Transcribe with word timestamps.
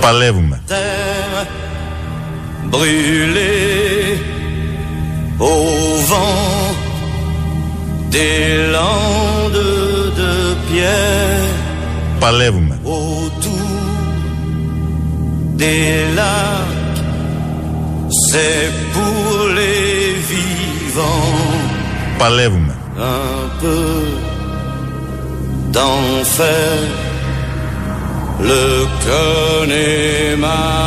Παλεύουμε. 0.00 0.58
Brûlé 2.72 4.18
au 5.38 5.56
vent 6.10 6.74
des 8.10 8.70
landes 8.76 9.64
de 10.20 10.32
pierre 10.68 11.50
Παλεύουμε. 12.20 12.74
autour 12.84 13.52
des 15.62 15.90
lacs, 16.18 17.00
c'est 18.28 18.68
pour 18.94 19.48
les 19.58 20.14
vivants 20.32 21.42
Παλεύουμε. 22.18 22.72
un 22.98 23.60
peu 23.60 23.86
d'enfer. 25.74 26.78
Le 28.49 28.63
Connemara 29.05 30.81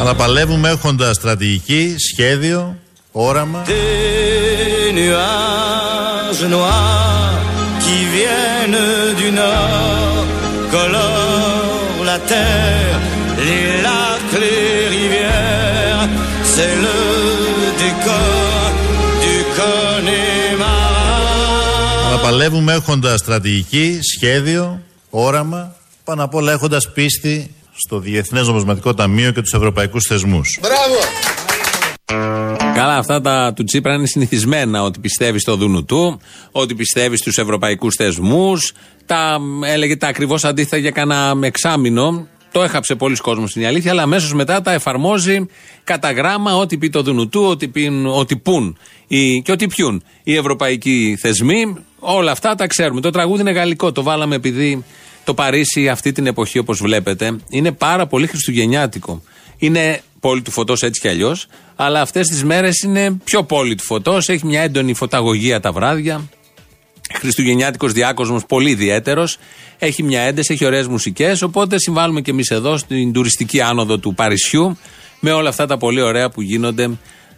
Αλλά 0.00 0.14
παλεύουμε 0.14 0.68
έχοντα 0.68 1.12
στρατηγική, 1.12 1.94
σχέδιο, 1.98 2.76
όραμα. 3.12 3.62
des 3.66 4.92
nuages 4.98 6.42
noirs 6.54 7.34
qui 7.82 7.98
viennent 8.14 8.82
du 9.20 9.28
nord 9.42 10.24
colorent 10.74 12.04
la 12.10 12.18
terre, 12.32 12.98
les 13.46 13.68
lacs, 13.86 14.32
les 14.44 14.88
rivières. 14.96 16.08
C'est 16.52 16.74
le 16.86 16.98
décor 17.82 18.60
du 19.24 19.36
Connemara. 19.58 20.80
Αλλά 22.08 22.18
παλεύουμε 22.22 22.72
έχοντα 22.72 23.16
στρατηγική, 23.16 23.98
σχέδιο, 24.16 24.80
όραμα. 25.12 25.74
Πάνω 26.04 26.24
απ' 26.24 26.34
όλα 26.34 26.52
έχοντας 26.52 26.92
πίστη 26.92 27.54
στο 27.84 27.98
Διεθνές 27.98 28.46
Νομισματικό 28.46 28.94
Ταμείο 28.94 29.30
και 29.30 29.40
τους 29.40 29.52
ευρωπαϊκούς 29.52 30.06
θεσμούς. 30.06 30.58
Καλά, 32.74 32.96
αυτά 32.96 33.20
τα 33.20 33.52
του 33.56 33.64
Τσίπρα 33.64 33.94
είναι 33.94 34.06
συνηθισμένα. 34.06 34.82
Ότι 34.82 34.98
πιστεύει 34.98 35.38
στο 35.38 35.56
δούνου 35.56 35.84
του, 35.84 36.20
ότι 36.52 36.74
πιστεύει 36.74 37.16
στους 37.16 37.38
ευρωπαϊκούς 37.38 37.94
θεσμούς. 37.94 38.72
Τα 39.06 39.38
έλεγε 39.64 39.96
τα 39.96 40.06
ακριβώς 40.08 40.44
αντίθετα 40.44 40.76
για 40.76 40.90
κανένα 40.90 41.38
εξάμεινο. 41.40 42.26
Το 42.52 42.62
έχαψε 42.62 42.94
πολλοί 42.94 43.16
κόσμος 43.16 43.50
στην 43.50 43.66
αλήθεια, 43.66 43.90
αλλά 43.90 44.02
αμέσως 44.02 44.34
μετά 44.34 44.62
τα 44.62 44.72
εφαρμόζει 44.72 45.46
κατά 45.84 46.12
γράμμα 46.12 46.56
ό,τι 46.56 46.78
πει 46.78 46.90
το 46.90 47.02
δούνου 47.02 47.28
του, 47.28 47.42
ό,τι, 47.44 47.68
πίν, 47.68 48.06
ό,τι 48.06 48.36
πουν 48.36 48.76
οι, 49.06 49.42
και 49.42 49.52
ό,τι 49.52 49.66
πιούν 49.66 50.02
οι 50.22 50.36
ευρωπαϊκοί 50.36 51.16
θεσμοί. 51.20 51.76
Όλα 52.04 52.30
αυτά 52.30 52.54
τα 52.54 52.66
ξέρουμε. 52.66 53.00
Το 53.00 53.10
τραγούδι 53.10 53.40
είναι 53.40 53.50
γαλλικό. 53.50 53.92
Το 53.92 54.02
βάλαμε 54.02 54.34
επειδή 54.34 54.84
το 55.24 55.34
Παρίσι 55.34 55.88
αυτή 55.88 56.12
την 56.12 56.26
εποχή, 56.26 56.58
όπως 56.58 56.78
βλέπετε, 56.78 57.36
είναι 57.48 57.72
πάρα 57.72 58.06
πολύ 58.06 58.26
χριστουγεννιάτικο. 58.26 59.22
Είναι 59.58 60.02
πόλη 60.20 60.42
του 60.42 60.50
φωτός 60.50 60.82
έτσι 60.82 61.00
κι 61.00 61.08
αλλιώς, 61.08 61.46
αλλά 61.76 62.00
αυτές 62.00 62.26
τις 62.26 62.44
μέρες 62.44 62.80
είναι 62.80 63.16
πιο 63.24 63.42
πόλη 63.42 63.74
του 63.74 63.84
φωτός. 63.84 64.28
Έχει 64.28 64.46
μια 64.46 64.60
έντονη 64.60 64.94
φωταγωγία 64.94 65.60
τα 65.60 65.72
βράδια. 65.72 66.28
Χριστουγεννιάτικος 67.14 67.92
διάκοσμος, 67.92 68.46
πολύ 68.46 68.70
ιδιαίτερος. 68.70 69.38
Έχει 69.78 70.02
μια 70.02 70.20
ένταση, 70.20 70.52
έχει 70.52 70.64
ωραίες 70.64 70.86
μουσικές. 70.86 71.42
Οπότε 71.42 71.78
συμβάλλουμε 71.78 72.20
κι 72.20 72.30
εμείς 72.30 72.50
εδώ 72.50 72.76
στην 72.76 73.12
τουριστική 73.12 73.60
άνοδο 73.60 73.98
του 73.98 74.14
Παρισιού 74.14 74.78
με 75.20 75.32
όλα 75.32 75.48
αυτά 75.48 75.66
τα 75.66 75.78
πολύ 75.78 76.00
ωραία 76.00 76.30
που 76.30 76.42
γίνονται 76.42 76.90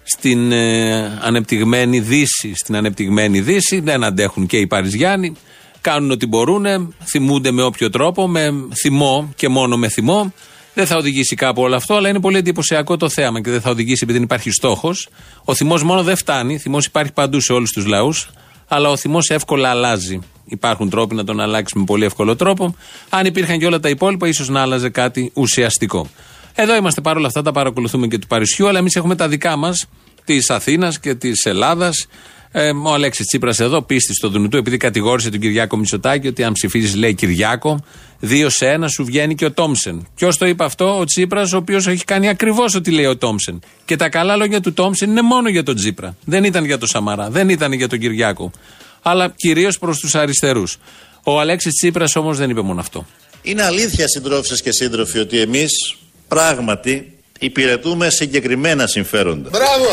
στην 0.04 0.52
ε, 0.52 1.18
ανεπτυγμένη 1.22 2.00
Δύση. 2.00 2.52
Στην 2.54 2.76
ανεπτυγμένη 2.76 3.40
Δύση 3.40 3.80
δεν 3.80 4.04
αντέχουν 4.04 4.46
και 4.46 4.56
οι 4.56 4.66
Παριζιάνοι. 4.66 5.32
Κάνουν 5.80 6.10
ό,τι 6.10 6.26
μπορούν, 6.26 6.94
θυμούνται 7.04 7.50
με 7.50 7.62
όποιο 7.62 7.90
τρόπο, 7.90 8.28
με 8.28 8.50
θυμό 8.82 9.32
και 9.36 9.48
μόνο 9.48 9.76
με 9.76 9.88
θυμό. 9.88 10.32
Δεν 10.74 10.86
θα 10.86 10.96
οδηγήσει 10.96 11.34
κάπου 11.34 11.62
όλο 11.62 11.76
αυτό, 11.76 11.94
αλλά 11.94 12.08
είναι 12.08 12.20
πολύ 12.20 12.36
εντυπωσιακό 12.36 12.96
το 12.96 13.08
θέαμα 13.08 13.40
και 13.40 13.50
δεν 13.50 13.60
θα 13.60 13.70
οδηγήσει 13.70 14.00
επειδή 14.02 14.18
δεν 14.18 14.22
υπάρχει 14.22 14.50
στόχος. 14.50 15.08
Ο 15.44 15.54
θυμός 15.54 15.82
μόνο 15.82 16.02
δεν 16.02 16.16
φτάνει. 16.16 16.58
Θυμός 16.58 16.86
υπάρχει 16.86 17.12
παντού 17.12 17.40
σε 17.40 17.52
όλους 17.52 17.70
τους 17.70 17.86
λαούς, 17.86 18.30
αλλά 18.68 18.90
ο 18.90 18.96
θυμός 18.96 19.30
εύκολα 19.30 19.70
αλλάζει. 19.70 20.18
Υπάρχουν 20.44 20.90
τρόποι 20.90 21.14
να 21.14 21.24
τον 21.24 21.40
αλλάξει 21.40 21.78
με 21.78 21.84
πολύ 21.84 22.04
εύκολο 22.04 22.36
τρόπο. 22.36 22.76
Αν 23.08 23.26
υπήρχαν 23.26 23.58
και 23.58 23.66
όλα 23.66 23.80
τα 23.80 23.88
υπόλοιπα, 23.88 24.28
ίσως 24.28 24.48
να 24.48 24.60
άλλαζε 24.60 24.88
κάτι 24.88 25.30
ουσιαστικό. 25.34 26.08
Εδώ 26.54 26.76
είμαστε 26.76 27.00
παρόλα 27.00 27.26
αυτά, 27.26 27.42
τα 27.42 27.52
παρακολουθούμε 27.52 28.06
και 28.06 28.18
του 28.18 28.26
Παρισιού, 28.26 28.68
αλλά 28.68 28.78
εμείς 28.78 28.96
έχουμε 28.96 29.14
τα 29.14 29.28
δικά 29.28 29.56
μας, 29.56 29.86
της 30.24 30.50
Αθήνας 30.50 30.98
και 31.00 31.14
της 31.14 31.44
Ελλάδας. 31.44 32.06
Ε, 32.56 32.70
ο 32.70 32.92
Αλέξης 32.92 33.26
Τσίπρας 33.26 33.60
εδώ, 33.60 33.82
πίστης 33.82 34.16
στο 34.16 34.28
Δουνουτού, 34.28 34.56
επειδή 34.56 34.76
κατηγόρησε 34.76 35.30
τον 35.30 35.40
Κυριάκο 35.40 35.76
Μητσοτάκη 35.76 36.26
ότι 36.26 36.44
αν 36.44 36.52
ψηφίζεις, 36.52 36.94
λέει 36.94 37.14
Κυριάκο, 37.14 37.84
δύο 38.20 38.50
σε 38.50 38.68
ένα 38.68 38.88
σου 38.88 39.04
βγαίνει 39.04 39.34
και 39.34 39.44
ο 39.44 39.52
Τόμσεν. 39.52 40.06
Ποιος 40.14 40.36
το 40.36 40.46
είπε 40.46 40.64
αυτό, 40.64 40.98
ο 40.98 41.04
Τσίπρας, 41.04 41.52
ο 41.52 41.56
οποίος 41.56 41.86
έχει 41.86 42.04
κάνει 42.04 42.28
ακριβώς 42.28 42.74
ό,τι 42.74 42.90
λέει 42.90 43.04
ο 43.04 43.16
Τόμσεν. 43.16 43.60
Και 43.84 43.96
τα 43.96 44.08
καλά 44.08 44.36
λόγια 44.36 44.60
του 44.60 44.72
Τόμσεν 44.72 45.10
είναι 45.10 45.22
μόνο 45.22 45.48
για 45.48 45.62
τον 45.62 45.74
Τσίπρα. 45.74 46.16
Δεν 46.24 46.44
ήταν 46.44 46.64
για 46.64 46.78
τον 46.78 46.88
Σαμαρά, 46.88 47.30
δεν 47.30 47.48
ήταν 47.48 47.72
για 47.72 47.88
τον 47.88 47.98
Κυριάκο. 47.98 48.50
Αλλά 49.02 49.32
κυρίως 49.36 49.78
προς 49.78 49.98
τους 49.98 50.14
αριστερούς. 50.14 50.76
Ο 51.24 51.40
Αλέξης 51.40 51.72
Τσίπρας 51.72 52.16
όμως 52.16 52.38
δεν 52.38 52.50
είπε 52.50 52.60
μόνο 52.60 52.80
αυτό. 52.80 53.06
Είναι 53.42 53.62
αλήθεια 53.62 54.08
συντρόφισσες 54.08 54.62
και 54.62 54.72
σύντροφοι 54.72 55.18
ότι 55.18 55.40
εμείς 55.40 55.96
πράγματι 56.34 57.12
υπηρετούμε 57.38 58.10
συγκεκριμένα 58.10 58.86
συμφέροντα. 58.86 59.48
Μπράβο! 59.48 59.88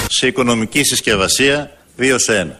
Σε 0.09 0.27
οικονομική 0.27 0.83
συσκευασία 0.83 1.71
2 1.97 2.15
σε 2.17 2.39
1. 2.39 2.55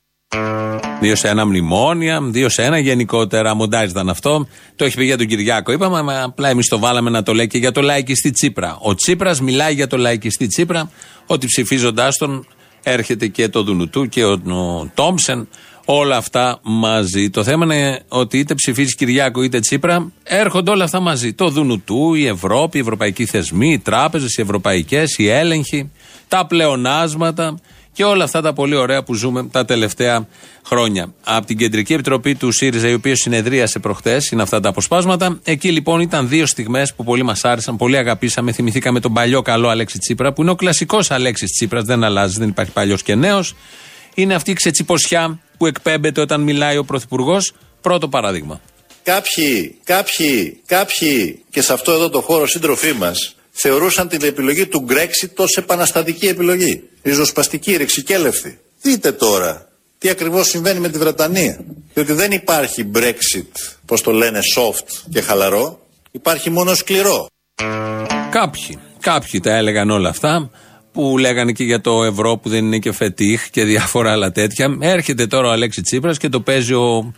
Δύο 1.02 1.16
σε 1.16 1.28
ένα 1.28 1.46
μνημόνια, 1.46 2.20
δύο 2.22 2.50
σε 2.50 2.64
ένα 2.64 2.80
γενικότερα. 2.80 3.54
Μοντάζ 3.56 3.90
ήταν 3.90 4.10
αυτό. 4.10 4.48
Το 4.76 4.86
έχει 4.86 4.96
πει 4.96 5.06
για 5.06 5.18
τον 5.18 5.28
Κυριάκο. 5.28 5.72
Είπαμε, 5.72 5.98
αλλά 5.98 6.24
απλά 6.24 6.50
εμείς 6.50 6.68
το 6.68 6.80
βάλαμε 6.80 7.10
να 7.10 7.24
το 7.24 7.34
λέει 7.34 7.48
και 7.48 7.58
για 7.58 7.72
το 7.72 7.82
λαϊκιστή 7.82 8.32
Τσίπρα. 8.32 8.78
Ο 8.82 8.96
Τσίπρας 8.96 9.42
μιλάει 9.42 9.74
για 9.74 9.88
το 9.88 9.98
λαϊκιστή 9.98 10.48
Τσίπρα, 10.48 10.92
ότι 11.26 11.46
ψηφίζοντάς 11.46 12.18
τον 12.18 12.48
έρχεται 12.84 13.28
και 13.28 13.50
το 13.50 13.64
Δουνουτού 13.64 14.06
και 14.06 14.24
ο, 14.24 14.32
ο 14.32 14.90
Τόμψεν. 14.94 15.48
Όλα 15.86 16.18
αυτά 16.18 16.60
μαζί. 16.62 17.30
Το 17.30 17.44
θέμα 17.44 17.66
είναι 17.66 18.02
ότι 18.08 18.38
είτε 18.38 18.54
ψηφίζει 18.54 18.96
Κυριάκο 18.96 19.42
είτε 19.44 19.60
Τσίπρα, 19.60 20.12
έρχονται 20.24 20.72
όλα 20.72 20.84
αυτά 20.84 21.00
μαζί. 21.00 21.34
Το 21.34 21.50
Δουνουτού, 21.50 22.14
η 22.14 22.28
Ευρώπη, 22.28 22.78
οι 22.78 22.82
ευρωπαϊκοί 22.82 23.26
θεσμοί, 23.26 23.72
οι 23.72 23.80
τράπεζες, 23.80 24.38
οι 24.38 24.42
ευρωπαϊκές, 24.42 25.18
οι 25.18 25.28
έλεγχοι, 25.28 25.92
τα 26.28 26.46
πλεονάσματα 26.46 27.60
και 27.94 28.04
όλα 28.04 28.24
αυτά 28.24 28.42
τα 28.42 28.54
πολύ 28.54 28.76
ωραία 28.76 29.04
που 29.04 29.14
ζούμε 29.14 29.48
τα 29.52 29.66
τελευταία 29.66 30.28
χρόνια. 30.66 31.14
Από 31.24 31.46
την 31.46 31.58
Κεντρική 31.58 31.94
Επιτροπή 31.94 32.36
του 32.36 32.52
ΣΥΡΙΖΑ, 32.52 32.88
η 32.88 32.94
οποία 32.94 33.16
συνεδρίασε 33.16 33.80
προχθέ, 33.80 34.22
είναι 34.32 34.42
αυτά 34.42 34.60
τα 34.60 34.70
αποσπάσματα. 34.70 35.40
Εκεί 35.44 35.72
λοιπόν 35.72 36.00
ήταν 36.00 36.30
δύο 36.30 36.46
στιγμές 36.46 36.94
που 36.94 37.04
πολύ 37.04 37.24
μας 37.24 37.46
άρεσαν, 37.46 37.78
πολύ 37.78 37.98
αγαπήσαμε. 37.98 38.52
Θυμηθήκαμε 38.52 39.00
τον 39.00 39.14
παλιό 39.14 39.42
καλό 39.42 39.68
Αλέξη 39.68 39.98
Τσίπρα, 39.98 40.34
που 40.34 40.42
είναι 40.42 40.52
ο 40.52 40.56
κλασικός 40.56 41.12
Αλέξης 41.12 41.52
Τσίπρας, 41.52 41.84
δεν 41.84 42.04
αλλάζει, 42.04 42.40
δεν 42.40 42.48
υπάρχει 42.48 42.72
παλιός 42.72 43.04
και 43.04 43.16
νέος. 43.16 43.56
Είναι 44.14 44.34
αυτή 44.34 44.52
η 44.52 44.54
ξετσιποσιά 44.54 45.40
που 45.58 45.66
εκπέμπεται 45.66 46.22
όταν 46.22 46.42
μιλάει 46.42 46.78
ο 46.78 46.84
Πρωθυπουργός. 46.84 47.54
Πρώτο 47.82 48.08
παράδειγμα. 48.08 48.62
Κάποιοι, 49.04 49.80
κάποιοι, 49.84 50.62
κάποιοι 50.66 51.44
και 51.50 51.62
σε 51.62 51.74
αυτό 51.74 51.92
εδώ 51.92 52.10
το 52.10 52.22
χώρο 52.22 52.48
σύντροφοί 52.48 52.94
μας 52.94 53.36
θεωρούσαν 53.62 54.08
την 54.08 54.24
επιλογή 54.24 54.68
του 54.68 54.86
Brexit 54.90 55.34
ως 55.36 55.58
επαναστατική 55.58 56.28
επιλογή. 56.28 56.84
Ριζοσπαστική, 57.04 57.76
ρηξικέλευτη. 57.76 58.60
Δείτε 58.82 59.12
τώρα 59.12 59.68
τι 59.98 60.10
ακριβώς 60.10 60.48
συμβαίνει 60.48 60.80
με 60.80 60.90
τη 60.90 60.98
Βρετανία. 60.98 61.60
Διότι 61.94 62.14
δεν 62.14 62.32
υπάρχει 62.32 62.92
Brexit, 62.96 63.78
πώς 63.86 64.02
το 64.02 64.12
λένε, 64.12 64.40
soft 64.58 65.10
και 65.12 65.22
χαλαρό. 65.22 65.80
Υπάρχει 66.12 66.50
μόνο 66.50 66.74
σκληρό. 66.74 67.28
Κάποιοι, 68.32 68.80
κάποιοι 69.00 69.40
τα 69.40 69.56
έλεγαν 69.56 69.90
όλα 69.90 70.10
αυτά 70.10 70.50
που 70.92 71.18
λέγανε 71.18 71.52
και 71.52 71.64
για 71.64 71.82
το 71.82 72.04
ευρώ 72.04 72.38
που 72.38 72.50
δεν 72.50 72.66
είναι 72.66 72.78
και 72.80 72.92
φετίχ 72.92 73.50
και 73.50 73.64
διάφορα 73.64 74.12
άλλα 74.12 74.32
τέτοια. 74.32 74.78
Έρχεται 74.82 75.28
τώρα 75.28 75.48
ο 75.48 75.52
Αλέξη 75.52 75.82
Τσίπρας 75.82 76.18
και 76.18 76.30
το 76.30 76.42
παίζει 76.42 76.74
ο 76.74 77.14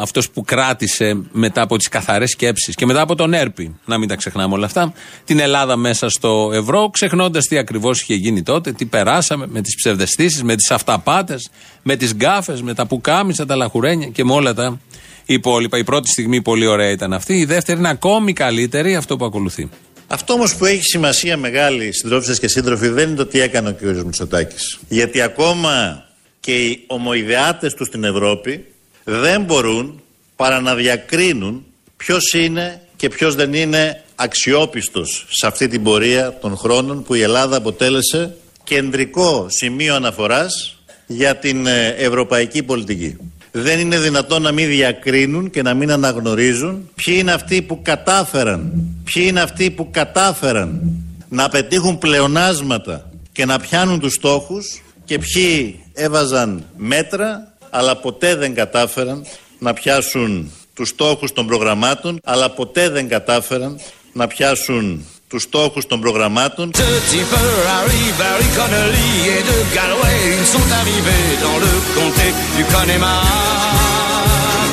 αυτός 0.00 0.30
που 0.30 0.42
κράτησε 0.42 1.22
μετά 1.32 1.62
από 1.62 1.76
τις 1.76 1.88
καθαρές 1.88 2.30
σκέψεις 2.30 2.74
και 2.74 2.86
μετά 2.86 3.00
από 3.00 3.14
τον 3.14 3.34
Έρπη, 3.34 3.76
να 3.84 3.98
μην 3.98 4.08
τα 4.08 4.16
ξεχνάμε 4.16 4.54
όλα 4.54 4.66
αυτά, 4.66 4.92
την 5.24 5.38
Ελλάδα 5.38 5.76
μέσα 5.76 6.08
στο 6.08 6.50
ευρώ, 6.52 6.90
ξεχνώντας 6.90 7.44
τι 7.44 7.58
ακριβώς 7.58 8.00
είχε 8.00 8.14
γίνει 8.14 8.42
τότε, 8.42 8.72
τι 8.72 8.84
περάσαμε 8.84 9.46
με 9.48 9.60
τις 9.60 9.74
ψευδεστήσεις, 9.76 10.42
με 10.42 10.56
τις 10.56 10.70
αυταπάτες, 10.70 11.50
με 11.82 11.96
τις 11.96 12.14
γκάφες, 12.14 12.62
με 12.62 12.74
τα 12.74 12.86
πουκάμισα, 12.86 13.46
τα 13.46 13.56
λαχουρένια 13.56 14.06
και 14.06 14.24
με 14.24 14.32
όλα 14.32 14.54
τα 14.54 14.80
υπόλοιπα. 15.26 15.78
Η 15.78 15.84
πρώτη 15.84 16.08
στιγμή 16.08 16.42
πολύ 16.42 16.66
ωραία 16.66 16.90
ήταν 16.90 17.12
αυτή. 17.12 17.34
Η 17.34 17.44
δεύτερη 17.44 17.78
είναι 17.78 17.88
ακόμη 17.88 18.32
καλύτερη, 18.32 18.96
αυτό 18.96 19.16
που 19.16 19.24
ακολουθεί. 19.24 19.70
Αυτό 20.06 20.32
όμως 20.32 20.56
που 20.56 20.64
έχει 20.64 20.82
σημασία 20.82 21.36
μεγάλη, 21.36 21.92
συντρόφισσε 21.92 22.40
και 22.40 22.48
σύντροφοι, 22.48 22.88
δεν 22.88 23.08
είναι 23.08 23.16
το 23.16 23.26
τι 23.26 23.40
έκανε 23.40 23.68
ο 23.68 23.74
κ. 23.74 23.80
Μητσοτάκης. 23.82 24.78
Γιατί 24.88 25.20
ακόμα 25.20 26.04
και 26.40 26.56
οι 26.56 26.84
ομοειδεάτες 26.86 27.74
του 27.74 27.84
στην 27.84 28.04
Ευρώπη 28.04 28.64
δεν 29.04 29.42
μπορούν 29.42 30.02
παρά 30.36 30.60
να 30.60 30.74
διακρίνουν 30.74 31.64
ποιος 31.96 32.32
είναι 32.32 32.82
και 32.96 33.08
ποιος 33.08 33.34
δεν 33.34 33.52
είναι 33.52 34.02
αξιόπιστος 34.14 35.26
σε 35.28 35.46
αυτή 35.46 35.68
την 35.68 35.82
πορεία 35.82 36.38
των 36.40 36.56
χρόνων 36.56 37.02
που 37.02 37.14
η 37.14 37.20
Ελλάδα 37.20 37.56
αποτέλεσε 37.56 38.36
κεντρικό 38.64 39.46
σημείο 39.50 39.94
αναφοράς 39.94 40.76
για 41.06 41.36
την 41.36 41.66
ε, 41.66 41.88
ευρωπαϊκή 41.88 42.62
πολιτική. 42.62 43.16
Δεν 43.50 43.78
είναι 43.78 43.98
δυνατόν 43.98 44.42
να 44.42 44.52
μην 44.52 44.68
διακρίνουν 44.68 45.50
και 45.50 45.62
να 45.62 45.74
μην 45.74 45.90
αναγνωρίζουν 45.90 46.90
ποιοι 46.94 47.16
είναι 47.18 47.32
αυτοί 47.32 47.62
που 47.62 47.82
κατάφεραν, 47.82 48.72
ποιοι 49.04 49.24
είναι 49.26 49.40
αυτοί 49.40 49.70
που 49.70 49.90
κατάφεραν 49.90 50.80
να 51.28 51.48
πετύχουν 51.48 51.98
πλεονάσματα 51.98 53.10
και 53.32 53.44
να 53.44 53.58
πιάνουν 53.58 54.00
τους 54.00 54.12
στόχους 54.12 54.82
και 55.04 55.18
ποιοι 55.18 55.80
έβαζαν 55.92 56.64
μέτρα 56.76 57.51
αλλά 57.74 57.96
ποτέ 57.96 58.34
δεν 58.34 58.54
κατάφεραν 58.54 59.26
να 59.58 59.72
πιάσουν 59.72 60.52
τους 60.74 60.88
στόχους 60.88 61.32
των 61.32 61.46
προγραμμάτων 61.46 62.18
αλλά 62.24 62.50
ποτέ 62.50 62.88
δεν 62.88 63.08
κατάφεραν 63.08 63.80
να 64.12 64.26
πιάσουν 64.26 65.06
τους 65.28 65.42
στόχους 65.42 65.86
των 65.86 66.00
προγραμμάτων. 66.00 66.70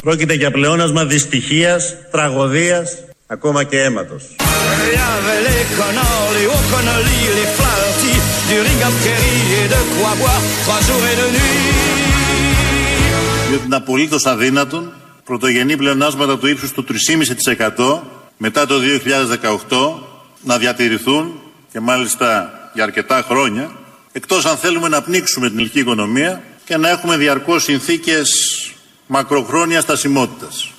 Πρόκειται 0.02 0.34
για 0.34 0.52
πλεόνασμα 0.52 1.06
δυστυχίας, 1.06 1.96
τραγωδίας, 2.12 2.98
ακόμα 3.28 3.64
και 3.64 3.82
αίματος. 3.82 4.24
Διότι 13.50 13.66
είναι 13.66 13.76
απολύτως 13.76 14.26
αδύνατον 14.26 14.94
πρωτογενή 15.24 15.78
πλεονάσματα 15.78 16.38
του 16.38 16.48
ύψους 16.48 16.72
του 16.72 16.86
3,5% 17.78 18.00
μετά 18.38 18.66
το 18.66 18.76
2018 19.70 20.02
να 20.44 20.58
διατηρηθούν 20.58 21.42
και 21.72 21.80
μάλιστα 21.80 22.52
για 22.74 22.84
αρκετά 22.84 23.26
χρόνια 23.28 23.72
εκτός 24.12 24.46
αν 24.46 24.58
θέλουμε 24.58 24.88
να 24.88 25.02
πνίξουμε 25.02 25.48
την 25.48 25.58
ελληνική 25.58 25.80
οικονομία 25.80 26.44
και 26.66 26.78
να 26.78 26.90
έχουμε 26.90 27.18
διαρκώς 27.18 27.64
συνθήκες 27.64 28.30
μακροχρόνιας 29.08 29.84
στασιμότητας. 29.84 30.72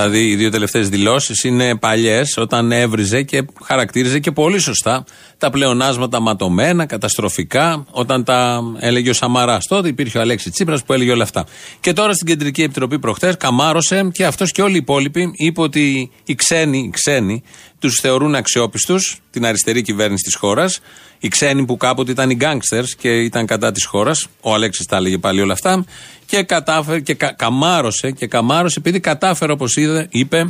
Δηλαδή, 0.00 0.28
οι 0.28 0.36
δύο 0.36 0.50
τελευταίες 0.50 0.88
δηλώσεις 0.88 1.44
είναι 1.44 1.76
παλιές, 1.76 2.36
όταν 2.36 2.72
έβριζε 2.72 3.22
και 3.22 3.44
χαρακτήριζε 3.64 4.18
και 4.18 4.30
πολύ 4.30 4.58
σωστά 4.58 5.04
τα 5.38 5.50
πλεονάσματα 5.50 6.20
ματωμένα, 6.20 6.86
καταστροφικά, 6.86 7.86
όταν 7.90 8.24
τα 8.24 8.60
έλεγε 8.78 9.10
ο 9.10 9.12
Σαμαράς. 9.12 9.66
Τότε 9.66 9.88
υπήρχε 9.88 10.18
ο 10.18 10.20
Αλέξης 10.20 10.52
Τσίπρας 10.52 10.84
που 10.84 10.92
έλεγε 10.92 11.10
όλα 11.10 11.22
αυτά. 11.22 11.46
Και 11.80 11.92
τώρα 11.92 12.12
στην 12.12 12.26
Κεντρική 12.26 12.62
Επιτροπή 12.62 12.98
προχθές 12.98 13.36
καμάρωσε 13.36 14.08
και 14.12 14.24
αυτός 14.24 14.52
και 14.52 14.62
όλοι 14.62 14.74
οι 14.74 14.76
υπόλοιποι 14.76 15.30
είπε 15.34 15.60
ότι 15.60 16.10
οι 16.24 16.34
ξένοι, 16.34 16.78
οι 16.78 16.90
ξένοι 16.90 17.42
τους 17.78 18.00
θεωρούν 18.00 18.34
αξιόπιστους, 18.34 19.20
την 19.30 19.46
αριστερή 19.46 19.82
κυβέρνηση 19.82 20.22
της 20.22 20.34
χώρας. 20.34 20.80
Οι 21.20 21.28
ξένοι 21.28 21.64
που 21.64 21.76
κάποτε 21.76 22.10
ήταν 22.10 22.30
οι 22.30 22.34
γκάγκστερς 22.34 22.94
και 22.94 23.08
ήταν 23.08 23.46
κατά 23.46 23.72
της 23.72 23.84
χώρας. 23.84 24.26
Ο 24.40 24.54
Αλέξης 24.54 24.86
τα 24.86 24.96
έλεγε 24.96 25.18
πάλι 25.18 25.40
όλα 25.40 25.52
αυτά. 25.52 25.84
Και 26.26 26.42
κατάφερε 26.42 27.00
και 27.00 27.14
κα, 27.14 27.32
καμάρωσε 27.32 28.10
και 28.10 28.26
καμάρωσε 28.26 28.78
επειδή 28.78 29.00
κατάφερε, 29.00 29.52
όπως 29.52 29.76
είπε, 30.10 30.48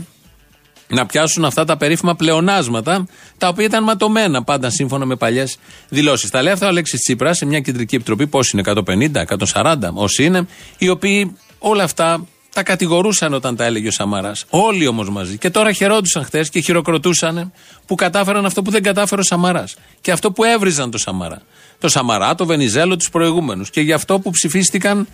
να 0.88 1.06
πιάσουν 1.06 1.44
αυτά 1.44 1.64
τα 1.64 1.76
περίφημα 1.76 2.14
πλεονάσματα, 2.14 3.06
τα 3.38 3.48
οποία 3.48 3.64
ήταν 3.64 3.82
ματωμένα 3.82 4.42
πάντα 4.44 4.70
σύμφωνα 4.70 5.04
με 5.04 5.16
παλιές 5.16 5.58
δηλώσεις. 5.88 6.30
Τα 6.30 6.42
λέει 6.42 6.52
αυτά 6.52 6.66
ο 6.66 6.68
Αλέξης 6.68 7.00
Τσίπρας 7.00 7.36
σε 7.36 7.46
μια 7.46 7.60
κεντρική 7.60 7.94
επιτροπή, 7.94 8.26
πώς 8.26 8.50
είναι, 8.50 8.62
150, 8.64 9.24
140, 9.52 9.76
όσοι 9.94 10.24
είναι, 10.24 10.46
οι 10.78 10.88
οποίοι 10.88 11.36
όλα 11.58 11.82
αυτά 11.82 12.26
τα 12.52 12.62
κατηγορούσαν 12.62 13.32
όταν 13.32 13.56
τα 13.56 13.64
έλεγε 13.64 13.88
ο 13.88 13.90
Σαμαράς. 13.90 14.44
Όλοι 14.50 14.86
όμως 14.86 15.10
μαζί. 15.10 15.38
Και 15.38 15.50
τώρα 15.50 15.72
χαιρόντουσαν 15.72 16.24
χθες 16.24 16.50
και 16.50 16.60
χειροκροτούσαν 16.60 17.52
που 17.86 17.94
κατάφεραν 17.94 18.44
αυτό 18.44 18.62
που 18.62 18.70
δεν 18.70 18.82
κατάφερε 18.82 19.20
ο 19.20 19.24
Σαμαράς. 19.24 19.76
Και 20.00 20.12
αυτό 20.12 20.32
που 20.32 20.44
έβριζαν 20.44 20.90
το 20.90 20.98
Σαμαρά. 20.98 21.42
Το 21.78 21.88
Σαμαρά, 21.88 22.34
το 22.34 22.46
Βενιζέλο, 22.46 22.96
τους 22.96 23.10
προηγούμενους. 23.10 23.70
Και 23.70 23.80
γι' 23.80 23.92
αυτό 23.92 24.18
που 24.18 24.30
ψηφίστηκαν 24.30 25.08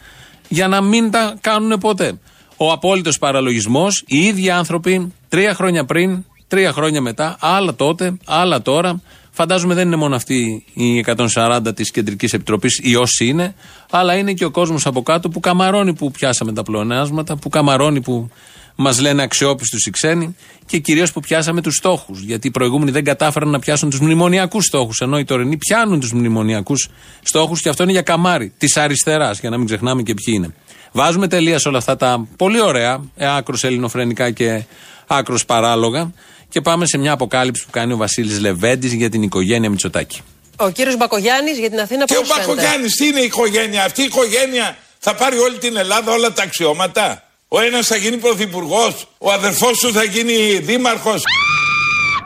για 0.48 0.68
να 0.68 0.80
μην 0.80 1.10
τα 1.10 1.34
κάνουν 1.40 1.78
ποτέ. 1.78 2.18
Ο 2.56 2.72
απόλυτος 2.72 3.18
παραλογισμός, 3.18 4.04
οι 4.06 4.18
ίδιοι 4.18 4.50
άνθρωποι 4.50 5.12
τρία 5.28 5.54
χρόνια 5.54 5.84
πριν, 5.84 6.24
τρία 6.48 6.72
χρόνια 6.72 7.00
μετά, 7.00 7.36
άλλα 7.40 7.74
τότε, 7.74 8.16
άλλα 8.24 8.62
τώρα. 8.62 9.00
Φαντάζομαι 9.30 9.74
δεν 9.74 9.86
είναι 9.86 9.96
μόνο 9.96 10.14
αυτοί 10.14 10.64
οι 10.72 11.04
140 11.34 11.60
της 11.74 11.90
Κεντρικής 11.90 12.32
Επιτροπής 12.32 12.80
ή 12.82 12.96
όσοι 12.96 13.26
είναι, 13.26 13.54
αλλά 13.90 14.14
είναι 14.14 14.32
και 14.32 14.44
ο 14.44 14.50
κόσμος 14.50 14.86
από 14.86 15.02
κάτω 15.02 15.28
που 15.28 15.40
καμαρώνει 15.40 15.94
που 15.94 16.10
πιάσαμε 16.10 16.52
τα 16.52 16.62
πλεονάσματα, 16.62 17.36
που 17.36 17.48
καμαρώνει 17.48 18.00
που 18.00 18.30
μας 18.76 19.00
λένε 19.00 19.22
αξιόπιστους 19.22 19.86
οι 19.86 19.90
ξένοι 19.90 20.36
και 20.66 20.78
κυρίως 20.78 21.12
που 21.12 21.20
πιάσαμε 21.20 21.60
τους 21.60 21.74
στόχους. 21.74 22.20
Γιατί 22.20 22.46
οι 22.46 22.50
προηγούμενοι 22.50 22.90
δεν 22.90 23.04
κατάφεραν 23.04 23.48
να 23.48 23.58
πιάσουν 23.58 23.90
τους 23.90 24.00
μνημονιακούς 24.00 24.64
στόχους, 24.64 25.00
ενώ 25.00 25.18
οι 25.18 25.24
τωρινοί 25.24 25.56
πιάνουν 25.56 26.00
τους 26.00 26.12
μνημονιακούς 26.12 26.88
στόχους 27.22 27.60
και 27.60 27.68
αυτό 27.68 27.82
είναι 27.82 27.92
για 27.92 28.02
καμάρι 28.02 28.52
της 28.58 28.76
αριστεράς, 28.76 29.40
για 29.40 29.50
να 29.50 29.56
μην 29.56 29.66
ξεχνάμε 29.66 30.02
και 30.02 30.14
ποιοι 30.14 30.34
είναι. 30.36 30.54
Βάζουμε 30.96 31.28
τελεία 31.28 31.58
σε 31.58 31.68
όλα 31.68 31.78
αυτά 31.78 31.96
τα 31.96 32.26
πολύ 32.36 32.60
ωραία, 32.60 33.00
άκρος 33.18 33.64
ελληνοφρενικά 33.64 34.30
και 34.30 34.64
άκρος 35.06 35.44
παράλογα 35.44 36.12
και 36.48 36.60
πάμε 36.60 36.86
σε 36.86 36.98
μια 36.98 37.12
αποκάλυψη 37.12 37.64
που 37.64 37.70
κάνει 37.70 37.92
ο 37.92 37.96
Βασίλης 37.96 38.40
Λεβέντης 38.40 38.92
για 38.92 39.10
την 39.10 39.22
οικογένεια 39.22 39.70
Μητσοτάκη. 39.70 40.20
Ο 40.56 40.70
κύριος 40.70 40.96
Μπακογιάννης 40.96 41.58
για 41.58 41.70
την 41.70 41.80
Αθήνα 41.80 42.04
Και 42.04 42.16
ο 42.16 42.22
Μπακογιάννης 42.36 42.96
τι 42.96 43.06
είναι 43.06 43.20
η 43.20 43.24
οικογένεια. 43.24 43.84
Αυτή; 43.84 44.00
Η 44.00 44.04
οικογένεια 44.04 44.76
θα 44.98 45.14
πάρει 45.14 45.38
όλη 45.38 45.58
την 45.58 45.76
Ελλάδα 45.76 46.12
όλα 46.12 46.32
τα 46.32 46.42
αξιώματα; 46.42 47.22
Ο 47.48 47.60
ένας 47.60 47.86
θα 47.86 47.96
γίνει 47.96 48.16
πρωθυπουργός, 48.16 49.08
ο 49.18 49.32
αδερφός 49.32 49.78
του 49.78 49.92
θα 49.92 50.04
γίνει 50.04 50.58
δήμαρχος. 50.58 51.22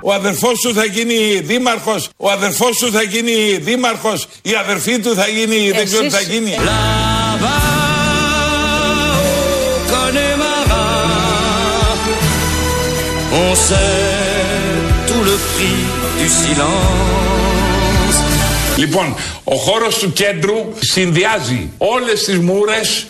Ο 0.03 0.13
αδερφός 0.13 0.61
του 0.61 0.75
θα 0.75 0.85
γίνει 0.85 1.41
δήμαρχος, 1.41 2.09
ο 2.17 2.31
αδερφός 2.31 2.79
του 2.79 2.91
θα 2.93 3.03
γίνει 3.03 3.57
δήμαρχος, 3.57 4.27
η 4.43 4.55
αδερφή 4.55 4.99
του 4.99 5.15
θα 5.15 5.29
γίνει, 5.29 5.71
δεν 5.71 5.85
ξέρω 5.85 6.03
τι 6.03 6.11
θα 6.11 6.21
γίνει. 6.21 6.55
On 13.42 13.56
sait 13.56 14.14
tout 15.08 15.24
le 15.30 15.36
prix 15.54 15.80
du 16.20 16.28
silence. 16.42 18.18
Λοιπόν, 18.78 19.16
ο 19.44 19.56
χώρος 19.56 19.98
του 19.98 20.14
κέντρου 20.14 20.66
συνδυάζει 20.80 21.70
όλες 21.78 22.24
τις 22.24 22.40
μούρες. 22.40 23.06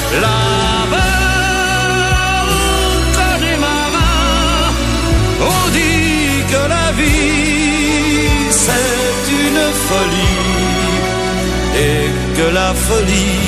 et 11.75 12.35
que 12.35 12.53
la 12.53 12.73
folie, 12.73 13.39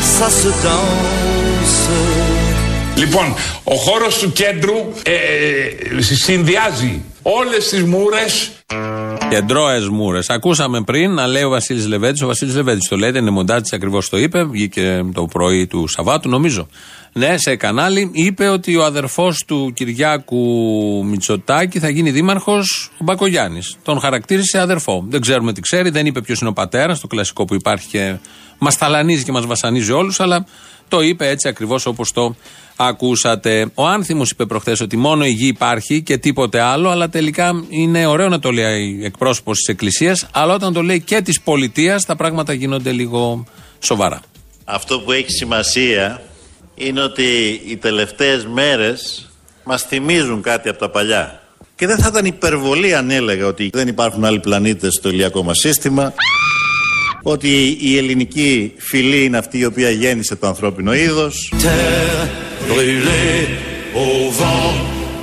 ça 0.00 0.28
se 0.28 0.48
danse. 0.48 2.15
Λοιπόν, 2.97 3.35
ο 3.63 3.75
χώρος 3.75 4.19
του 4.19 4.31
κέντρου 4.31 4.75
ε, 5.03 5.13
ε 5.97 6.01
συνδυάζει 6.01 7.03
όλες 7.21 7.69
τις 7.69 7.83
μούρες 7.83 8.51
Κεντρώες 9.29 9.87
μούρες. 9.87 10.29
Ακούσαμε 10.29 10.83
πριν 10.83 11.13
να 11.13 11.27
λέει 11.27 11.43
ο 11.43 11.49
Βασίλης 11.49 11.87
Λεβέντης. 11.87 12.21
Ο 12.21 12.27
Βασίλης 12.27 12.55
Λεβέντης 12.55 12.87
το 12.87 12.97
λέει, 12.97 13.11
δεν 13.11 13.21
είναι 13.21 13.31
μοντάζ, 13.31 13.61
ακριβώς 13.71 14.09
το 14.09 14.17
είπε. 14.17 14.43
Βγήκε 14.43 15.05
το 15.13 15.25
πρωί 15.25 15.67
του 15.67 15.87
Σαββάτου, 15.87 16.29
νομίζω. 16.29 16.67
Ναι, 17.13 17.37
σε 17.37 17.55
κανάλι. 17.55 18.09
Είπε 18.13 18.47
ότι 18.47 18.75
ο 18.75 18.83
αδερφός 18.83 19.43
του 19.47 19.71
Κυριάκου 19.75 20.37
Μητσοτάκη 21.05 21.79
θα 21.79 21.89
γίνει 21.89 22.11
δήμαρχος 22.11 22.91
ο 22.93 23.03
Μπακογιάννης. 23.03 23.77
Τον 23.83 23.99
χαρακτήρισε 23.99 24.59
αδερφό. 24.59 25.05
Δεν 25.09 25.21
ξέρουμε 25.21 25.53
τι 25.53 25.61
ξέρει, 25.61 25.89
δεν 25.89 26.05
είπε 26.05 26.21
ποιος 26.21 26.39
είναι 26.39 26.49
ο 26.49 26.53
πατέρας, 26.53 26.99
το 26.99 27.07
κλασικό 27.07 27.45
που 27.45 27.53
υπάρχει 27.53 27.87
και 27.87 28.15
μας 28.57 28.77
ταλανίζει 28.77 29.23
και 29.23 29.31
μας 29.31 29.45
βασανίζει 29.45 29.91
όλους, 29.91 30.19
αλλά 30.19 30.45
το 30.87 31.01
είπε 31.01 31.29
έτσι 31.29 31.47
ακριβώς 31.47 31.85
όπως 31.85 32.11
το 32.11 32.35
ακούσατε. 32.75 33.71
Ο 33.73 33.87
Άνθιμος 33.87 34.29
είπε 34.29 34.45
προχθές 34.45 34.79
ότι 34.81 34.97
μόνο 34.97 35.25
η 35.25 35.29
γη 35.29 35.47
υπάρχει 35.47 36.01
και 36.01 36.17
τίποτε 36.17 36.59
άλλο, 36.59 36.89
αλλά 36.89 37.09
τελικά 37.09 37.63
είναι 37.69 38.05
ωραίο 38.05 38.29
να 38.29 38.39
το 38.39 38.51
λέει 38.51 38.99
εκπρόσωπος 39.03 39.57
της 39.57 39.67
Εκκλησίας, 39.67 40.27
αλλά 40.31 40.53
όταν 40.53 40.73
το 40.73 40.81
λέει 40.81 41.01
και 41.01 41.21
της 41.21 41.41
πολιτείας, 41.41 42.05
τα 42.05 42.15
πράγματα 42.15 42.53
γίνονται 42.53 42.91
λίγο 42.91 43.45
σοβαρά. 43.79 44.21
Αυτό 44.65 44.99
που 44.99 45.11
έχει 45.11 45.31
σημασία 45.31 46.21
είναι 46.75 47.01
ότι 47.01 47.61
οι 47.67 47.77
τελευταίες 47.77 48.45
μέρες 48.45 49.29
μας 49.63 49.83
θυμίζουν 49.83 50.41
κάτι 50.41 50.69
από 50.69 50.79
τα 50.79 50.89
παλιά. 50.89 51.41
Και 51.75 51.87
δεν 51.87 51.97
θα 51.97 52.07
ήταν 52.07 52.25
υπερβολή 52.25 52.95
αν 52.95 53.11
έλεγα 53.11 53.45
ότι 53.45 53.69
δεν 53.73 53.87
υπάρχουν 53.87 54.25
άλλοι 54.25 54.39
πλανήτες 54.39 54.93
στο 54.93 55.09
ηλιακό 55.09 55.43
μας 55.43 55.57
σύστημα. 55.57 56.13
Ότι 57.21 57.77
η 57.81 57.97
ελληνική 57.97 58.73
φυλή 58.77 59.23
είναι 59.23 59.37
αυτή 59.37 59.57
η 59.57 59.65
οποία 59.65 59.89
γέννησε 59.89 60.35
το 60.35 60.47
ανθρώπινο 60.47 60.93
είδος. 60.93 61.53
Terre 61.55 62.27
brûlée 62.69 63.47
au 64.03 64.31
vent 64.39 64.73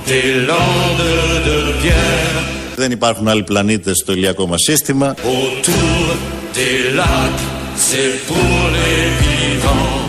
des 0.07 0.29
landes 0.49 1.01
de 1.47 1.57
pierre. 1.81 2.43
Δεν 2.75 2.91
υπάρχουν 2.91 3.27
άλλοι 3.27 3.43
πλανήτες 3.43 3.97
στο 3.97 4.13
ηλιακό 4.13 4.47
μας 4.47 4.61
σύστημα. 4.61 5.15
Autour 5.17 6.05
des 6.53 6.95
lacs, 6.99 7.43
c'est 7.87 8.13
pour 8.27 8.57
les 8.77 9.01
vivants. 9.23 10.01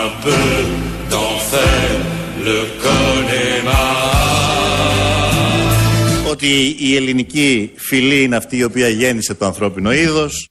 Un 0.00 0.08
peu 0.24 0.44
d'enfer, 1.10 1.82
le 2.48 2.58
connéma. 2.84 3.80
Ότι 6.30 6.76
η 6.78 6.96
ελληνική 6.96 7.70
φυλή 7.74 8.22
είναι 8.22 8.36
αυτή 8.36 8.56
η 8.56 8.62
οποία 8.62 8.88
γέννησε 8.88 9.34
το 9.34 9.44
ανθρώπινο 9.44 9.92
είδος. 9.92 10.46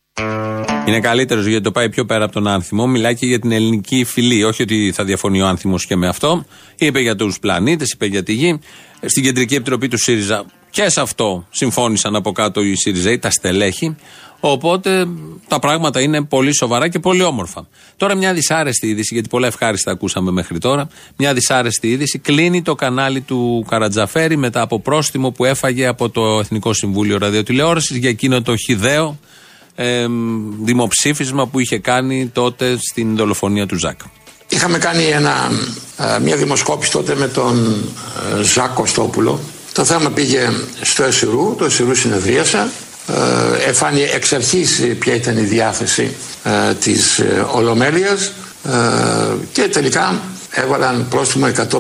Είναι 0.86 1.00
καλύτερος 1.00 1.46
γιατί 1.46 1.64
το 1.64 1.72
πάει 1.72 1.90
πιο 1.90 2.06
πέρα 2.06 2.24
από 2.24 2.34
τον 2.34 2.48
άνθιμο. 2.48 2.88
Μιλάει 2.88 3.16
και 3.16 3.26
για 3.26 3.40
την 3.40 3.52
ελληνική 3.52 4.04
φυλή. 4.04 4.44
Όχι 4.44 4.62
ότι 4.62 4.92
θα 4.96 5.04
διαφωνεί 5.04 5.42
ο 5.42 5.48
άνθιμος 5.48 5.86
και 5.86 5.96
με 5.96 6.08
αυτό. 6.08 6.46
Είπε 6.76 7.00
για 7.00 7.16
τους 7.16 7.40
πλανήτες, 7.40 7.92
είπε 7.92 8.06
για 8.06 8.24
τη 8.24 8.34
γη. 8.34 8.60
Στην 9.06 9.24
Κεντρική 9.24 9.56
Επιτροπή 9.56 9.88
του 9.88 9.98
ΣΥΡΙΖΑ 9.98 10.46
και 10.70 10.90
σε 10.90 11.02
αυτό 11.02 11.48
συμφώνησαν 11.52 12.16
από 12.16 12.32
κάτω 12.32 12.62
οι 12.62 12.76
ΣΥΡΙΖΑΙ, 12.76 13.20
τα 13.20 13.30
στελέχη. 13.30 13.96
Οπότε 14.40 15.08
τα 15.48 15.60
πράγματα 15.60 16.02
είναι 16.02 16.24
πολύ 16.24 16.56
σοβαρά 16.56 16.88
και 16.88 17.00
πολύ 17.00 17.24
όμορφα. 17.24 17.68
Τώρα 17.98 18.16
μια 18.16 18.34
δυσάρεστη 18.34 18.88
είδηση, 18.88 19.14
γιατί 19.14 19.30
πολλά 19.30 19.48
ευχάριστα 19.48 19.92
ακούσαμε 19.92 20.32
μέχρι 20.32 20.58
τώρα. 20.58 20.88
Μια 21.18 21.34
δυσάρεστη 21.34 21.90
είδηση. 21.90 22.20
Κλείνει 22.20 22.62
το 22.62 22.76
κανάλι 22.76 23.22
του 23.22 23.66
Καρατζαφέρη 23.68 24.38
μετά 24.38 24.62
από 24.62 24.80
πρόστιμο 24.80 25.32
που 25.32 25.46
έφαγε 25.46 25.88
από 25.88 26.10
το 26.10 26.40
Εθνικό 26.40 26.74
Συμβούλιο 26.74 27.18
Ραδιοτηλεόρασης 27.18 27.98
για 27.98 28.10
εκείνο 28.10 28.42
το 28.42 28.56
χιδαίο 28.56 29.20
ε, 29.82 30.08
δημοψήφισμα 30.62 31.48
που 31.48 31.60
είχε 31.60 31.80
κάνει 31.80 32.30
τότε 32.34 32.78
στην 32.90 33.16
δολοφονία 33.16 33.66
του 33.66 33.78
Ζακ. 33.78 34.00
Είχαμε 34.50 34.78
κάνει 34.78 35.04
ένα, 35.04 35.52
ε, 35.98 36.20
μια 36.20 36.36
δημοσκόπηση 36.36 36.92
τότε 36.92 37.16
με 37.16 37.28
τον 37.28 37.84
ε, 38.40 38.44
Ζακ 38.44 38.74
Κωστόπουλο. 38.74 39.40
Το 39.74 39.84
θέμα 39.84 40.10
πήγε 40.10 40.50
στο 40.82 41.04
ΕΣΥΡΟΥ, 41.04 41.56
το 41.58 41.66
ΕΣΥΡΟΥ 41.66 41.96
συνεδρίασα. 41.96 42.70
Ε, 43.08 43.70
εφάνει 43.70 44.02
εξ 44.02 44.34
αρχής 44.34 44.82
ποια 45.00 45.16
ήταν 45.16 45.38
η 45.38 45.42
διάθεση 45.42 46.16
ε, 46.44 46.74
της 46.74 47.20
ε, 47.20 47.46
Ολομέλειας 47.52 48.32
ε, 48.64 48.72
και 49.52 49.62
τελικά 49.62 50.22
έβαλαν 50.52 51.08
πρόστιμο 51.10 51.52
150.000 51.72 51.74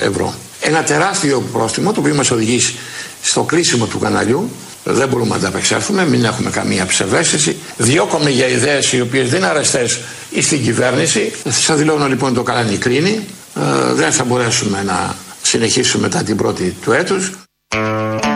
ευρώ. 0.00 0.34
Ένα 0.60 0.82
τεράστιο 0.82 1.42
πρόστιμο 1.52 1.92
το 1.92 2.00
οποίο 2.00 2.14
μας 2.14 2.30
οδηγήσει 2.30 2.74
στο 3.22 3.42
κλείσιμο 3.42 3.86
του 3.86 3.98
καναλιού 3.98 4.50
δεν 4.84 5.08
μπορούμε 5.08 5.30
να 5.30 5.36
ανταπεξέλθουμε, 5.36 6.06
μην 6.06 6.24
έχουμε 6.24 6.50
καμία 6.50 6.86
ψευδέστηση. 6.86 7.56
Διώκομαι 7.76 8.30
για 8.30 8.48
ιδέες 8.48 8.92
οι 8.92 9.00
οποίες 9.00 9.28
δεν 9.28 9.38
είναι 9.38 9.48
αρεστές 9.48 10.00
στην 10.40 10.62
κυβέρνηση. 10.62 11.32
Σας 11.48 11.78
δηλώνω 11.78 12.08
λοιπόν 12.08 12.34
το 12.34 12.42
κανάλι 12.42 12.76
κλείνει. 12.76 13.24
Ε, 13.54 13.92
δεν 13.92 14.12
θα 14.12 14.24
μπορέσουμε 14.24 14.82
να 14.82 15.14
συνεχίσουμε 15.42 16.02
μετά 16.02 16.22
την 16.22 16.36
πρώτη 16.36 16.76
του 16.82 16.92
έτους. 16.92 17.32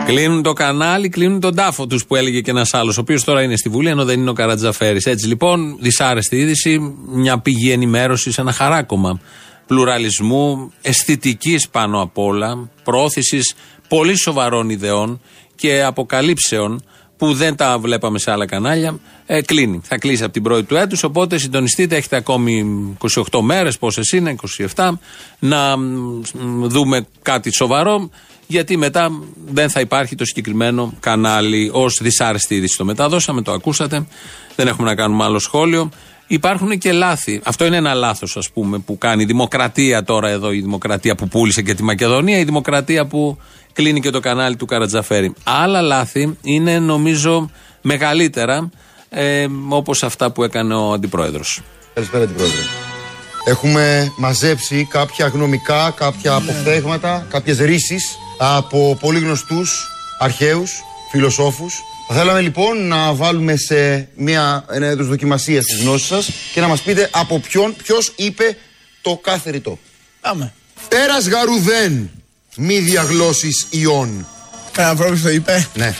Κλείνουν 0.05 0.43
το 0.43 0.53
κανάλι, 0.53 1.09
κλείνουν 1.09 1.39
τον 1.39 1.55
τάφο 1.55 1.87
τους 1.87 2.05
που 2.05 2.15
έλεγε 2.15 2.41
και 2.41 2.51
ένας 2.51 2.73
άλλος, 2.73 2.97
ο 2.97 3.01
οποίος 3.01 3.23
τώρα 3.23 3.41
είναι 3.41 3.57
στη 3.57 3.69
Βουλή, 3.69 3.89
ενώ 3.89 4.05
δεν 4.05 4.19
είναι 4.19 4.29
ο 4.29 4.33
Καρατζαφέρης. 4.33 5.05
Έτσι 5.05 5.27
λοιπόν, 5.27 5.77
δυσάρεστη 5.79 6.37
είδηση, 6.37 6.95
μια 7.07 7.39
πηγή 7.39 7.71
ενημέρωσης, 7.71 8.37
ένα 8.37 8.51
χαράκομα 8.51 9.19
πλουραλισμού, 9.67 10.71
αισθητικής 10.81 11.69
πάνω 11.69 12.01
απ' 12.01 12.17
όλα, 12.17 12.69
πρόθεση 12.83 13.39
πολύ 13.87 14.19
σοβαρών 14.21 14.69
ιδεών 14.69 15.21
και 15.59 15.83
αποκαλύψεων 15.83 16.83
που 17.17 17.33
δεν 17.33 17.55
τα 17.55 17.79
βλέπαμε 17.79 18.19
σε 18.19 18.31
άλλα 18.31 18.45
κανάλια, 18.45 18.99
ε, 19.25 19.41
κλείνει. 19.41 19.81
Θα 19.83 19.97
κλείσει 19.97 20.23
από 20.23 20.33
την 20.33 20.43
πρώτη 20.43 20.63
του 20.63 20.75
έτους. 20.75 21.03
Οπότε 21.03 21.37
συντονιστείτε, 21.37 21.95
έχετε 21.95 22.15
ακόμη 22.15 22.65
28 23.31 23.41
μέρες, 23.41 23.77
πόσες 23.77 24.11
είναι, 24.11 24.35
27, 24.75 24.99
να 25.39 25.77
μ, 25.77 26.21
δούμε 26.63 27.07
κάτι 27.21 27.55
σοβαρό, 27.55 28.09
γιατί 28.47 28.77
μετά 28.77 29.11
δεν 29.45 29.69
θα 29.69 29.79
υπάρχει 29.79 30.15
το 30.15 30.25
συγκεκριμένο 30.25 30.93
κανάλι 30.99 31.69
ως 31.73 31.99
δυσάρεστη 32.01 32.55
είδηση. 32.55 32.77
Το 32.77 32.85
μεταδώσαμε, 32.85 33.41
το 33.41 33.51
ακούσατε, 33.51 34.07
δεν 34.55 34.67
έχουμε 34.67 34.87
να 34.87 34.95
κάνουμε 34.95 35.23
άλλο 35.23 35.39
σχόλιο. 35.39 35.89
Υπάρχουν 36.31 36.77
και 36.77 36.91
λάθη. 36.91 37.41
Αυτό 37.43 37.65
είναι 37.65 37.77
ένα 37.77 37.93
λάθος, 37.93 38.37
ας 38.37 38.49
πούμε, 38.49 38.77
που 38.77 38.97
κάνει 38.97 39.21
η 39.21 39.25
δημοκρατία 39.25 40.03
τώρα 40.03 40.29
εδώ, 40.29 40.51
η 40.51 40.59
δημοκρατία 40.59 41.15
που 41.15 41.27
πούλησε 41.27 41.61
και 41.61 41.73
τη 41.73 41.83
Μακεδονία, 41.83 42.37
η 42.39 42.43
δημοκρατία 42.43 43.05
που 43.05 43.37
κλείνει 43.73 43.99
και 43.99 44.09
το 44.09 44.19
κανάλι 44.19 44.55
του 44.55 44.65
Καρατζαφέρη. 44.65 45.33
Άλλα 45.43 45.81
λάθη 45.81 46.37
είναι 46.41 46.79
νομίζω 46.79 47.49
μεγαλύτερα, 47.81 48.69
ε, 49.09 49.45
όπως 49.69 50.03
αυτά 50.03 50.31
που 50.31 50.43
έκανε 50.43 50.75
ο 50.75 50.91
αντιπρόεδρος. 50.93 51.61
Καλησπέρα, 51.93 52.23
Αντιπρόεδρε. 52.23 52.61
Έχουμε 53.45 54.13
μαζέψει 54.17 54.87
κάποια 54.89 55.27
γνωμικά, 55.27 55.93
κάποια 55.95 56.33
αποφθέγματα, 56.33 57.25
κάποιες 57.29 57.59
ρίσει 57.59 57.97
από 58.37 58.97
πολύ 58.99 59.19
γνωστούς 59.19 59.87
αρχαίους 60.19 60.83
φιλοσόφους. 61.11 61.83
Θα 62.11 62.17
θέλαμε 62.17 62.41
λοιπόν 62.41 62.87
να 62.87 63.13
βάλουμε 63.13 63.55
σε 63.55 64.07
μια, 64.15 64.65
ένα 64.71 64.91
είδο 64.91 65.03
δοκιμασίας 65.03 65.65
της 65.65 65.81
γνώσης 65.81 66.07
σας 66.07 66.29
και 66.53 66.61
να 66.61 66.67
μας 66.67 66.81
πείτε 66.81 67.09
από 67.11 67.39
ποιον, 67.39 67.75
ποιος 67.83 68.13
είπε 68.15 68.57
το 69.01 69.17
κάθε 69.17 69.49
ρητό. 69.49 69.79
Πάμε. 70.21 70.53
Πέρας 70.87 71.27
γαρουδέν, 71.27 72.09
μη 72.57 72.79
διαγλώσεις 72.79 73.67
ιών. 73.69 74.27
Κανένα 74.71 74.93
ανθρώπου 74.93 75.19
το 75.21 75.29
είπε; 75.29 75.67
Ναι. 75.75 75.95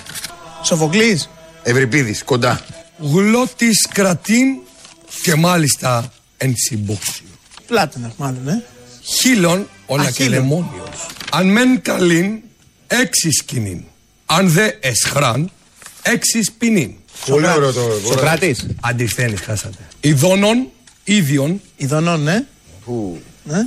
Σοφοκλής. 0.63 1.29
Ευρυπίδης, 1.63 2.23
κοντά. 2.23 2.65
γλώτης 2.99 3.87
κρατήν 3.93 4.57
και 5.21 5.35
μάλιστα 5.35 6.13
εν 6.37 6.53
συμπόσιο. 6.57 7.25
Πλάτωνας, 7.67 8.11
μάλλον, 8.17 8.47
ε. 8.47 8.63
Χίλων 9.19 9.69
ο 9.85 9.95
Α, 9.95 9.97
χίλων. 9.97 10.05
Λακεδαιμόνιος. 10.05 11.05
Αν 11.31 11.47
μεν 11.51 11.81
καλήν, 11.81 12.39
έξι 12.87 13.31
σκηνήν. 13.31 13.83
Αν 14.25 14.49
δε 14.49 14.69
εσχράν, 14.79 15.51
έξι 16.11 16.39
ποινήν. 16.57 16.91
Πολύ 17.25 17.47
ωραίο 17.47 17.73
το. 17.73 17.81
Σοκράτης. 18.07 18.67
Αντισθένεις 18.81 19.41
χάσατε. 19.41 19.77
Ιδώνων, 19.99 20.67
ίδιον, 21.03 21.61
Ιδονών, 21.77 22.27
ε. 22.27 22.47
Που. 22.85 23.21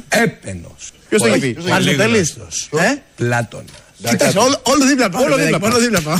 έπαινος. 0.09 0.91
Ποιος 1.09 1.21
το 1.21 1.27
έχει 1.27 1.37
Όχι, 1.37 1.53
πει; 1.53 1.73
Αριστοτέλη. 1.73 2.19
Ε; 2.71 3.03
Πλάτωνας. 3.17 3.67
Κοίταξε, 4.09 4.39
όλο, 4.39 4.61
όλο 4.63 4.87
δίπλα 4.87 5.11
πάω. 5.11 5.23
Όλο 5.23 5.37
δίπλα 5.37 5.59
πάω. 5.59 5.71
Όλο 5.71 5.81
δίπλα 5.81 6.01
πάω. 6.01 6.17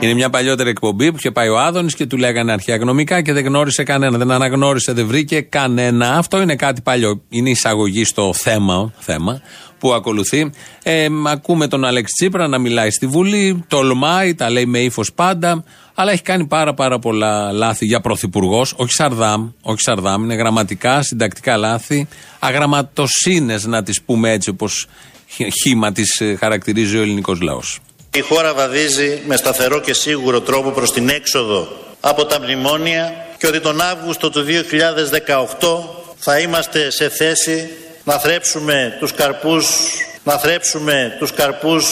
Είναι 0.00 0.14
μια 0.14 0.30
παλιότερη 0.30 0.68
εκπομπή 0.68 1.10
που 1.10 1.16
είχε 1.16 1.30
πάει 1.30 1.48
ο 1.48 1.58
Άδωνης 1.58 1.94
και 1.94 2.06
του 2.06 2.16
λέγανε 2.16 2.52
αρχαία 2.52 2.76
γνωμικά 2.76 3.22
και 3.22 3.32
δεν 3.32 3.44
γνώρισε 3.44 3.82
κανένα. 3.82 4.18
Δεν 4.18 4.30
αναγνώρισε, 4.30 4.92
δεν 4.92 5.06
βρήκε 5.06 5.40
κανένα. 5.40 6.16
Αυτό 6.16 6.40
είναι 6.40 6.56
κάτι 6.56 6.80
παλιό. 6.80 7.22
Είναι 7.28 7.50
εισαγωγή 7.50 8.04
στο 8.04 8.34
θέμα, 8.34 8.92
θέμα 8.98 9.42
που 9.82 9.92
ακολουθεί. 9.92 10.50
Ε, 10.82 11.06
ακούμε 11.26 11.68
τον 11.68 11.84
Αλέξη 11.84 12.12
Τσίπρα 12.18 12.48
να 12.48 12.58
μιλάει 12.58 12.90
στη 12.90 13.06
Βουλή, 13.06 13.64
τολμάει, 13.68 14.34
τα 14.34 14.50
λέει 14.50 14.66
με 14.66 14.78
ύφος 14.78 15.12
πάντα, 15.12 15.64
αλλά 15.94 16.12
έχει 16.12 16.22
κάνει 16.22 16.46
πάρα 16.46 16.74
πάρα 16.74 16.98
πολλά 16.98 17.52
λάθη 17.52 17.86
για 17.86 18.00
πρωθυπουργός. 18.00 18.74
Όχι 18.76 18.92
Σαρδάμ, 18.92 19.50
όχι 19.62 19.80
Σαρδάμ, 19.80 20.24
είναι 20.24 20.34
γραμματικά, 20.34 21.02
συντακτικά 21.02 21.56
λάθη, 21.56 22.08
αγραμματοσύνες 22.38 23.64
να 23.64 23.82
τις 23.82 24.02
πούμε 24.02 24.30
έτσι 24.30 24.50
όπως 24.50 24.86
χήμα 25.62 25.92
τις 25.92 26.22
χαρακτηρίζει 26.38 26.98
ο 26.98 27.02
ελληνικός 27.02 27.40
λαός. 27.40 27.80
Η 28.14 28.20
χώρα 28.20 28.54
βαδίζει 28.54 29.20
με 29.26 29.36
σταθερό 29.36 29.80
και 29.80 29.94
σίγουρο 29.94 30.40
τρόπο 30.40 30.70
προς 30.70 30.92
την 30.92 31.08
έξοδο 31.08 31.68
από 32.00 32.24
τα 32.24 32.40
μνημόνια 32.40 33.12
και 33.38 33.46
ότι 33.46 33.60
τον 33.60 33.80
Αύγουστο 33.80 34.30
του 34.30 34.44
2018 34.44 36.02
θα 36.18 36.38
είμαστε 36.38 36.90
σε 36.90 37.08
θέση 37.08 37.70
να 38.04 38.18
θρέψουμε 38.18 38.96
τους 39.00 39.12
καρπούς 39.14 39.66
να 40.24 40.38
θρέψουμε 40.38 41.16
τους 41.18 41.32
καρπούς 41.32 41.84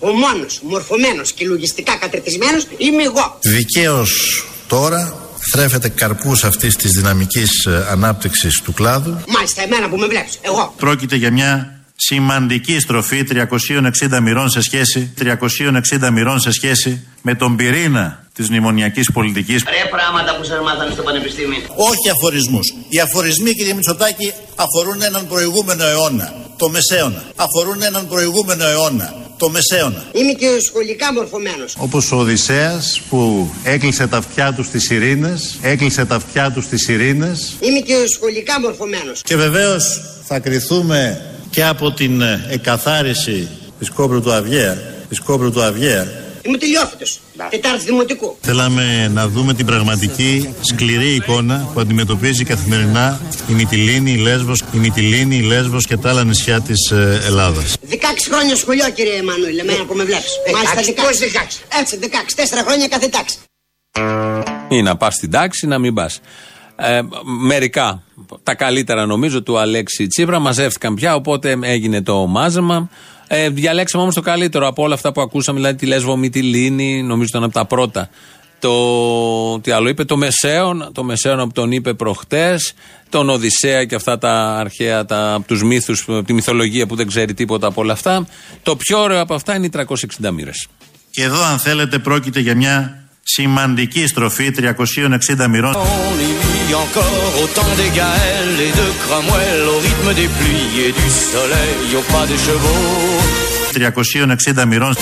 Ο 0.00 0.06
μόνος 0.08 0.60
μορφωμένος 0.62 1.32
και 1.32 1.46
λογιστικά 1.46 1.96
κατρετισμένος 1.96 2.66
είμαι 2.76 3.02
εγώ. 3.02 3.38
δικαίως 3.42 4.44
τώρα 4.66 5.16
θρέφεται 5.52 5.88
καρπούς 5.88 6.44
αυτής 6.44 6.76
της 6.76 6.90
δυναμικής 6.92 7.64
ε, 7.64 7.86
ανάπτυξης 7.90 8.60
του 8.64 8.72
κλάδου 8.72 9.16
Μάλιστα 9.28 9.62
εμένα 9.62 9.88
που 9.88 9.96
με 9.96 10.06
βλέπεις, 10.06 10.38
εγώ. 10.42 10.74
Πρόκειται 10.76 11.16
για 11.16 11.30
μια 11.32 11.75
σημαντική 11.96 12.80
στροφή 12.80 13.26
360 14.10 14.18
μοιρών 14.22 14.50
σε 14.50 14.60
σχέση 14.60 15.10
360 15.18 16.08
μοιρών 16.12 16.40
σε 16.40 16.50
σχέση 16.50 17.06
με 17.22 17.34
τον 17.34 17.56
πυρήνα 17.56 18.24
της 18.34 18.48
μνημονιακής 18.48 19.10
πολιτικής 19.12 19.62
Ρε 19.64 19.88
πράγματα 19.90 20.36
που 20.36 20.44
σας 20.44 20.60
μάθανε 20.64 20.90
στο 20.92 21.02
πανεπιστήμιο. 21.02 21.58
Όχι 21.76 22.10
αφορισμούς. 22.14 22.74
Οι 22.88 23.00
αφορισμοί 23.00 23.50
κύριε 23.52 23.74
Μητσοτάκη 23.74 24.32
αφορούν 24.56 25.02
έναν 25.02 25.26
προηγούμενο 25.28 25.84
αιώνα, 25.84 26.34
το 26.56 26.68
μεσαίωνα. 26.68 27.22
Αφορούν 27.36 27.82
έναν 27.82 28.08
προηγούμενο 28.08 28.64
αιώνα, 28.66 29.14
το 29.36 29.48
μεσαίωνα. 29.50 30.04
Είμαι 30.12 30.32
και 30.32 30.46
σχολικά 30.68 31.12
μορφωμένος. 31.12 31.74
Όπως 31.78 32.12
ο 32.12 32.16
Οδυσσέας 32.16 33.00
που 33.10 33.50
έκλεισε 33.64 34.06
τα 34.06 34.16
αυτιά 34.16 34.52
του 34.52 34.62
στις 34.64 34.90
ειρήνες, 34.90 35.58
έκλεισε 35.62 36.04
τα 36.04 36.14
αυτιά 36.14 36.50
του 36.50 36.62
στις 36.62 36.88
ειρήνες 36.88 37.56
Είμαι 37.60 37.78
και 37.80 37.94
σχολικά 38.14 38.60
μορφωμένος. 38.60 39.20
και 39.22 39.36
βεβαίως 39.36 40.00
θα 40.24 40.38
κριθούμε 40.38 41.20
και 41.56 41.64
από 41.64 41.92
την 41.92 42.20
ε, 42.20 42.46
εκαθάριση 42.48 43.48
της 43.78 43.90
κόμπρου 43.90 44.20
του 44.22 44.32
Αυγαία, 44.32 44.78
της 45.08 45.20
κόμπρου 45.20 45.50
του 45.52 45.62
Αυγαία 45.62 46.06
Είμαι 46.42 46.58
τελειόφυτο. 46.58 47.04
Τετάρτη 47.50 47.84
δημοτικού. 47.84 48.36
Θέλαμε 48.40 49.08
να 49.08 49.28
δούμε 49.28 49.54
την 49.54 49.66
πραγματική 49.66 50.54
σκληρή 50.60 51.14
εικόνα 51.14 51.70
που 51.74 51.80
αντιμετωπίζει 51.80 52.44
καθημερινά 52.44 53.20
η 53.48 53.52
Μυτιλίνη, 53.52 54.10
η 54.10 54.16
Λέσβος, 54.16 54.62
η 54.72 54.76
Μυτιλίνη, 54.76 55.36
η 55.36 55.42
Λέσβος 55.42 55.86
και 55.86 55.96
τα 55.96 56.08
άλλα 56.10 56.24
νησιά 56.24 56.60
της 56.60 56.90
ε, 56.90 57.20
Ελλάδας. 57.24 57.76
16 57.90 57.94
χρόνια 58.30 58.56
σχολείο, 58.56 58.90
κύριε 58.90 59.16
Εμμανουήλ, 59.18 59.58
εμένα 59.58 59.84
που 59.84 59.94
με 59.94 60.04
βλέπεις. 60.04 60.32
Μάλιστα 60.52 61.02
16. 61.02 61.04
Πώς 61.04 61.18
16. 61.18 61.80
Έτσι, 61.80 61.98
16. 62.02 62.06
Τέσσερα 62.36 62.62
χρόνια 62.62 62.88
κάθε 62.88 63.08
τάξη. 63.08 63.36
Ή 64.68 64.82
να 64.82 64.96
πας 64.96 65.14
στην 65.14 65.30
τάξη, 65.30 65.66
να 65.66 65.78
μην 65.78 65.94
πας. 65.94 66.20
Ε, 66.76 67.00
μερικά, 67.24 68.02
τα 68.42 68.54
καλύτερα 68.54 69.06
νομίζω 69.06 69.42
του 69.42 69.58
Αλέξη 69.58 70.06
Τσίπρα 70.06 70.38
μαζεύτηκαν 70.38 70.94
πια, 70.94 71.14
οπότε 71.14 71.58
έγινε 71.62 72.02
το 72.02 72.26
μάζεμα. 72.26 72.88
Ε, 73.26 73.48
διαλέξαμε 73.48 74.02
όμως 74.02 74.14
το 74.14 74.20
καλύτερο 74.20 74.66
από 74.66 74.82
όλα 74.82 74.94
αυτά 74.94 75.12
που 75.12 75.20
ακούσαμε, 75.20 75.58
δηλαδή 75.58 75.76
τη 75.76 75.86
Λέσβο 75.86 76.16
Μυτιλίνη, 76.16 77.02
νομίζω 77.02 77.28
ήταν 77.28 77.42
από 77.42 77.52
τα 77.52 77.64
πρώτα. 77.64 78.08
Το, 78.58 79.60
τι 79.60 79.70
άλλο 79.70 79.88
είπε, 79.88 80.04
το 80.04 80.16
Μεσαίων, 80.16 80.90
το 80.92 81.04
Μεσαίων 81.04 81.38
που 81.38 81.52
τον 81.52 81.72
είπε 81.72 81.94
προχτές, 81.94 82.74
τον 83.08 83.30
Οδυσσέα 83.30 83.84
και 83.84 83.94
αυτά 83.94 84.18
τα 84.18 84.56
αρχαία, 84.56 85.04
τα, 85.04 85.34
από 85.34 85.46
τους 85.46 85.62
μύθους, 85.62 86.06
τη 86.26 86.32
μυθολογία 86.32 86.86
που 86.86 86.96
δεν 86.96 87.06
ξέρει 87.06 87.34
τίποτα 87.34 87.66
από 87.66 87.80
όλα 87.80 87.92
αυτά. 87.92 88.26
Το 88.62 88.76
πιο 88.76 89.02
ωραίο 89.02 89.20
από 89.20 89.34
αυτά 89.34 89.54
είναι 89.54 89.66
οι 89.66 89.70
360 90.20 90.30
μοίρες. 90.32 90.66
Και 91.10 91.22
εδώ 91.22 91.42
αν 91.42 91.58
θέλετε 91.58 91.98
πρόκειται 91.98 92.40
για 92.40 92.56
μια 92.56 93.05
σημαντική 93.25 94.07
στροφή 94.07 94.51
360 94.51 95.47
μοιρών. 95.49 95.75
On 95.75 96.15
y 96.29 96.33
vit 96.43 96.73
encore 96.83 97.33
au 97.43 97.47
temps 97.57 97.75
des 97.81 97.91
Gaëls 97.99 98.59
et 98.67 98.73
de 98.79 98.87
Cromwell, 99.03 99.61
au 99.73 99.77
rythme 99.87 100.11
des 100.19 100.29
pluies 100.37 100.73
et 100.85 100.91
du 100.99 101.07
soleil, 101.31 101.87
au 101.99 102.03
pas 102.11 102.25
des 102.31 102.39
chevaux. 102.47 103.41
360 103.73 104.65
μοιρών. 104.71 104.95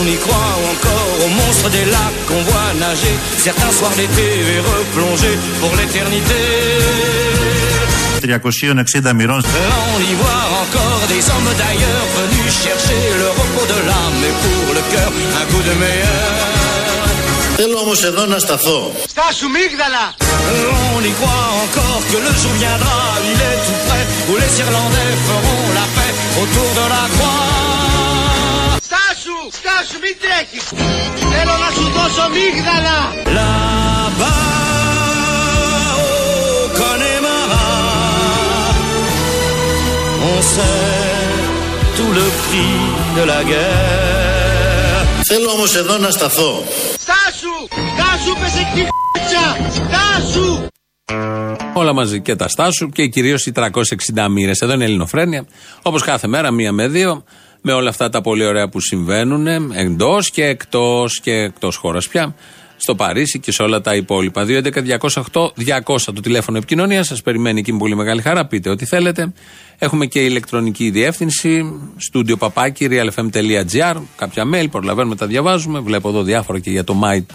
On 0.00 0.06
y 0.14 0.16
croit 0.24 0.54
encore 0.72 1.10
aux 1.24 1.32
monstres 1.40 1.70
des 1.76 1.86
lacs 1.94 2.20
qu'on 2.28 2.42
voit 2.50 2.70
nager, 2.86 3.14
certains 3.46 3.72
soirs 3.78 3.94
d'été 3.98 4.26
et 4.52 4.60
replonger 4.72 5.34
pour 5.60 5.72
l'éternité. 5.78 6.40
360 8.22 9.12
μοιρών. 9.18 9.42
On 9.94 10.00
y 10.10 10.14
voit 10.22 10.44
encore 10.62 11.02
des 11.12 11.22
hommes 11.32 11.52
d'ailleurs 11.62 12.06
venus 12.18 12.50
chercher 12.64 13.02
le 13.20 13.28
repos 13.38 13.66
de 13.72 13.78
l'âme 13.88 14.22
et 14.30 14.34
pour 14.42 14.66
le 14.76 14.82
cœur 14.92 15.10
un 15.40 15.44
coup 15.50 15.62
de 15.68 15.74
meilleur. 15.82 16.55
Θέλω 17.59 17.77
όμως 17.79 18.03
εδώ 18.03 18.25
να 18.25 18.39
σταθώ. 18.39 18.91
Στάσου 19.13 19.49
μίγδαλα! 19.55 20.05
On 20.95 21.03
y 21.11 21.13
croit 21.19 21.49
encore 21.63 22.01
que 22.11 22.17
le 22.25 22.31
jour 22.41 22.53
viendra, 22.61 22.99
il 23.31 23.39
est 23.49 23.59
tout 23.65 23.79
près, 23.87 24.03
où 24.29 24.33
les 24.41 24.53
Irlandais 24.63 25.13
feront 25.27 25.65
la 25.79 25.85
paix 25.95 26.13
autour 26.41 26.69
de 26.79 26.85
la 26.93 27.03
croix. 27.13 27.45
Στάσου! 28.87 29.39
Στάσου, 29.59 29.97
μην 30.03 30.15
τρέχεις! 30.23 30.65
Θέλω 31.33 31.55
να 31.63 31.69
σου 31.75 31.85
δώσω 31.95 32.25
μίγδαλα! 32.35 32.99
Là-bas, 33.37 34.45
au 36.05 36.63
Connemara, 36.79 37.69
on 40.31 40.37
sait 40.53 41.31
tout 41.97 42.11
le 42.19 42.25
prix 42.43 42.75
de 43.17 43.23
la 43.31 43.41
guerre. 43.51 44.07
Θέλω 45.29 45.49
όμως 45.51 45.75
εδώ 45.75 45.97
να 45.97 46.09
σταθώ. 46.11 46.63
Στάσου! 47.03 47.46
Στάσου, 47.65 48.39
πες 48.39 48.55
εκεί 48.55 48.83
χ***τσα! 48.83 49.69
Στάσου! 49.71 50.67
Όλα 51.73 51.93
μαζί 51.93 52.21
και 52.21 52.35
τα 52.35 52.47
στάσου 52.47 52.89
και 52.89 53.07
κυρίως 53.07 53.45
οι 53.45 53.51
360 53.55 54.27
μοίρες. 54.29 54.61
Εδώ 54.61 54.73
είναι 54.73 54.83
η 54.83 54.87
Ελληνοφρένεια. 54.87 55.47
Όπως 55.81 56.03
κάθε 56.03 56.27
μέρα, 56.27 56.51
μία 56.51 56.71
με 56.71 56.87
δύο, 56.87 57.23
με 57.61 57.73
όλα 57.73 57.89
αυτά 57.89 58.09
τα 58.09 58.21
πολύ 58.21 58.45
ωραία 58.45 58.69
που 58.69 58.79
συμβαίνουν 58.79 59.47
εντός 59.73 60.29
και 60.29 60.45
εκτός 60.45 61.19
και 61.19 61.31
εκτός 61.31 61.75
χώρας 61.75 62.07
πια. 62.07 62.35
Στο 62.77 62.95
Παρίσι 62.95 63.39
και 63.39 63.51
σε 63.51 63.63
όλα 63.63 63.81
τα 63.81 63.95
υπόλοιπα. 63.95 64.45
2.11.208.200 64.47 65.97
το 66.05 66.21
τηλέφωνο 66.21 66.57
επικοινωνίας. 66.57 67.07
Σας 67.07 67.21
περιμένει 67.21 67.59
εκεί 67.59 67.71
με 67.71 67.77
πολύ 67.77 67.95
μεγάλη 67.95 68.21
χαρά. 68.21 68.45
Πείτε 68.45 68.69
ό,τι 68.69 68.85
θέλετε. 68.85 69.33
Έχουμε 69.77 70.05
και 70.05 70.19
ηλεκτρονική 70.19 70.89
διεύθυνση. 70.89 71.73
Στούντιο 71.97 72.37
παπάκι, 72.37 72.87
realfm.gr. 72.91 73.95
Κάποια 74.17 74.43
mail, 74.53 74.65
προλαβαίνουμε, 74.71 75.15
τα 75.15 75.25
διαβάζουμε. 75.25 75.79
Βλέπω 75.79 76.09
εδώ 76.09 76.23
διάφορα 76.23 76.59
και 76.59 76.69
για 76.69 76.83
το 76.83 76.93
Μάη 76.93 77.25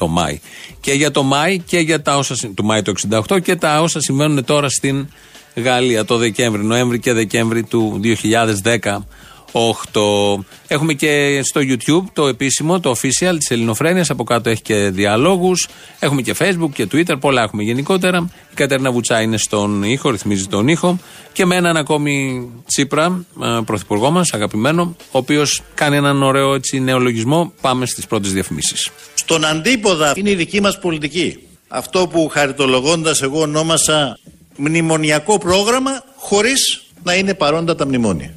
το 0.00 0.08
Μάη. 0.08 0.40
Και 0.80 0.92
για 0.92 1.10
το 1.10 1.22
Μάη 1.22 1.58
και 1.58 1.78
για 1.78 2.02
τα 2.02 2.16
όσα. 2.16 2.34
του 2.54 2.64
Μάη 2.64 2.82
το 2.82 2.92
68 3.28 3.42
και 3.42 3.56
τα 3.56 3.80
όσα 3.80 4.00
συμβαίνουν 4.00 4.44
τώρα 4.44 4.68
στην 4.68 5.08
Γαλλία 5.54 6.04
το 6.04 6.16
Δεκέμβρη, 6.16 6.64
Νοέμβρη 6.64 6.98
και 6.98 7.12
Δεκέμβρη 7.12 7.62
του 7.62 8.00
2018. 9.52 10.44
Έχουμε 10.66 10.92
και 10.92 11.40
στο 11.42 11.60
YouTube 11.64 12.04
το 12.12 12.26
επίσημο, 12.26 12.80
το 12.80 12.90
official 12.90 13.34
της 13.38 13.50
Ελληνοφρένειας. 13.50 14.10
Από 14.10 14.24
κάτω 14.24 14.50
έχει 14.50 14.62
και 14.62 14.74
διαλόγους. 14.74 15.68
Έχουμε 15.98 16.22
και 16.22 16.34
Facebook 16.38 16.70
και 16.74 16.88
Twitter. 16.92 17.20
Πολλά 17.20 17.42
έχουμε 17.42 17.62
γενικότερα. 17.62 18.30
Η 18.50 18.54
Κατέρνα 18.54 18.92
Βουτσά 18.92 19.20
είναι 19.20 19.36
στον 19.36 19.82
ήχο, 19.82 20.10
ρυθμίζει 20.10 20.46
τον 20.46 20.68
ήχο. 20.68 20.98
Και 21.32 21.44
με 21.46 21.56
έναν 21.56 21.76
ακόμη 21.76 22.46
Τσίπρα, 22.66 23.24
ε, 23.42 23.60
πρωθυπουργό 23.64 24.10
μας, 24.10 24.32
αγαπημένο, 24.32 24.96
ο 24.98 25.18
οποίος 25.18 25.62
κάνει 25.74 25.96
έναν 25.96 26.22
ωραίο 26.22 26.54
έτσι, 26.54 26.80
νεολογισμό. 26.80 27.52
Πάμε 27.60 27.86
στις 27.86 28.06
πρώτες 28.06 28.32
διαφημίσεις. 28.32 28.90
Στον 29.14 29.44
αντίποδα 29.44 30.12
είναι 30.16 30.30
η 30.30 30.34
δική 30.34 30.60
μας 30.60 30.78
πολιτική. 30.78 31.38
Αυτό 31.68 32.08
που 32.08 32.28
χαριτολογώντας 32.32 33.22
εγώ 33.22 33.40
ονόμασα 33.40 34.18
μνημονιακό 34.56 35.38
πρόγραμμα 35.38 36.04
χωρίς 36.16 36.82
να 37.02 37.14
είναι 37.14 37.34
παρόντα 37.34 37.74
τα 37.74 37.86
μνημόνια. 37.86 38.34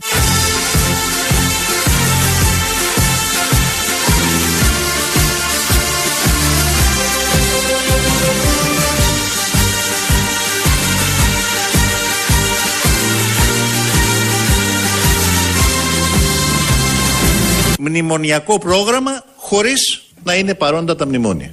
Μνημονιακό 17.86 18.58
πρόγραμμα 18.58 19.24
χωρίς 19.36 20.04
να 20.24 20.36
είναι 20.36 20.54
παρόντα 20.54 20.96
τα 20.96 21.06
μνημόνια. 21.06 21.52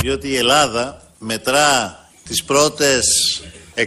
Διότι 0.00 0.28
η 0.28 0.36
Ελλάδα 0.36 1.02
μετρά 1.18 1.98
τις 2.28 2.44
πρώτες 2.44 3.06
100 3.74 3.84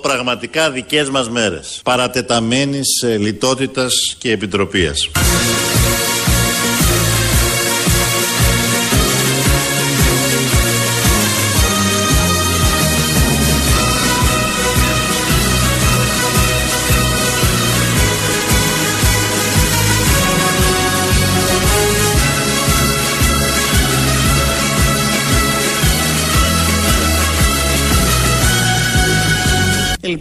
πραγματικά 0.00 0.70
δικές 0.70 1.10
μας 1.10 1.30
μέρες 1.30 1.80
παρατεταμένης 1.84 3.02
ε, 3.02 3.16
λιτότητας 3.16 3.92
και 4.18 4.30
επιτροπίας. 4.30 5.10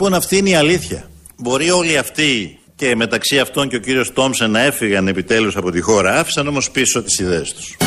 Λοιπόν 0.02 0.18
αυτή 0.18 0.38
είναι 0.38 0.50
η 0.50 0.56
αλήθεια. 0.56 1.10
Μπορεί 1.38 1.70
όλοι 1.70 1.98
αυτοί 1.98 2.60
και 2.76 2.96
μεταξύ 2.96 3.40
αυτών 3.40 3.70
και 3.70 3.76
ο 3.76 3.80
κύριος 3.80 4.14
Τόμσεν 4.14 4.52
να 4.52 4.60
έφυγαν 4.60 5.08
επιτέλους 5.08 5.56
από 5.56 5.72
τη 5.72 5.82
χώρα, 5.82 6.20
άφησαν 6.20 6.48
όμως 6.48 6.72
πίσω 6.72 7.04
τις 7.04 7.20
ιδέες 7.20 7.54
τους. 7.54 7.78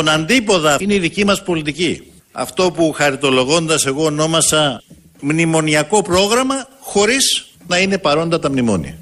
Στον 0.00 0.12
αντίποδα 0.12 0.76
είναι 0.80 0.94
η 0.94 0.98
δική 0.98 1.24
μας 1.24 1.42
πολιτική. 1.42 2.02
Αυτό 2.32 2.70
που 2.70 2.92
χαριτολογώντας 2.92 3.86
εγώ 3.86 4.04
ονόμασα 4.04 4.82
μνημονιακό 5.20 6.02
πρόγραμμα 6.02 6.54
χωρίς 6.80 7.46
να 7.66 7.78
είναι 7.78 7.98
παρόντα 7.98 8.38
τα 8.38 8.50
μνημόνια. 8.50 8.98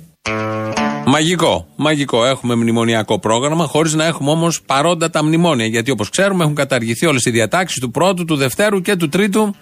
Μαγικό, 1.06 1.66
μαγικό. 1.76 2.24
Έχουμε 2.24 2.54
μνημονιακό 2.54 3.18
πρόγραμμα, 3.18 3.66
χωρίς 3.66 3.94
να 3.94 4.04
έχουμε 4.04 4.30
όμως 4.30 4.62
παρόντα 4.62 5.10
τα 5.10 5.24
μνημόνια. 5.24 5.66
Γιατί 5.66 5.90
όπως 5.90 6.08
ξέρουμε 6.08 6.42
έχουν 6.42 6.54
καταργηθεί 6.54 7.06
όλες 7.06 7.24
οι 7.24 7.30
διατάξεις 7.30 7.80
του 7.80 7.90
πρώτου, 7.90 8.24
του 8.24 8.36
δευτέρου 8.36 8.80
και 8.80 8.96
του 8.96 9.08
τρίτου 9.08 9.54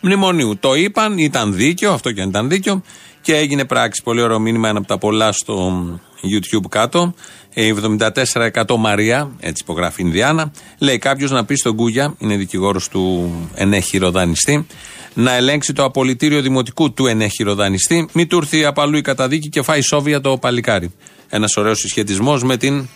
μνημονίου. 0.00 0.56
Το 0.60 0.74
είπαν, 0.74 1.18
ήταν 1.18 1.54
δίκαιο, 1.54 1.92
αυτό 1.92 2.12
και 2.12 2.20
αν 2.20 2.28
ήταν 2.28 2.48
δίκαιο, 2.48 2.82
και 3.22 3.36
έγινε 3.36 3.64
πράξη. 3.64 4.02
Πολύ 4.02 4.20
ωραίο 4.22 4.38
μήνυμα, 4.38 4.68
ένα 4.68 4.78
από 4.78 4.86
τα 4.86 4.98
πολλά 4.98 5.32
στο 5.32 5.82
YouTube 6.22 6.68
κάτω. 6.68 7.14
Ε, 7.54 7.72
74 7.98 8.40
εκατομμαρία, 8.40 9.30
έτσι 9.40 9.62
υπογράφει 9.62 10.02
η 10.02 10.04
Ινδιάνα. 10.06 10.52
Λέει 10.78 10.98
κάποιος 10.98 11.30
να 11.30 11.44
πει 11.44 11.54
στον 11.54 11.76
Κούγια, 11.76 12.14
είναι 12.18 12.36
δικηγόρος 12.36 12.88
του 12.88 13.32
ενέχειρο 13.54 14.10
δανειστή, 14.10 14.66
να 15.14 15.34
ελέγξει 15.34 15.72
το 15.72 15.84
απολυτήριο 15.84 16.40
δημοτικού 16.40 16.92
του 16.92 17.06
ενέχειρο 17.06 17.54
δανειστή. 17.54 18.08
Μην 18.12 18.28
του 18.28 18.36
έρθει 18.36 18.64
απ' 18.64 18.80
αλλού 18.80 18.96
η 18.96 19.00
καταδίκη 19.00 19.48
και 19.48 19.62
φάει 19.62 19.80
σόβια 19.80 20.20
το 20.20 20.38
παλικάρι. 20.38 20.92
Ένας 21.28 21.56
ωραίος 21.56 21.78
συσχετισμός 21.78 22.42
με 22.42 22.56
την 22.56 22.88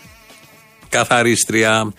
καθαρίστρια. 0.88 1.92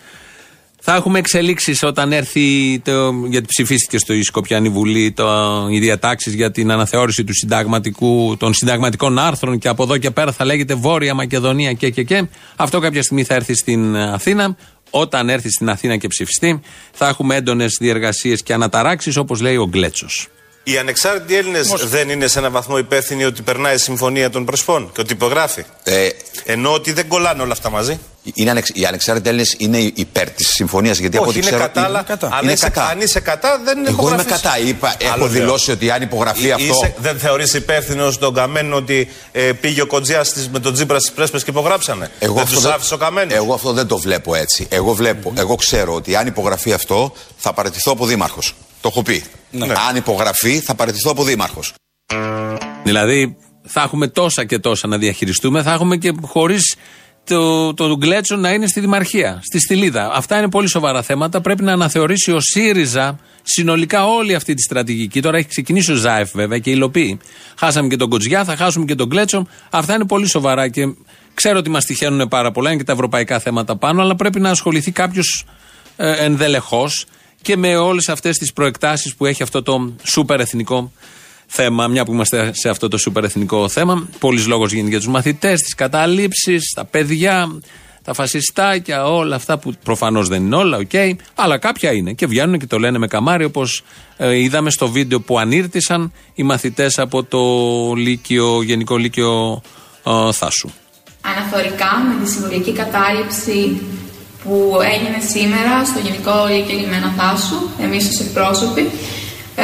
Θα 0.90 0.96
έχουμε 0.96 1.18
εξελίξεις 1.18 1.82
όταν 1.82 2.12
έρθει, 2.12 2.78
το, 2.84 3.10
γιατί 3.28 3.46
ψηφίστηκε 3.46 3.98
στο 3.98 4.22
Σκοπιανή 4.22 4.68
Βουλή 4.68 5.12
το, 5.12 5.26
οι 5.70 5.78
διατάξεις 5.78 6.34
για 6.34 6.50
την 6.50 6.70
αναθεώρηση 6.70 7.24
του 7.24 7.34
συνταγματικού, 7.34 8.36
των 8.38 8.54
συνταγματικών 8.54 9.18
άρθρων 9.18 9.58
και 9.58 9.68
από 9.68 9.82
εδώ 9.82 9.98
και 9.98 10.10
πέρα 10.10 10.32
θα 10.32 10.44
λέγεται 10.44 10.74
Βόρεια 10.74 11.14
Μακεδονία 11.14 11.72
και 11.72 11.90
και 11.90 12.02
και. 12.02 12.28
Αυτό 12.56 12.78
κάποια 12.78 13.02
στιγμή 13.02 13.24
θα 13.24 13.34
έρθει 13.34 13.54
στην 13.54 13.96
Αθήνα. 13.96 14.56
Όταν 14.90 15.28
έρθει 15.28 15.50
στην 15.50 15.68
Αθήνα 15.68 15.96
και 15.96 16.08
ψηφιστεί, 16.08 16.60
θα 16.92 17.08
έχουμε 17.08 17.36
έντονες 17.36 17.76
διεργασίες 17.80 18.42
και 18.42 18.52
αναταράξεις, 18.52 19.16
όπως 19.16 19.40
λέει 19.40 19.56
ο 19.56 19.66
Γκλέτσος. 19.66 20.28
Οι 20.70 20.78
ανεξάρτητοι 20.78 21.36
Έλληνες 21.36 21.74
δεν 21.84 22.08
είναι 22.08 22.26
σε 22.26 22.38
έναν 22.38 22.52
βαθμό 22.52 22.78
υπεύθυνοι 22.78 23.24
ότι 23.24 23.42
περνάει 23.42 23.74
η 23.74 23.78
συμφωνία 23.78 24.30
των 24.30 24.44
προσφών 24.44 24.90
και 24.92 25.00
ότι 25.00 25.12
υπογράφει. 25.12 25.64
Ε, 25.84 26.08
Ενώ 26.44 26.72
ότι 26.72 26.92
δεν 26.92 27.08
κολλάνε 27.08 27.42
όλα 27.42 27.52
αυτά 27.52 27.70
μαζί. 27.70 27.98
είναι 28.34 28.50
ανεξ, 28.50 28.70
οι 28.74 28.84
ανεξάρτητοι 28.84 29.28
Έλληνες 29.28 29.54
είναι 29.58 29.78
υπέρ 29.94 30.30
της 30.30 30.48
συμφωνίας. 30.48 30.98
Γιατί 30.98 31.16
από 31.16 31.28
Όχι, 31.28 31.38
ό,τι 31.38 31.46
είναι 31.48 31.56
ξέρω. 31.56 31.72
κατά, 31.72 31.86
αλλά 31.86 32.04
αν 32.20 32.42
είναι 32.42 32.52
είσαι, 32.52 32.68
κατά. 32.68 32.88
αν 32.88 33.00
είσαι 33.00 33.20
κατά, 33.20 33.60
δεν 33.64 33.78
είναι 33.78 33.88
Εγώ 33.88 34.08
είμαι 34.08 34.24
κατά. 34.24 34.58
Είπα, 34.58 34.94
έχω 34.98 35.26
δηλώσει 35.26 35.70
ότι 35.70 35.90
αν 35.90 36.02
υπογραφεί 36.02 36.52
αυτό. 36.52 36.92
δεν 36.98 37.18
θεωρείς 37.18 37.54
υπεύθυνο 37.54 38.12
τον 38.18 38.34
Καμένο 38.34 38.76
ότι 38.76 39.08
ε, 39.32 39.52
πήγε 39.52 39.80
ο 39.82 39.86
Κοντζιά 39.86 40.24
με 40.50 40.58
τον 40.58 40.72
Τζίπρα 40.72 40.98
στις 40.98 41.12
πρέσπες 41.12 41.44
και 41.44 41.50
υπογράψανε; 41.50 42.10
Εγώ 42.18 42.34
δεν 42.34 42.42
αυτό 42.42 42.54
τους 42.54 42.64
άφησε 42.64 42.94
ο 42.94 42.96
Καμένος; 42.96 43.34
Εγώ 43.34 43.54
αυτό 43.54 43.72
δεν 43.72 43.86
το 43.86 43.98
βλέπω 43.98 44.34
έτσι. 44.34 44.66
Εγώ, 44.70 44.92
βλέπω, 44.92 45.32
εγώ 45.36 45.54
ξέρω 45.54 45.94
ότι 45.94 46.16
αν 46.16 46.26
υπογραφεί 46.26 46.72
αυτό 46.72 47.12
θα 47.36 47.52
παραιτηθώ 47.52 47.92
από 47.92 48.06
δήμαρχος. 48.06 48.54
Το 48.88 48.94
έχω 48.96 49.02
πει. 49.02 49.24
Ναι. 49.50 49.66
Αν 49.88 49.96
υπογραφεί 49.96 50.60
θα 50.60 50.74
παραιτηθώ 50.74 51.10
από 51.10 51.24
δήμαρχος. 51.24 51.74
Δηλαδή 52.84 53.36
θα 53.66 53.82
έχουμε 53.82 54.08
τόσα 54.08 54.44
και 54.44 54.58
τόσα 54.58 54.86
να 54.86 54.98
διαχειριστούμε, 54.98 55.62
θα 55.62 55.72
έχουμε 55.72 55.96
και 55.96 56.14
χωρίς 56.20 56.76
το, 57.24 57.74
το 57.74 57.96
Γκλέτσο 57.96 58.36
να 58.36 58.52
είναι 58.52 58.66
στη 58.66 58.80
Δημαρχία, 58.80 59.40
στη 59.42 59.58
Στυλίδα. 59.58 60.10
Αυτά 60.14 60.38
είναι 60.38 60.48
πολύ 60.48 60.68
σοβαρά 60.68 61.02
θέματα. 61.02 61.40
Πρέπει 61.40 61.62
να 61.62 61.72
αναθεωρήσει 61.72 62.32
ο 62.32 62.40
ΣΥΡΙΖΑ 62.40 63.18
συνολικά 63.42 64.06
όλη 64.06 64.34
αυτή 64.34 64.54
τη 64.54 64.62
στρατηγική. 64.62 65.20
Τώρα 65.20 65.36
έχει 65.38 65.48
ξεκινήσει 65.48 65.92
ο 65.92 65.96
ΖΑΕΦ 65.96 66.30
βέβαια 66.32 66.58
και 66.58 66.70
υλοποιεί. 66.70 67.18
Χάσαμε 67.58 67.88
και 67.88 67.96
τον 67.96 68.08
Κοτζιά, 68.08 68.44
θα 68.44 68.56
χάσουμε 68.56 68.84
και 68.84 68.94
τον 68.94 69.06
Γκλέτσο. 69.06 69.46
Αυτά 69.70 69.94
είναι 69.94 70.06
πολύ 70.06 70.28
σοβαρά 70.28 70.68
και 70.68 70.82
ξέρω 71.34 71.58
ότι 71.58 71.70
μας 71.70 71.84
τυχαίνουν 71.84 72.28
πάρα 72.28 72.50
πολλά, 72.50 72.68
είναι 72.68 72.78
και 72.78 72.84
τα 72.84 72.92
ευρωπαϊκά 72.92 73.38
θέματα 73.38 73.76
πάνω, 73.76 74.02
αλλά 74.02 74.14
πρέπει 74.14 74.40
να 74.40 74.50
ασχοληθεί 74.50 74.90
κάποιος 74.90 75.44
ε, 75.96 76.24
ενδελεχώς 76.24 77.06
και 77.42 77.56
με 77.56 77.76
όλες 77.76 78.08
αυτές 78.08 78.36
τις 78.36 78.52
προεκτάσεις 78.52 79.14
που 79.14 79.26
έχει 79.26 79.42
αυτό 79.42 79.62
το 79.62 79.92
σούπερ 80.02 80.40
εθνικό 80.40 80.92
θέμα. 81.46 81.86
Μια 81.86 82.04
που 82.04 82.12
είμαστε 82.12 82.50
σε 82.54 82.68
αυτό 82.68 82.88
το 82.88 82.98
σούπερ 82.98 83.24
εθνικό 83.24 83.68
θέμα, 83.68 84.08
πολύς 84.18 84.46
λόγος 84.46 84.72
γίνεται 84.72 84.90
για 84.90 84.98
τους 84.98 85.08
μαθητές, 85.08 85.60
τις 85.60 85.74
καταλήψεις, 85.74 86.72
τα 86.74 86.84
παιδιά, 86.84 87.60
τα 88.04 88.14
φασιστάκια, 88.14 89.04
όλα 89.04 89.36
αυτά 89.36 89.58
που 89.58 89.72
προφανώς 89.84 90.28
δεν 90.28 90.42
είναι 90.42 90.56
όλα, 90.56 90.76
οκ, 90.76 90.90
αλλά 91.34 91.58
κάποια 91.58 91.92
είναι 91.92 92.12
και 92.12 92.26
βγαίνουν 92.26 92.58
και 92.58 92.66
το 92.66 92.78
λένε 92.78 92.98
με 92.98 93.06
καμάρι, 93.06 93.44
όπως 93.44 93.84
είδαμε 94.18 94.70
στο 94.70 94.88
βίντεο 94.88 95.20
που 95.20 95.38
ανήρτησαν 95.38 96.12
οι 96.34 96.42
μαθητές 96.42 96.98
από 96.98 97.24
το 97.24 97.38
Λύκειο, 97.96 98.62
Γενικό 98.62 98.96
Λύκειο 98.96 99.62
ε, 100.04 100.32
Θάσου. 100.32 100.70
Αναφορικά 101.20 101.86
με 102.08 102.24
τη 102.24 102.30
συμβολική 102.30 102.72
κατάληψη 102.72 103.80
που 104.48 104.58
έγινε 104.94 105.18
σήμερα 105.34 105.74
στο 105.90 105.98
Γενικό 106.06 106.34
Λύκειο 106.52 106.76
Λιμένα 106.80 107.10
Θάσου, 107.18 107.60
εμείς 107.84 108.02
ως 108.10 108.18
εκπρόσωποι, 108.24 108.84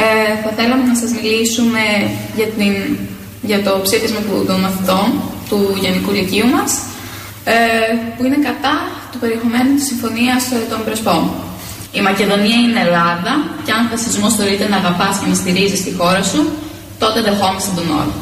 ε, 0.01 0.31
θα 0.43 0.49
θέλαμε 0.57 0.83
να 0.91 0.95
σας 1.01 1.09
μιλήσουμε 1.17 1.83
για, 2.37 2.47
την, 2.57 2.73
για 3.49 3.59
το 3.65 3.71
ψήφισμα 3.85 4.21
του, 4.27 4.35
των 4.49 4.57
μαθητών 4.65 5.07
του 5.49 5.59
Γενικού 5.83 6.11
Λυκείου 6.17 6.47
μας, 6.55 6.71
ε, 7.53 7.55
που 8.13 8.21
είναι 8.25 8.39
κατά 8.49 8.75
του 9.11 9.17
περιεχομένου 9.23 9.71
της 9.77 9.85
Συμφωνίας 9.91 10.43
ε, 10.55 10.57
των 10.71 10.79
Πρεσπών. 10.85 11.23
Η 11.97 12.01
Μακεδονία 12.09 12.59
είναι 12.65 12.79
Ελλάδα 12.87 13.33
και 13.65 13.71
αν 13.77 13.81
φασισμός 13.91 14.33
θεωρείται 14.37 14.67
να 14.71 14.77
αγαπάς 14.81 15.13
και 15.19 15.27
να 15.31 15.35
στηρίζεις 15.41 15.83
τη 15.83 15.91
χώρα 15.99 16.23
σου, 16.31 16.41
τότε 17.01 17.17
δεχόμαστε 17.27 17.71
τον 17.77 17.87
όρο. 18.01 18.13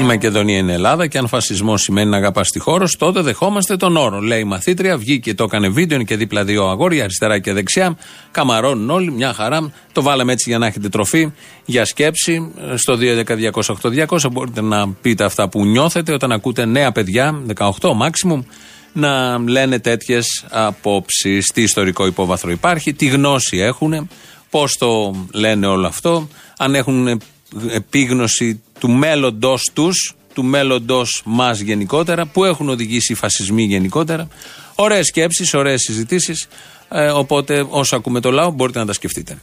Η 0.00 0.02
Μακεδονία 0.02 0.58
είναι 0.58 0.72
Ελλάδα 0.72 1.06
και 1.06 1.18
αν 1.18 1.28
φασισμός 1.28 1.82
σημαίνει 1.82 2.10
να 2.10 2.16
αγαπάς 2.16 2.48
τη 2.48 2.58
χώρα, 2.58 2.86
σου, 2.86 2.96
τότε 2.96 3.20
δεχόμαστε 3.20 3.76
τον 3.76 3.96
όρο. 3.96 4.20
Λέει 4.20 4.40
η 4.40 4.44
μαθήτρια, 4.44 4.96
βγήκε, 4.96 5.34
το 5.34 5.44
έκανε 5.44 5.68
βίντεο, 5.68 5.96
είναι 5.96 6.04
και 6.04 6.16
δίπλα 6.16 6.44
δύο 6.44 6.68
αγόρια, 6.68 7.04
αριστερά 7.04 7.38
και 7.38 7.52
δεξιά. 7.52 7.96
Καμαρώνουν 8.30 8.90
όλοι, 8.90 9.12
μια 9.12 9.32
χαρά. 9.32 9.72
Το 9.92 10.02
βάλαμε 10.02 10.32
έτσι 10.32 10.50
για 10.50 10.58
να 10.58 10.66
έχετε 10.66 10.88
τροφή 10.88 11.32
για 11.64 11.84
σκέψη. 11.84 12.52
Στο 12.74 12.98
2.11.208.200 13.00 14.30
μπορείτε 14.32 14.60
να 14.60 14.88
πείτε 14.88 15.24
αυτά 15.24 15.48
που 15.48 15.64
νιώθετε 15.64 16.12
όταν 16.12 16.32
ακούτε 16.32 16.64
νέα 16.64 16.92
παιδιά, 16.92 17.42
18 17.56 17.68
maximum, 17.80 18.44
να 18.92 19.38
λένε 19.38 19.78
τέτοιες 19.78 20.44
απόψεις. 20.50 21.46
Τι 21.46 21.62
ιστορικό 21.62 22.06
υπόβαθρο 22.06 22.50
υπάρχει, 22.50 22.92
τι 22.92 23.06
γνώση 23.06 23.58
έχουν, 23.58 24.08
πώς 24.50 24.76
το 24.78 25.14
λένε 25.32 25.66
όλο 25.66 25.86
αυτό, 25.86 26.28
αν 26.56 26.74
έχουν 26.74 27.20
επίγνωση 27.70 28.62
του 28.80 28.88
μέλλοντός 28.90 29.70
τους, 29.74 30.14
του 30.34 30.44
μέλλοντός 30.44 31.22
μας 31.24 31.60
γενικότερα, 31.60 32.26
που 32.26 32.44
έχουν 32.44 32.68
οδηγήσει 32.68 33.12
οι 33.12 33.16
φασισμοί 33.16 33.62
γενικότερα. 33.62 34.28
Ωραίες 34.74 35.06
σκέψεις, 35.06 35.54
ωραίες 35.54 35.80
συζητήσεις. 35.80 36.48
Ε, 36.88 37.08
οπότε, 37.08 37.66
όσο 37.68 37.96
ακούμε 37.96 38.20
το 38.20 38.30
λαό, 38.30 38.50
μπορείτε 38.50 38.78
να 38.78 38.86
τα 38.86 38.92
σκεφτείτε. 38.92 39.38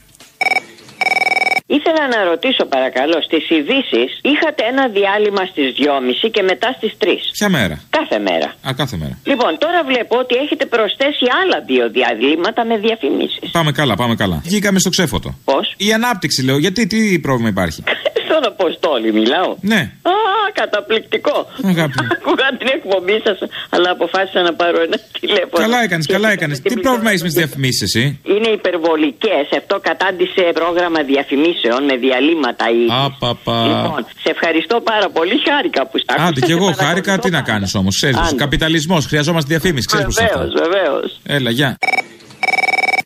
Ήθελα 1.66 2.08
να 2.08 2.24
ρωτήσω 2.24 2.64
παρακαλώ, 2.64 3.22
στις 3.22 3.50
ειδήσεις 3.50 4.18
είχατε 4.22 4.62
ένα 4.72 4.88
διάλειμμα 4.88 5.44
στις 5.44 5.74
2.30 5.76 6.30
και 6.30 6.42
μετά 6.42 6.72
στις 6.72 6.92
3. 6.98 7.06
Ποια 7.32 7.48
μέρα; 7.48 7.80
Κάθε 8.08 8.22
μέρα. 8.22 8.54
Α, 8.68 8.74
κάθε 8.76 8.96
μέρα. 8.96 9.18
Λοιπόν, 9.24 9.58
τώρα 9.58 9.84
βλέπω 9.84 10.18
ότι 10.18 10.34
έχετε 10.34 10.66
προσθέσει 10.66 11.24
άλλα 11.42 11.64
δύο 11.66 11.90
διαλύματα 11.90 12.64
με 12.64 12.76
διαφημίσεις. 12.78 13.50
Πάμε 13.50 13.72
καλά, 13.72 13.94
πάμε 13.94 14.14
καλά. 14.14 14.40
Βγήκαμε 14.44 14.78
στο 14.78 14.90
ξέφωτο. 14.90 15.34
Πώς; 15.44 15.74
Η 15.76 15.92
ανάπτυξη 15.92 16.44
λέω, 16.44 16.58
γιατί 16.58 16.86
τι 16.86 17.18
πρόβλημα 17.18 17.48
υπάρχει; 17.48 17.82
Στον 18.28 18.44
Αποστόλη 18.52 19.08
μιλάω. 19.18 19.50
Ναι. 19.72 19.80
Α, 20.12 20.16
καταπληκτικό. 20.60 21.36
Αγάπη. 21.72 21.98
Άκουγα 22.14 22.48
την 22.60 22.68
εκπομπή 22.76 23.16
σας, 23.26 23.38
αλλά 23.74 23.88
αποφάσισα 23.96 24.40
να 24.48 24.52
πάρω 24.60 24.78
ένα 24.88 24.98
τηλέφωνο. 25.20 25.60
Καλά 25.64 25.78
έκανες, 25.86 26.06
καλά 26.06 26.28
έκανες. 26.36 26.56
Τι 26.60 26.76
πρόβλημα 26.86 27.10
έχεις 27.12 27.22
με 27.26 27.28
τις 27.28 27.36
διαφημίσεις, 27.42 27.82
εσύ; 27.88 28.04
Είναι 28.34 28.48
υπερβολικές. 28.58 29.44
Αυτό 29.60 29.74
κατάντησε 29.88 30.42
πρόγραμμα 30.60 31.00
διαφημίσεων 31.12 31.80
με 31.90 31.94
διαλύματα 32.04 32.64
ή. 32.80 32.84
Απαπα. 33.06 33.58
Λοιπόν, 33.70 34.00
σε 34.22 34.30
ευχαριστώ 34.34 34.76
πάρα 34.90 35.08
πολύ. 35.16 35.34
Χάρηκα 35.48 35.82
που 35.88 35.96
σ' 35.98 36.04
άκουσα. 36.06 36.26
Άντε, 36.26 36.40
κι 36.40 36.54
εγώ 36.58 36.68
Σε 36.68 36.74
χάρηκα, 36.84 36.84
παρακολουθώ 36.84 37.22
τι 37.26 37.30
να 37.30 37.42
κάνεις 37.50 37.74
όμως. 37.80 37.94
Άντε. 38.02 38.36
Καπιταλισμός, 38.44 39.06
χρειαζόμαστε 39.06 39.48
διαφήμιση, 39.54 39.86
ξέρεις 39.86 40.06
πώς 40.06 40.14
Βεβαίως, 40.14 40.52
βεβαίως. 40.64 41.20
Έλα, 41.36 41.50
γεια. 41.50 41.78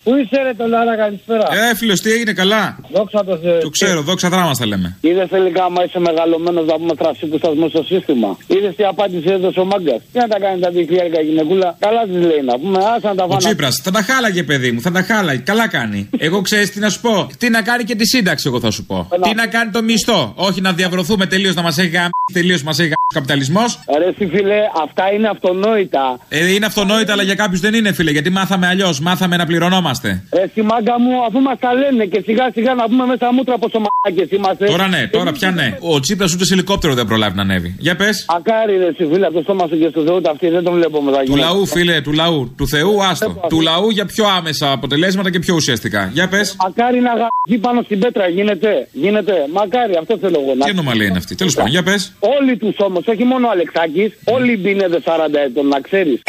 Πού 0.05 0.11
είσαι 0.17 0.43
ρε 0.47 0.55
τον 0.55 0.75
Άρα, 0.75 0.97
καλησπέρα. 0.97 1.47
Ε, 1.71 1.75
φίλος, 1.75 2.01
τι 2.01 2.11
έγινε 2.12 2.33
καλά; 2.33 2.79
Δόξα 2.93 3.25
τω 3.25 3.37
Θεώ. 3.37 3.59
Το 3.59 3.69
ξέρω, 3.69 4.01
δόξα 4.03 4.29
δράμα 4.29 4.55
θα 4.55 4.67
λέμε. 4.67 4.97
Είδες 5.01 5.29
τελικά, 5.29 5.65
άμα 5.65 5.85
είσαι 5.85 5.99
μεγαλωμένος 5.99 6.67
να 6.67 6.75
πούμε 6.75 6.95
τρασίπου 6.95 7.38
σταθμός 7.38 7.71
στο 7.71 7.83
σύστημα. 7.83 8.37
Είδες 8.47 8.75
τι 8.77 8.85
απάντηση 8.85 9.29
έδωσε 9.37 9.61
ο 9.61 9.65
μάγκας. 9.65 10.01
Τι 10.12 10.19
να 10.19 10.29
τα 10.29 10.38
κάνει 10.38 10.61
τα 10.61 10.71
δικλιάρικα 10.71 11.21
γυναικούλα; 11.21 11.77
Καλά 11.79 12.03
της 12.03 12.21
λέει 12.31 12.43
να 12.51 12.59
πούμε, 12.59 12.79
άσα 12.97 13.09
να 13.09 13.15
τα 13.15 13.25
Ο 13.25 13.29
φάνε. 13.29 13.38
Τσίπρας, 13.38 13.81
θα 13.85 13.91
τα 13.91 14.03
χάλαγε, 14.03 14.43
παιδί 14.43 14.71
μου, 14.73 14.81
θα 14.81 14.91
τα 14.91 15.03
χάλαγε. 15.03 15.41
Καλά 15.51 15.69
κάνει. 15.69 16.09
Εγώ 16.19 16.41
ξέρεις 16.41 16.71
τι 16.71 16.79
να 16.79 16.88
σου 16.91 17.01
πω. 17.01 17.29
Τι 17.38 17.51
να 17.51 17.62
κάνει 17.62 17.85
και 17.85 17.95
τη 17.95 18.07
σύνταξη, 18.07 18.45
εγώ 18.49 18.61
θα 18.61 18.71
σου 18.71 18.85
πω. 18.85 19.09
Τι 19.23 19.35
να 19.35 19.47
κάνει 19.47 19.71
το 19.71 19.83
μισθό. 19.83 20.33
Όχι 20.37 20.61
να 20.61 20.73
διαβρωθούμε 20.73 21.27
τελείως 21.27 21.55
να 21.55 21.62
μας 21.62 21.79
έχει 21.79 21.88
γάμ 21.88 22.11
τελείως 22.33 22.62
μας 22.62 22.79
έχει 22.79 22.93
ο 22.93 23.15
καπιταλισμός. 23.15 23.81
Ρε 23.99 24.09
εσύ 24.09 24.27
φίλε, 24.35 24.59
αυτά 24.85 25.12
είναι 25.15 25.29
αυτονόητα. 25.29 26.19
Ε, 26.29 26.53
είναι 26.53 26.67
αυτονόητα, 26.67 27.12
αλλά 27.12 27.23
για 27.23 27.35
κάποιους 27.35 27.61
δεν 27.61 27.75
είναι, 27.75 27.93
φίλε. 27.93 28.11
Γιατί 28.11 28.31
μάθαμε 28.31 28.67
αλλιώς. 28.67 29.01
Μάθαμε 29.01 29.37
να 29.37 29.47
πληρωνόμαστε. 29.47 29.91
Ρε 30.33 30.42
εσύ 30.42 30.62
μάγκα 30.62 31.00
μου, 31.00 31.24
αφού 31.26 31.40
μας 31.40 31.59
τα 31.59 31.74
λένε 31.74 32.05
και 32.05 32.20
σιγά 32.24 32.50
σιγά 32.52 32.74
να 32.74 32.85
πούμε 32.85 33.05
μέσα 33.07 33.33
μούτρα 33.33 33.59
πόσο 33.59 33.78
μάκε 33.78 34.35
είμαστε. 34.35 34.66
Τώρα 34.66 34.88
ναι, 34.88 35.09
τώρα 35.09 35.33
πια 35.33 35.50
ναι. 35.50 35.76
Ο 35.81 36.00
Τσίπρας 36.00 36.35
ούτε 36.35 36.44
σε 36.44 36.55
ελικόπτερο 36.55 36.94
δεν 36.94 37.07
προλάβει 37.07 37.37
να 37.37 37.42
ανέβει. 37.42 37.76
Για 37.78 37.96
πες. 37.96 38.26
Ακάρι 38.37 38.76
ρε 38.76 38.87
εσύ 38.87 39.09
φίλε, 39.12 39.26
από 39.26 39.35
το 39.35 39.42
στόμα 39.42 39.66
σου 39.68 39.78
και 39.78 39.88
στο 39.88 40.02
Θεό 40.02 40.20
αυτή 40.31 40.48
δεν 40.48 40.62
τον 40.64 40.74
βλέπω 40.74 41.02
μετά. 41.02 41.22
Του 41.22 41.37
λαού, 41.37 41.66
φίλε, 41.66 42.00
του 42.00 42.12
λαού. 42.12 42.55
Του 42.57 42.68
Θεού, 42.68 43.05
άστο. 43.05 43.40
Του 43.48 43.61
λαού 43.61 43.90
για 43.90 44.07
πιο 44.07 44.24
άμεσα 44.38 44.72
αποτελέσματα 44.72 45.31
και 45.31 45.38
πιο 45.38 45.55
ουσιαστικά. 45.55 46.11
Για 46.12 46.28
πες. 46.28 46.57
Μακάρι 46.59 47.00
να 47.00 47.11
γαμπεί 47.11 47.61
πάνω 47.61 47.83
στην 47.83 47.98
πέτρα, 47.98 48.28
γίνεται. 48.28 48.88
Γίνεται. 48.92 49.33
Μακάρι, 49.52 49.96
αυτό 50.00 50.18
θέλω 50.18 50.40
εγώ. 50.42 50.64
Τι 50.64 50.70
ανομαλία 50.70 51.07
είναι 51.07 51.18
αυτή. 51.18 51.35
Τέλος 51.35 51.55
πάντων, 51.55 51.70
για 51.70 51.83
πες. 51.83 52.12
Όλοι 52.40 52.57
τους 52.57 52.76
όμως, 52.78 53.07
όχι 53.07 53.24
μόνο 53.24 53.46
ο 53.46 53.50
Αλεξάκης, 53.50 54.12
όλοι 54.24 54.52
οι 54.52 54.59
μπίνεδε 54.61 55.00
40 55.05 55.38
ετών, 55.46 55.66
να 55.66 55.81
ξέρεις. 55.81 56.22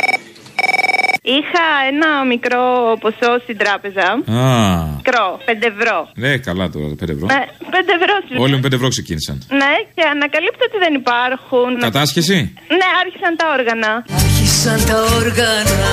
Είχα 1.25 1.65
ένα 1.91 2.09
μικρό 2.33 2.63
ποσό 3.03 3.31
στην 3.43 3.57
τράπεζα. 3.57 4.07
Α. 4.11 4.51
Μικρό, 4.99 5.25
5 5.45 5.67
ευρώ. 5.73 5.97
Ναι, 6.23 6.31
καλά 6.37 6.65
τώρα, 6.69 6.87
5 7.01 7.09
ευρώ. 7.15 7.25
Ναι, 7.33 7.43
5 7.75 7.91
ευρώ. 7.99 8.15
σου- 8.27 8.39
Όλοι 8.43 8.53
με 8.55 8.61
5 8.65 8.73
ευρώ 8.79 8.87
ξεκίνησαν. 8.95 9.35
Ναι, 9.61 9.73
και 9.95 10.03
ανακαλύπτω 10.15 10.63
ότι 10.69 10.77
δεν 10.85 10.93
υπάρχουν. 11.01 11.69
Κατάσχεση; 11.89 12.37
Ναι, 12.79 12.87
άρχισαν 13.03 13.33
τα 13.41 13.45
όργανα. 13.57 13.91
Άρχισαν 14.23 14.79
τα 14.89 14.97
όργανα 15.21 15.91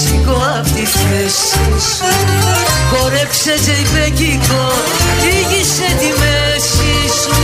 Σήκω 0.00 0.36
απ' 0.58 0.70
τη 0.76 0.84
θέση 0.96 1.64
σου 1.96 2.10
Χόρεψε 2.90 3.52
τζεϊπέκικο 3.64 4.64
Ήγησε 5.36 5.88
τη 6.02 6.08
μέση 6.22 6.92
σου 7.20 7.36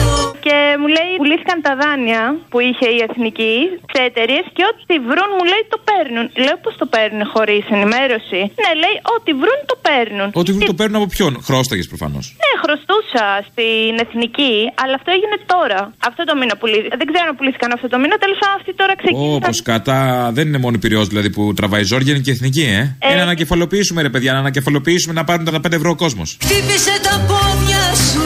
Και 0.47 0.57
μου 0.81 0.88
λέει 0.97 1.11
πουλήθηκαν 1.21 1.59
τα 1.66 1.73
δάνεια 1.83 2.23
που 2.51 2.59
είχε 2.68 2.87
η 2.97 2.99
εθνική 3.09 3.55
σε 3.92 4.01
εταιρείες 4.09 4.47
και 4.57 4.64
ό,τι 4.71 4.95
βρουν 5.09 5.31
μου 5.37 5.45
λέει 5.53 5.62
το 5.73 5.79
παίρνουν. 5.88 6.25
Λέω 6.45 6.57
πώς 6.64 6.75
το 6.81 6.87
παίρνουν; 6.95 7.21
Χωρίς 7.32 7.64
ενημέρωση. 7.76 8.40
Ναι, 8.62 8.70
λέει 8.82 8.96
ό,τι 9.14 9.30
βρουν 9.42 9.61
το 9.70 9.76
παίρνουν. 9.87 10.28
Ότι 10.40 10.50
βρουν 10.54 10.66
το 10.72 10.76
παίρνουν 10.80 10.96
από 11.00 11.08
ποιον; 11.14 11.32
Χρώσταγε 11.48 11.82
προφανώς. 11.92 12.24
Ναι, 12.42 12.52
χρωστούσα 12.62 13.26
στην 13.48 13.94
εθνική, 14.04 14.54
αλλά 14.82 14.94
αυτό 15.00 15.11
έγινε 15.16 15.37
τώρα. 15.54 15.80
Αυτό 16.08 16.20
το 16.28 16.35
μήνα 16.40 16.54
πουλήθηκαν. 16.61 16.96
Δεν 17.00 17.06
ξέρω 17.12 17.26
αν 17.32 17.37
πουλήθηκαν 17.38 17.68
αυτό 17.76 17.87
το 17.92 17.96
μήνα, 18.02 18.16
τέλος 18.24 18.38
πάντων 18.40 18.56
αυτή 18.61 18.72
τώρα 18.80 18.94
ξεκίνησε. 19.02 19.37
Όπω 19.40 19.52
κατά. 19.70 19.98
Δεν 20.37 20.44
είναι 20.48 20.61
μόνο 20.64 20.76
πυρεό 20.82 21.04
δηλαδή 21.12 21.30
που 21.30 21.42
τραβάει 21.58 21.85
ζόρια, 21.92 22.12
είναι 22.12 22.24
και 22.26 22.30
εθνική, 22.37 22.64
ε. 22.78 22.80
Ε. 22.98 23.12
Ε, 23.12 23.14
να 23.16 23.22
ανακεφαλοποιήσουμε, 23.22 24.02
ρε 24.02 24.11
παιδιά, 24.14 24.32
να 24.32 24.38
ανακεφαλοποιήσουμε 24.38 25.12
να 25.14 25.24
πάρουν 25.24 25.44
τα 25.44 25.52
5 25.66 25.72
ευρώ 25.72 25.90
ο 25.90 25.94
κόσμος. 25.94 26.37
Χτύπησε 26.44 26.94
τα 27.06 27.14
πόδια 27.28 27.85
σου 28.08 28.24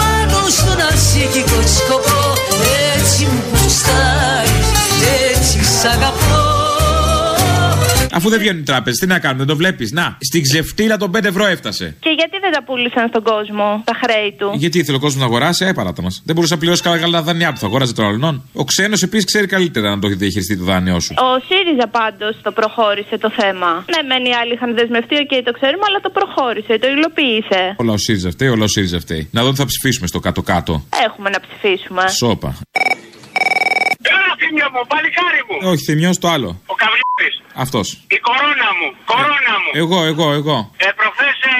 Πάνω 0.00 0.38
στον 0.48 0.78
αρχίκικο 0.90 1.60
σκοπό 1.78 2.22
Έτσι 2.96 3.24
μου 3.24 3.42
γουστάρεις 3.50 4.68
Έτσι 5.30 5.64
σ' 5.64 5.84
αγαπώ 5.84 6.13
Αφού 8.14 8.28
δεν 8.28 8.38
βγαίνουν 8.38 8.60
οι 8.60 8.64
τράπεζες, 8.64 8.98
τι 8.98 9.06
να 9.06 9.18
κάνουμε, 9.18 9.38
δεν 9.38 9.48
το 9.52 9.56
βλέπεις. 9.56 9.92
Να, 9.92 10.16
στην 10.20 10.42
ξεφτίλα 10.42 10.96
των 10.96 11.10
5 11.16 11.24
ευρώ 11.24 11.46
έφτασε. 11.46 11.96
Και 12.00 12.10
γιατί 12.18 12.38
δεν 12.38 12.52
τα 12.52 12.62
πούλησαν 12.64 13.08
στον 13.08 13.22
κόσμο 13.22 13.82
τα 13.84 13.94
χρέη 14.02 14.34
του; 14.38 14.52
Γιατί 14.54 14.78
ήθελε 14.78 14.96
ο 14.96 15.00
κόσμος 15.00 15.20
να 15.20 15.26
αγοράσει, 15.26 15.64
ε, 15.64 15.72
παράτα 15.72 16.02
μας. 16.02 16.22
Δεν 16.24 16.34
μπορούσε 16.34 16.54
να 16.54 16.60
πληρώσει 16.60 16.82
καλά, 16.82 16.98
καλά 16.98 17.22
δάνειά 17.22 17.52
του, 17.52 17.58
θα 17.58 17.66
αγόραζε 17.66 17.94
τον 17.94 18.04
άλλον. 18.04 18.42
Ο 18.52 18.64
ξένος 18.64 19.02
επίσης 19.02 19.24
ξέρει 19.24 19.46
καλύτερα 19.46 19.90
να 19.94 19.98
το 19.98 20.08
διαχειριστεί 20.08 20.56
το 20.58 20.64
δάνειό 20.64 21.00
σου. 21.00 21.14
Ο 21.18 21.30
ΣΥΡΙΖΑ 21.48 21.86
πάντως 21.88 22.40
το 22.42 22.52
προχώρησε 22.52 23.18
το 23.18 23.30
θέμα. 23.30 23.70
Ναι, 23.92 24.00
μεν 24.08 24.24
οι 24.24 24.34
άλλοι 24.40 24.52
είχαν 24.52 24.74
δεσμευτεί, 24.74 25.14
οκ, 25.14 25.44
το 25.44 25.52
ξέρουμε, 25.58 25.84
αλλά 25.88 26.00
το 26.00 26.10
προχώρησε, 26.10 26.78
το 26.78 26.88
υλοποίησε. 26.88 27.74
Όλα 27.76 27.92
ο 27.92 27.96
ΣΥΡΙΖΑ 27.96 28.30
φταίει, 28.30 28.48
όλα 28.48 28.64
ο 28.64 28.66
ΣΥΡΙΖΑ 28.66 29.00
φταίει. 29.00 29.28
Να 29.30 29.42
δω 29.42 29.50
τι 29.50 29.56
θα 29.56 29.66
ψηφίσουμε 29.66 30.06
στο 30.06 30.20
κάτω-κάτω. 30.20 30.84
Έχουμε 31.06 31.30
να 31.30 31.40
ψηφίσουμε. 31.40 32.08
Σόπα. 32.08 32.56
Έλα, 34.44 34.50
θύμιο 34.52 34.68
μου, 34.74 34.80
παλικάρι 34.92 35.40
μου. 35.48 35.56
Όχι, 35.70 35.82
θυμιό 35.88 36.12
το 36.22 36.28
άλλο. 36.34 36.50
Ο 36.72 36.74
Καβλιάρης. 36.82 37.36
Αυτός. 37.64 37.86
Η 38.16 38.18
κορώνα 38.28 38.70
μου, 38.78 38.88
κορώνα 39.12 39.54
μου. 39.62 39.70
Εγώ, 39.82 39.98
εγώ, 40.12 40.26
εγώ. 40.40 40.58
Ε, 40.86 40.88
προχθές 40.98 41.38
ε, 41.52 41.54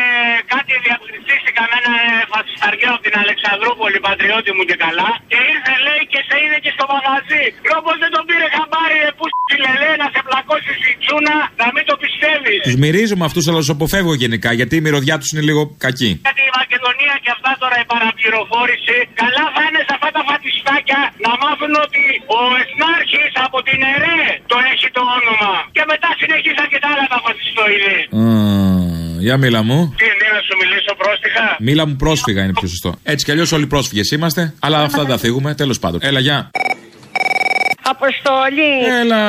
κάτι 0.55 0.73
διαπληκτίστηκα 0.87 1.62
με 1.70 1.77
ένα 1.83 1.94
ε, 2.05 2.09
φασισταριό 2.33 2.90
από 2.94 3.03
την 3.07 3.14
Αλεξανδρούπολη, 3.23 3.99
πατριώτη 4.07 4.51
μου 4.57 4.64
και 4.70 4.77
καλά. 4.87 5.09
Και 5.33 5.38
ήρθε 5.53 5.75
λέει 5.87 6.03
και 6.12 6.20
σε 6.29 6.35
είδε 6.42 6.59
και 6.64 6.73
στο 6.77 6.85
μαγαζί. 6.92 7.44
Λέω 7.68 7.81
πως 7.87 7.97
δεν 8.03 8.11
τον 8.16 8.23
πήρε 8.29 8.47
χαμπάρι, 8.55 8.99
ε, 9.09 9.11
που 9.18 9.25
φίλε 9.49 9.73
λέει 9.83 9.97
να 10.03 10.09
σε 10.14 10.20
πλακώσει 10.29 10.73
η 10.90 10.94
τσούνα, 11.03 11.37
να 11.61 11.66
μην 11.75 11.85
το 11.90 11.94
πιστεύεις. 12.03 12.61
Τους 12.66 12.79
μυρίζομαι 12.83 13.25
αυτούς, 13.29 13.44
αλλά 13.49 13.61
τους 13.62 13.73
αποφεύγω 13.77 14.12
γενικά 14.23 14.51
γιατί 14.59 14.75
η 14.81 14.83
μυρωδιά 14.87 15.16
τους 15.20 15.29
είναι 15.33 15.44
λίγο 15.49 15.62
κακή. 15.85 16.11
Γιατί 16.27 16.42
η 16.51 16.53
Μακεδονία 16.61 17.14
και 17.25 17.31
αυτά 17.37 17.51
τώρα 17.62 17.77
η 17.85 17.87
παραπληροφόρηση, 17.92 18.97
καλά 19.23 19.44
θα 19.55 19.61
είναι 19.66 19.81
σε 19.88 19.92
αυτά 19.97 20.09
τα 20.16 20.23
φατιστάκια 20.29 21.01
να 21.25 21.33
μάθουν 21.42 21.73
ότι 21.87 22.03
ο 22.38 22.40
Εθνάρχης 22.76 23.32
από 23.46 23.58
την 23.68 23.78
ΕΡΕ 23.94 24.20
το 24.46 24.56
έχει 24.72 24.88
το 24.96 25.02
όνομα. 25.18 25.52
Και 25.76 25.84
μετά 25.92 26.08
συνεχίζαν 26.20 26.66
και 26.72 26.78
τα 26.84 26.88
άλλα 26.92 27.04
τα 27.12 27.18
φασιστοειδή. 27.24 27.98
Μμμ, 28.10 29.20
Για 29.26 29.37
μίλα 29.42 29.62
μου. 29.62 29.78
Τι 29.98 30.04
είναι 30.04 30.28
να 30.37 30.40
σου 30.46 30.54
μιλήσω 30.62 30.92
πρόστιχα. 31.02 31.46
Μίλα 31.66 31.87
μου 31.88 31.96
πρόσφυγα 31.96 32.42
είναι 32.44 32.52
πιο 32.60 32.68
σωστό. 32.68 32.90
Έτσι 33.12 33.24
κι 33.24 33.30
αλλιώς 33.30 33.52
όλοι 33.52 33.66
πρόσφυγες 33.66 34.10
είμαστε, 34.10 34.54
αλλά 34.60 34.78
αυτά 34.80 34.98
δεν 34.98 35.10
τα 35.14 35.18
θίγουμε. 35.18 35.54
Τέλος 35.54 35.78
πάντων. 35.78 36.00
Έλα, 36.02 36.20
γεια. 36.20 36.50
Αποστολή. 38.05 38.75
Έλα. 39.01 39.25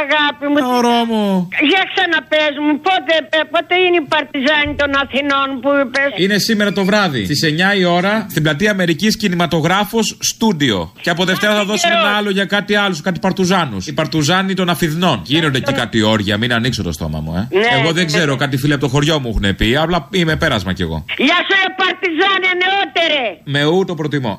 Αγάπη 0.00 0.46
μου. 0.52 0.58
Ωρό 0.76 1.00
μου. 1.10 1.48
Για 1.70 1.82
ξαναπες 1.92 2.54
μου, 2.62 2.72
πότε, 2.86 3.14
ε, 3.38 3.40
πότε 3.52 3.74
είναι 3.84 3.98
η 4.02 4.06
Παρτιζάνη 4.12 4.72
των 4.80 4.90
Αθηνών 5.02 5.48
που 5.62 5.70
είπες; 5.80 6.10
Είναι 6.24 6.38
σήμερα 6.38 6.72
το 6.72 6.84
βράδυ, 6.84 7.24
στις 7.24 7.42
9 7.42 7.74
η 7.82 7.84
ώρα, 7.84 8.26
στην 8.30 8.42
πλατεία 8.42 8.70
Αμερικής 8.70 9.16
Κινηματογράφος 9.16 10.16
Στούντιο. 10.20 10.92
Και 11.00 11.10
από 11.10 11.24
Δευτέρα 11.24 11.54
θα 11.54 11.64
δώσουμε 11.64 11.94
ένα 11.94 12.16
άλλο 12.16 12.30
για 12.30 12.44
κάτι 12.44 12.74
άλλο, 12.74 12.96
κάτι 13.02 13.18
Παρτουζάνους. 13.18 13.86
Οι 13.86 13.92
Παρτουζάνοι 13.92 14.54
των 14.54 14.68
Αφιδνών. 14.68 15.20
Γίνονται 15.24 15.58
εκεί 15.58 15.72
κάτι 15.72 16.02
όργια, 16.02 16.36
μην 16.36 16.52
ανοίξω 16.52 16.82
το 16.82 16.92
στόμα 16.92 17.20
μου, 17.20 17.32
ε. 17.36 17.56
Ναι. 17.56 17.80
Εγώ 17.80 17.92
δεν 17.92 18.06
ξέρω, 18.06 18.36
κάτι 18.36 18.56
φίλοι 18.56 18.72
από 18.72 18.82
το 18.82 18.88
χωριό 18.88 19.20
μου 19.20 19.28
έχουν 19.28 19.56
πει, 19.56 19.76
απλά 19.76 20.08
είμαι 20.10 20.36
πέρασμα 20.36 20.72
κι 20.72 20.82
εγώ. 20.82 21.04
Γεια 21.16 21.36
σου, 21.46 21.54
ε, 21.66 21.74
Παρτιζάνη, 21.76 22.48
νεότερε. 22.62 23.24
Με 23.44 23.64
ου 23.64 23.84
το 23.84 23.94
προτιμώ. 23.94 24.38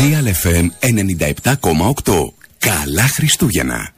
Real 0.00 0.26
FM 0.42 0.66
97,8. 2.04 2.32
Καλά 2.58 3.08
Χριστούγεννα. 3.14 3.92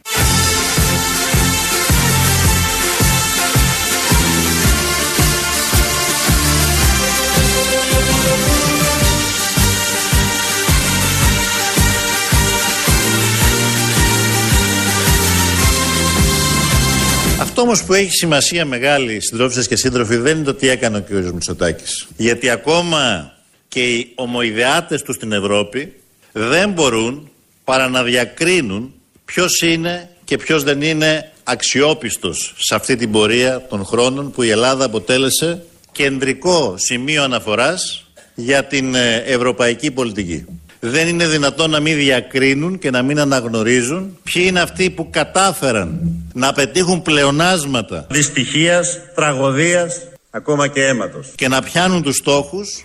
Αυτό 17.40 17.61
όμως 17.61 17.85
που 17.85 17.94
έχει 17.94 18.11
σημασία 18.11 18.64
μεγάλη, 18.64 19.20
συντρόφισσες 19.20 19.68
και 19.68 19.76
σύντροφοι, 19.76 20.16
δεν 20.16 20.37
είναι 20.37 20.44
το 20.44 20.55
τι 20.55 20.68
έκανε 20.68 20.96
ο 20.96 21.03
κ. 21.03 21.11
Μητσοτάκης. 21.11 22.07
Γιατί 22.16 22.50
ακόμα 22.50 23.33
και 23.68 23.81
οι 23.81 24.12
ομοειδεάτες 24.14 25.03
τους 25.03 25.14
στην 25.14 25.33
Ευρώπη 25.33 25.94
δεν 26.33 26.70
μπορούν 26.70 27.31
παρά 27.64 27.88
να 27.88 28.03
διακρίνουν 28.03 28.94
ποιος 29.24 29.61
είναι 29.61 30.11
και 30.24 30.37
ποιος 30.37 30.62
δεν 30.62 30.83
είναι 30.83 31.33
αξιόπιστος 31.44 32.55
σε 32.59 32.74
αυτή 32.74 32.96
την 32.96 33.11
πορεία 33.11 33.66
των 33.68 33.85
χρόνων 33.85 34.31
που 34.31 34.42
η 34.42 34.48
Ελλάδα 34.48 34.85
αποτέλεσε 34.85 35.64
κεντρικό 35.92 36.74
σημείο 36.79 37.22
αναφοράς 37.22 38.05
για 38.35 38.64
την 38.64 38.94
ε, 38.94 39.16
ευρωπαϊκή 39.16 39.90
πολιτική. 39.90 40.44
Δεν 40.83 41.09
είναι 41.09 41.27
δυνατόν 41.27 41.71
να 41.71 41.81
μην 41.81 41.97
διακρίνουν 41.97 42.79
και 42.79 42.90
να 42.90 43.03
μην 43.03 43.21
αναγνωρίζουν 43.21 44.19
ποιοι 44.23 44.45
είναι 44.47 44.61
αυτοί 44.61 44.90
που 44.90 45.11
κατάφεραν 45.11 46.01
να 46.33 46.53
πετύχουν 46.53 47.03
πλεονάσματα 47.03 48.07
δυστυχίας, 48.11 48.99
τραγωδίας, 49.14 50.09
ακόμα 50.31 50.69
και 50.69 50.85
αίματος 50.85 51.33
και 51.35 51.49
να 51.49 51.62
πιάνουν 51.62 52.03
τους 52.03 52.16
στόχους 52.16 52.85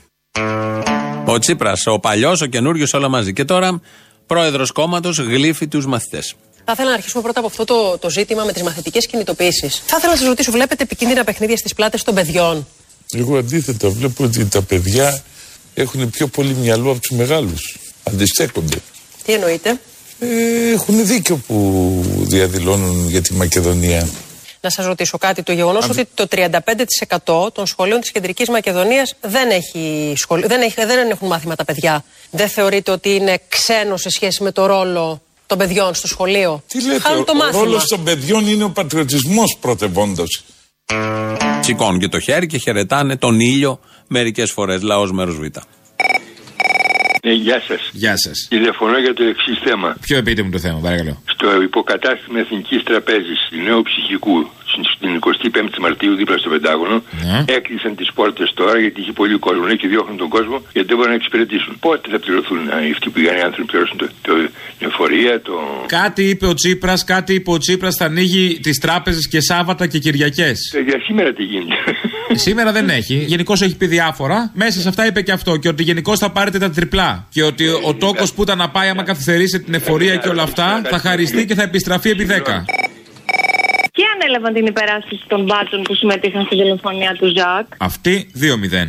Ο 1.25 1.39
Τσίπρας, 1.39 1.88
ο 1.88 1.99
παλιός, 1.99 2.41
ο 2.41 2.45
καινούριος, 2.45 2.93
όλα 2.93 3.08
μαζί. 3.08 3.34
Και 3.34 3.45
τώρα 3.45 3.81
πρόεδρος 4.27 4.71
κόμματος 4.71 5.17
γλύφει 5.17 5.67
τους 5.67 5.86
μαθητές. 5.86 6.36
Θα 6.65 6.71
ήθελα 6.71 6.89
να 6.89 6.95
αρχίσουμε 6.95 7.23
πρώτα 7.23 7.39
από 7.39 7.47
αυτό 7.47 7.63
το, 7.63 7.97
το 7.97 8.10
ζήτημα 8.10 8.43
με 8.43 8.51
τις 8.51 8.63
μαθητικές 8.63 9.08
κινητοποιήσει. 9.08 9.67
Θα 9.67 9.95
ήθελα 9.97 10.12
να 10.12 10.17
σας 10.17 10.27
ρωτήσω, 10.27 10.51
βλέπετε 10.51 10.84
επικίνδυνα 10.84 11.23
παιχνίδια 11.23 11.58
στις 11.58 11.73
πλάτες 11.73 12.03
των 12.03 12.15
παιδιών; 12.15 12.67
Εγώ 13.13 13.38
αντίθετα 13.38 13.89
βλέπω 13.89 14.23
ότι 14.23 14.45
τα 14.45 14.62
παιδιά 14.62 15.23
έχουν 15.73 16.10
πιο 16.10 16.27
πολύ 16.27 16.53
μυαλό 16.53 16.91
από 16.91 16.99
τους 16.99 17.17
μεγάλους. 17.17 17.77
Αντιστέκονται. 18.07 18.77
Τι 19.25 19.33
εννοείτε; 19.33 19.79
Ε, 20.19 20.71
έχουν 20.73 21.05
δίκιο 21.05 21.35
που 21.47 22.01
διαδηλώνουν 22.21 23.09
για 23.09 23.21
τη 23.21 23.33
Μακεδονία. 23.33 24.09
Να 24.61 24.69
σας 24.69 24.85
ρωτήσω 24.85 25.17
κάτι. 25.17 25.43
Το 25.43 25.51
γεγονός 25.51 25.85
Α, 25.85 25.87
ότι 25.91 26.07
το 26.13 26.27
35% 26.29 27.53
των 27.53 27.65
σχολείων 27.65 27.99
της 28.01 28.11
Κεντρικής 28.11 28.49
Μακεδονίας 28.49 29.15
δεν, 29.21 29.49
έχει 29.49 30.13
σχολ... 30.17 30.47
δεν, 30.47 30.61
έχει... 30.61 30.73
δεν 30.85 31.09
έχουν 31.09 31.27
μάθημα 31.27 31.55
τα 31.55 31.65
παιδιά. 31.65 32.03
Δεν 32.31 32.49
θεωρείτε 32.49 32.91
ότι 32.91 33.09
είναι 33.15 33.39
ξένο 33.47 33.97
σε 33.97 34.09
σχέση 34.09 34.43
με 34.43 34.51
το 34.51 34.65
ρόλο 34.65 35.21
των 35.45 35.57
παιδιών 35.57 35.93
στο 35.93 36.07
σχολείο; 36.07 36.63
Τι 36.67 36.85
λέτε, 36.85 36.99
Χάνουν 36.99 37.21
ο, 37.21 37.23
το 37.23 37.31
ο 37.31 37.35
μάθημα. 37.35 37.63
ρόλος 37.63 37.85
των 37.85 38.03
παιδιών 38.03 38.47
είναι 38.47 38.63
ο 38.63 38.69
πατριωτισμός 38.69 39.57
πρωτευόντως. 39.59 40.43
Σηκώνουν 41.61 41.99
και 41.99 42.07
το 42.07 42.19
χέρι 42.19 42.47
και 42.47 42.57
χαιρετάνε 42.57 43.17
τον 43.17 43.39
ήλιο 43.39 43.79
μερικές 44.07 44.51
φορές. 44.51 44.81
Λαός 44.81 45.11
μέρος 45.11 45.35
Β. 45.35 45.41
Ναι, 47.25 47.31
γεια 47.31 47.61
σας. 47.67 47.89
Γεια 47.93 48.17
σας. 48.17 48.47
Τηλεφωνώ 48.49 48.97
για 48.97 49.13
το 49.13 49.23
εξής 49.23 49.59
θέμα. 49.63 49.95
Ποιο 50.01 50.17
επίτε 50.17 50.41
μου 50.43 50.49
το 50.49 50.59
θέμα, 50.59 50.79
παρακαλώ. 50.79 51.21
Στο 51.25 51.61
υποκατάστημα 51.61 52.39
Εθνικής 52.39 52.83
Τραπέζης 52.83 53.49
Νέου 53.65 53.81
Ψυχικού 53.81 54.49
στην 54.95 55.19
25η 55.25 55.78
Μαρτίου 55.80 56.15
δίπλα 56.15 56.38
στο 56.38 56.49
Πεντάγωνο 56.49 57.04
Ναι. 57.25 57.43
έκλεισαν 57.58 57.95
τις 57.95 58.10
πόρτες 58.13 58.51
τώρα 58.54 58.80
γιατί 58.80 59.01
είχε 59.01 59.12
πολύ 59.12 59.38
κόσμο 59.38 59.63
λέει, 59.65 59.78
και 59.78 59.88
διώχνουν 59.88 60.17
τον 60.17 60.30
κόσμο 60.30 60.58
γιατί 60.73 60.88
δεν 60.88 60.95
μπορούν 60.97 61.12
να 61.12 61.17
εξυπηρετήσουν. 61.21 61.78
Πότε 61.80 62.10
θα 62.12 62.19
πληρωθούν 62.19 62.58
ε, 62.67 62.71
αυτοί 62.93 63.06
που 63.06 63.12
πήγαν 63.12 63.36
οι 63.38 63.41
άνθρωποι 63.41 63.67
πληρώσουν 63.71 63.97
το, 63.97 64.08
το, 64.21 64.34
την 64.78 64.88
εφορία, 64.88 65.41
το. 65.41 65.54
Κάτι 65.88 66.23
είπε 66.30 66.45
ο 66.47 66.54
Τσίπρας, 66.54 67.04
κάτι 67.04 67.34
είπε 67.34 67.51
ο 67.51 67.58
Τσίπρας 67.58 67.95
θα 67.95 68.06
ανοίγει 68.06 68.60
τις 68.60 68.80
τράπεζες 68.80 69.28
και 69.28 69.41
Σάββατα 69.41 69.88
και 69.88 69.99
Κυριακές. 69.99 70.73
Ε, 70.75 70.80
Για 70.80 70.99
σήμερα 71.06 71.34
τι 71.34 71.43
γίνεται. 71.43 71.75
Σήμερα 72.34 72.71
δεν 72.71 72.89
έχει. 72.89 73.15
Γενικώς 73.28 73.62
έχει 73.62 73.78
πει 73.78 73.86
διάφορα. 73.88 74.51
Μέσα 74.54 74.80
σε 74.80 74.88
αυτά 74.89 75.06
είπε 75.06 75.21
και 75.21 75.32
αυτό. 75.32 75.58
Και 75.58 75.67
ότι 75.67 75.84
γενικώς 75.84 76.19
θα 76.19 76.32
πάρετε 76.32 76.58
τα 76.58 76.69
τριπλά. 76.69 77.28
Και 77.30 77.43
ότι 77.43 77.67
ο 77.67 77.93
τόκος 77.99 78.34
που 78.34 78.41
ήταν 78.41 78.58
να 78.58 78.69
πάει, 78.69 78.89
άμα 78.89 79.04
καθυστερήσει 79.04 79.60
την 79.60 79.73
εφορία 79.73 80.15
και 80.15 80.30
όλα 80.30 80.43
αυτά, 80.43 80.82
θα 80.89 80.97
χαριστεί 80.99 81.45
και 81.45 81.56
θα 81.56 81.62
επιστραφεί 81.63 82.10
επί 82.10 82.25
10. 82.25 82.63
Ποιοι 84.17 84.23
ανέλαβαν 84.28 84.54
την 84.54 84.65
υπεράσπιση 84.65 85.23
των 85.28 85.43
μπάτσων 85.43 85.82
που 85.82 85.93
συμμετείχαν 85.95 86.43
στη 86.45 86.56
δολοφονία 86.56 87.15
του 87.19 87.25
Ζακ 87.38 87.65
Αυτή 87.78 88.32
2-0, 88.36 88.41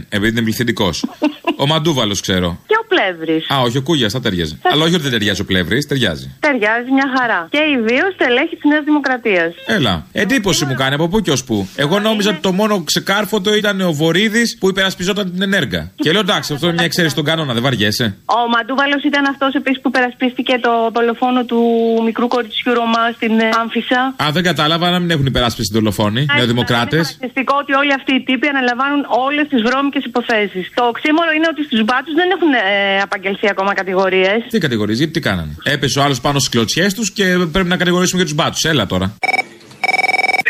επειδή 0.09 0.31
είναι 0.31 0.43
πληθυντικός. 0.43 1.05
ο 1.63 1.67
Μαντούβαλος 1.67 2.21
ξέρω. 2.21 2.59
και 2.67 2.75
ο 2.83 2.85
Πλεύρης. 2.89 3.51
Α, 3.51 3.61
όχι, 3.61 3.77
ο 3.79 3.83
Κούγιας 3.83 4.13
θα 4.13 4.21
ταιριάζει. 4.21 4.59
Αλλά 4.63 4.85
όχι 4.85 4.95
ότι 4.95 5.03
δεν 5.03 5.13
ταιριάζει 5.13 5.41
ο 5.41 5.45
Πλεύρης, 5.45 5.87
ταιριάζει. 5.87 6.37
Ταιριάζει 6.41 6.91
μια 6.93 7.09
χαρά. 7.19 7.49
Και 7.51 7.59
οι 7.59 7.77
δύο 7.87 8.05
στελέχη 8.15 8.55
της 8.57 8.65
Νέας 8.71 8.85
Δημοκρατίας. 8.85 9.55
Έλα. 9.67 10.07
Εντύπωση 10.13 10.65
μου 10.65 10.75
κάνει 10.75 10.95
από 10.95 11.09
πού 11.09 11.21
και 11.21 11.31
ως 11.31 11.45
πού. 11.45 11.69
Εγώ 11.77 11.99
νόμιζα 12.01 12.31
ότι 12.31 12.39
το 12.41 12.53
μόνο 12.53 12.83
ξεκάρφωτο 12.85 13.55
ήταν 13.55 13.81
ο 13.81 13.93
Βορύδης 13.93 14.57
που 14.61 14.69
υπερασπιζόταν 14.69 15.33
την 15.33 15.43
ενέργα. 15.43 15.91
Και 15.95 16.13
λέω 16.13 16.21
εντάξει, 16.21 16.53
αυτό 16.53 16.67
είναι 16.67 16.75
μια 16.75 16.85
εξαίρεση 16.85 17.13
στον 17.13 17.25
κανόνα, 17.25 17.53
δεν 17.53 17.63
βαριέσαι. 17.63 18.17
Ο 18.25 18.49
Μαντούβαλος 18.49 19.03
ήταν 19.03 19.25
αυτός 19.27 19.55
επίσης 19.55 19.81
που 19.81 19.91
περασπίστηκε 19.91 20.59
το 20.63 20.71
δολοφόνο 20.95 21.45
του 21.45 21.61
μικρού 22.05 22.29
κοριτσιού 22.29 22.75
Ρωμά 22.75 23.11
στην 23.15 23.41
ε, 23.41 23.49
Άμφισα. 23.61 24.15
Α, 24.25 24.31
δεν 24.33 24.43
κατάλαβα 24.43 24.91
να 24.91 24.99
μην 24.99 25.11
έχουν 25.17 25.27
υπεράσπιση 25.33 25.71
δολοφόνοι, 25.77 26.23
νεοδημοκράτες. 26.37 27.05
Χαρακτηριστικό 27.07 27.55
ότι 27.63 27.73
όλοι 27.81 27.93
αυτοί 27.99 28.13
οι 28.19 28.23
τύποι 28.29 28.47
αναλαμβάνουν 28.55 29.03
όλες 29.27 29.45
τις 29.53 29.61
βρώμικες 29.67 30.05
υποθέσεις. 30.11 30.65
Το 30.79 30.83
οξύμορο 30.93 31.31
είναι 31.37 31.49
ότι 31.53 31.63
στους 31.69 31.83
μπάτσου 31.87 32.13
δεν 32.21 32.29
έχουν 32.35 32.51
ε, 32.53 33.01
απαγγελθεί 33.07 33.47
ακόμα 33.55 33.71
κατηγορίες. 33.81 34.39
Τι 34.51 34.59
κατηγορίες, 34.67 34.99
γιατί 34.99 35.13
τι 35.13 35.21
κάνανε. 35.29 35.53
Έπεσε 35.75 35.99
ο 35.99 36.03
άλλος 36.03 36.19
πάνω 36.21 36.37
στις 36.39 36.51
κλωτσιές 36.55 36.91
τους 36.95 37.09
και 37.17 37.25
πρέπει 37.53 37.69
να 37.69 37.77
κατηγορήσουμε 37.83 38.19
για 38.23 38.29
τους 38.31 38.37
μπάτσου. 38.39 38.69
Έλα 38.69 38.87
τώρα. 38.87 39.07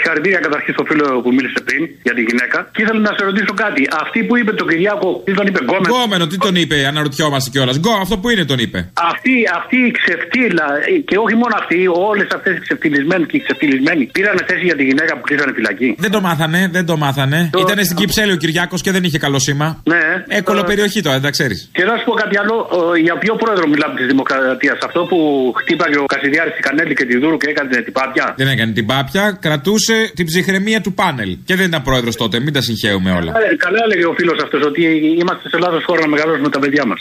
Συγχαρητήρια 0.07 0.43
καταρχήν 0.49 0.73
στο 0.77 0.85
φίλο 0.91 1.05
που 1.25 1.31
μίλησε 1.37 1.61
πριν 1.69 1.83
για 2.07 2.15
τη 2.19 2.23
γυναίκα. 2.29 2.59
Και 2.75 2.81
ήθελα 2.85 3.01
να 3.09 3.13
σε 3.17 3.23
ρωτήσω 3.31 3.53
κάτι. 3.65 3.83
Αυτή 4.03 4.19
που 4.27 4.35
είπε 4.39 4.53
τον 4.61 4.67
Κυριάκο, 4.71 5.09
τι 5.27 5.33
τον 5.39 5.47
είπε, 5.49 5.59
Γκόμενο. 5.65 5.89
Γκόμενο, 5.93 6.25
τι 6.31 6.37
τον 6.47 6.55
είπε, 6.63 6.77
αναρωτιόμαστε 6.91 7.49
κιόλας. 7.55 7.77
Γκό, 7.83 7.95
αυτό 8.05 8.15
που 8.21 8.27
είναι 8.33 8.45
τον 8.53 8.59
είπε. 8.65 8.79
Αυτή, 9.11 9.35
αυτή 9.59 9.77
η 9.89 9.91
ξεφτύλα, 9.99 10.67
και 11.09 11.17
όχι 11.25 11.37
μόνο 11.43 11.55
αυτή, 11.61 11.79
όλες 12.11 12.29
αυτές 12.37 12.53
οι 12.57 12.61
ξεφτυλισμένοι 12.67 13.25
και 13.31 13.37
οι 13.39 13.43
ξεφτυλισμένοι 13.45 14.03
πήραν 14.17 14.37
θέση 14.49 14.65
για 14.71 14.77
τη 14.81 14.85
γυναίκα 14.91 15.13
που 15.17 15.25
κλείσανε 15.29 15.53
φυλακή. 15.59 15.89
Δεν 16.05 16.11
το 16.17 16.21
μάθανε, 16.27 16.61
δεν 16.77 16.85
το 16.91 16.95
μάθανε. 17.05 17.41
Ήταν 17.65 17.79
στην 17.89 17.97
Κυψέλη 18.01 18.33
ο 18.37 18.39
Κυριάκος 18.43 18.81
και 18.85 18.93
δεν 18.97 19.03
είχε 19.07 19.19
καλό 19.27 19.39
σήμα. 19.47 19.69
Ναι. 19.93 20.05
Έκολο 20.41 20.63
περιοχή 20.71 21.01
τώρα, 21.05 21.15
δεν 21.19 21.25
τα 21.29 21.33
ξέρεις. 21.37 21.59
Και 21.77 21.85
να 21.91 21.95
σου 21.99 22.05
πω 22.09 22.13
κάτι 22.23 22.35
άλλο, 22.43 22.55
ε, 22.95 23.01
για 23.07 23.15
ποιο 23.23 23.33
πρόεδρο 23.43 23.65
μιλάμε 23.73 23.95
της 24.01 24.07
Δημοκρατίας, 24.13 24.79
αυτό 24.89 25.01
που 25.11 25.19
χτύπαγε 25.61 25.97
ο 26.05 26.07
Κασιδιάρης 26.15 26.55
τη 26.57 26.61
Κανέλη 26.69 26.95
και 26.99 27.05
τη 27.11 27.15
Δούρου 27.21 27.37
και 27.37 27.49
έκανε 27.53 27.69
την 27.89 27.95
πάπια. 27.99 28.25
Δεν 28.41 28.49
έκανε 28.55 28.73
την 28.79 28.87
πάπια, 28.87 29.25
κρατούσε 29.45 29.96
την 30.15 30.27
ψυχραιμία 30.27 30.81
του 30.81 30.93
πάνελ. 30.93 31.37
Και 31.45 31.55
δεν 31.57 31.67
ήταν 31.67 31.83
πρόεδρος 31.83 32.17
τότε, 32.17 32.41
μην 32.41 32.53
τα 32.53 32.61
συγχαίουμε 32.61 33.11
όλα. 33.11 33.33
Ε, 33.51 33.57
Καλά 33.57 33.79
έλεγε 33.85 34.05
ο 34.07 34.15
φίλος 34.19 34.43
αυτός 34.43 34.63
ότι 34.65 34.83
είμαστε 35.21 35.49
σε 35.49 35.59
λάθος 35.59 35.83
χώρα 35.85 36.01
να 36.01 36.09
μεγαλώσουμε 36.09 36.49
τα 36.49 36.59
παιδιά 36.59 36.85
μας. 36.87 37.01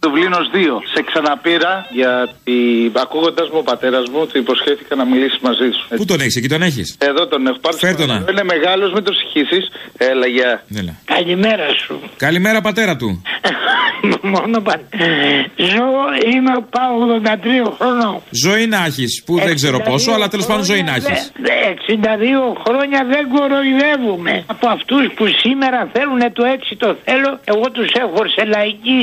Δουβλίνος 0.00 0.50
2. 0.52 0.56
Σε 0.94 1.02
ξαναπήρα 1.08 1.86
γιατί 1.90 2.56
ακούγοντας 2.94 3.48
μου 3.48 3.58
ο 3.58 3.62
πατέρας 3.62 4.08
μου 4.12 4.26
του 4.26 4.38
υποσχέθηκα 4.38 4.94
να 4.96 5.04
μιλήσει 5.04 5.38
μαζί 5.42 5.68
σου. 5.76 5.96
Πού 5.96 6.04
τον 6.04 6.20
έχεις, 6.20 6.36
εκεί 6.36 6.48
τον 6.48 6.62
έχεις; 6.62 6.96
Εδώ 6.98 7.26
τον 7.26 7.46
έχω 7.46 7.58
πάρει. 7.58 7.76
Φέρ' 7.76 7.96
τον 7.96 8.06
να. 8.08 8.24
Είναι 8.30 8.44
μεγάλος, 8.44 8.92
μην 8.92 9.04
το 9.04 9.12
συγχύσεις. 9.12 9.64
Έλα, 9.96 10.26
γεια. 10.26 10.64
Έλα. 10.76 10.94
Καλημέρα 11.04 11.66
σου. 11.84 12.00
Καλημέρα, 12.16 12.60
πατέρα 12.60 12.96
του. 12.96 13.22
Μόνο 14.34 14.60
πα... 14.60 14.80
Ζω, 15.56 15.86
είμαι 16.32 16.52
πάω 16.70 16.92
83 17.68 17.72
χρονών. 17.78 18.20
Ζωή 18.30 18.66
να 18.66 18.84
έχεις, 18.84 19.22
που 19.26 19.38
δεν 19.38 19.54
ξέρω 19.54 19.80
πόσο, 19.80 20.10
αλλά 20.12 20.28
τέλος 20.28 20.46
πάντων 20.46 20.64
ζωή 20.64 20.82
να 20.82 20.94
έχεις. 20.94 21.32
62 21.88 21.94
χρόνια 22.66 23.00
δεν 23.12 23.24
κοροϊδεύουμε. 23.34 24.44
Από 24.46 24.68
αυτούς 24.68 25.04
που 25.16 25.24
σήμερα 25.42 25.88
θέλουν 25.92 26.32
το 26.32 26.44
έτσι 26.44 26.76
το 26.76 26.96
θέλω, 27.04 27.40
εγώ 27.44 27.70
τους 27.70 27.90
έχω 28.04 28.22
σε 28.34 28.44
λαϊκή 28.44 29.00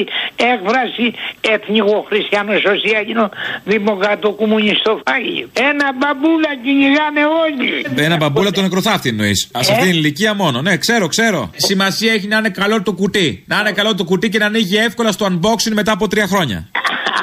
έκφραση 0.54 1.06
εθνικό 1.54 2.06
χριστιανό 2.10 2.54
σοσιαλινό 2.68 3.30
δημοκρατό 3.64 4.32
κομμουνιστό 4.32 5.02
φάγη. 5.06 5.48
Ένα 5.54 5.88
μπαμπούλα 5.98 6.52
κυνηγάνε 6.64 7.24
όλοι. 7.44 8.04
Ένα 8.06 8.18
μπαμπούλα 8.18 8.52
τον 8.52 8.64
νεκροθάφτη 8.64 9.10
εννοείς. 9.10 9.50
Α 9.52 9.60
αυτή 9.60 9.74
την 9.74 9.90
ηλικία 9.90 10.34
μόνο. 10.34 10.62
Ναι, 10.62 10.78
ξέρω, 10.78 11.08
ξέρω. 11.08 11.52
Σημασία 11.56 12.14
έχει 12.14 12.28
να 12.28 12.38
είναι 12.38 12.50
καλό 12.50 12.82
το 12.82 12.92
κουτί. 12.92 13.44
Να 13.48 13.60
είναι 13.60 13.72
καλό 13.72 13.96
το 13.96 14.04
κουτί 14.04 14.30
και 14.30 14.38
να 14.38 14.46
ανοίγει 14.46 14.78
εύκολα 14.86 15.12
στο 15.12 15.26
unboxing 15.26 15.74
μετά 15.74 15.92
από 15.92 16.08
τρία 16.08 16.28
χρόνια. 16.28 16.68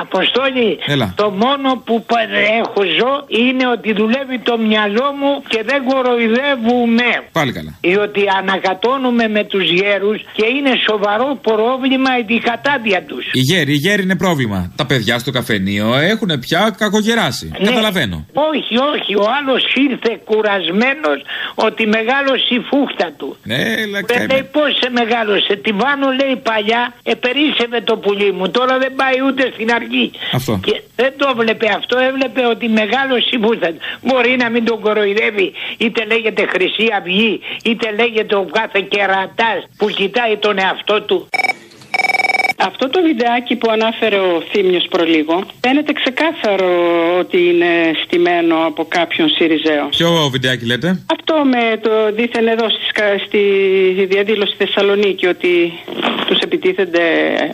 Αποστόλη, 0.00 0.78
Έλα. 0.87 1.12
το 1.16 1.31
μόνο 1.31 1.83
που 1.87 2.05
πα- 2.05 2.20
έχω 2.61 2.83
ζω 2.98 3.12
είναι 3.42 3.66
ότι 3.66 3.92
δουλεύει 3.92 4.38
το 4.38 4.59
μυαλό 4.59 5.07
μου 5.20 5.42
και 5.48 5.62
δεν 5.66 5.81
κοροϊδεύουμε. 5.88 7.09
Πάλι 7.33 7.52
καλά. 7.52 7.74
Διότι 7.81 8.22
ανακατώνουμε 8.38 9.28
με 9.28 9.44
τους 9.44 9.70
γέρους 9.70 10.18
και 10.33 10.46
είναι 10.57 10.72
σοβαρό 10.88 11.38
πρόβλημα 11.42 12.11
η 12.26 12.38
κατάδια 12.38 13.02
τους. 13.02 13.24
Οι 13.33 13.40
γέροι, 13.40 13.72
οι 13.72 13.76
γέροι 13.76 14.02
είναι 14.02 14.16
πρόβλημα. 14.16 14.72
Τα 14.76 14.87
παιδιά 14.87 15.18
στο 15.18 15.31
καφενείο 15.31 15.94
έχουν 15.96 16.31
πια 16.40 16.74
κακογεράσει. 16.78 17.50
Ναι. 17.59 17.66
Καταλαβαίνω. 17.68 18.26
Όχι, 18.33 18.74
όχι, 18.92 19.14
ο 19.14 19.24
άλλος 19.38 19.62
ήρθε 19.90 20.20
κουρασμένος 20.24 21.18
ότι 21.55 21.87
μεγάλωσε 21.87 22.55
η 22.59 22.61
φούχτα 22.70 23.11
του. 23.18 23.37
Ναι, 23.44 23.55
έλα, 23.83 23.98
Δεν 24.00 24.05
καημένο. 24.07 24.33
λέει 24.33 24.48
πώς 24.52 24.70
σε 24.81 24.88
μεγάλωσε. 25.00 25.52
Τη 25.64 25.70
βάνω 25.72 26.09
λέει 26.20 26.37
παλιά, 26.50 26.83
επερίσευε 27.02 27.81
το 27.81 27.96
πουλί 27.96 28.33
μου. 28.33 28.50
Τώρα 28.50 28.78
δεν 28.78 28.92
πάει 28.94 29.18
ούτε 29.28 29.42
στην 29.55 29.68
αργή. 29.82 30.10
Αυτό. 30.32 30.60
Και 30.64 30.82
δεν 30.96 31.12
το 31.16 31.34
βλέπε 31.36 31.66
αυτό, 31.78 31.98
έβλεπε 31.98 32.46
ότι 32.46 32.68
μεγάλωσε 32.68 33.28
η 33.30 33.38
φούχτα 33.42 33.68
του. 33.72 33.80
Μπορεί 34.02 34.36
να 34.36 34.50
μην 34.50 34.64
τον 34.64 34.80
κοροϊδεύει, 34.80 35.52
είτε 35.78 36.04
λέγεται 36.04 36.46
Χρυσή 36.46 36.86
Αυγή, 36.98 37.40
είτε 37.64 37.86
λέγεται 37.98 38.34
ο 38.34 38.46
κάθε 38.52 38.80
κερατάς 38.80 39.60
που 39.76 39.86
κοιτάει 39.88 40.36
τον 40.36 40.58
εαυτό 40.58 41.02
του. 41.02 41.28
Αυτό 42.66 42.88
το 42.88 43.03
βιντεάκι 43.03 43.57
που 43.57 43.70
ανάφερε 43.70 44.16
ο 44.16 44.42
Θήμιος 44.51 44.87
προλίγο 44.90 45.46
φαίνεται 45.61 45.92
ξεκάθαρο 45.92 46.70
ότι 47.18 47.38
είναι 47.51 47.70
στημένο 48.05 48.57
από 48.66 48.85
κάποιον 48.88 49.29
Σιριζέο. 49.29 49.87
Ποιο 49.90 50.29
βιντεάκι 50.33 50.64
λέτε; 50.66 50.88
Αυτό 51.16 51.35
με 51.44 51.77
το 51.83 51.90
δίθεν 52.16 52.46
εδώ 52.46 52.66
στη, 52.68 52.85
σκα- 52.88 53.18
στη 53.27 53.40
διαδήλωση 54.12 54.53
στη 54.55 54.64
Θεσσαλονίκη 54.64 55.27
ότι 55.27 55.72
τους 56.27 56.38
επιτίθενται 56.38 57.03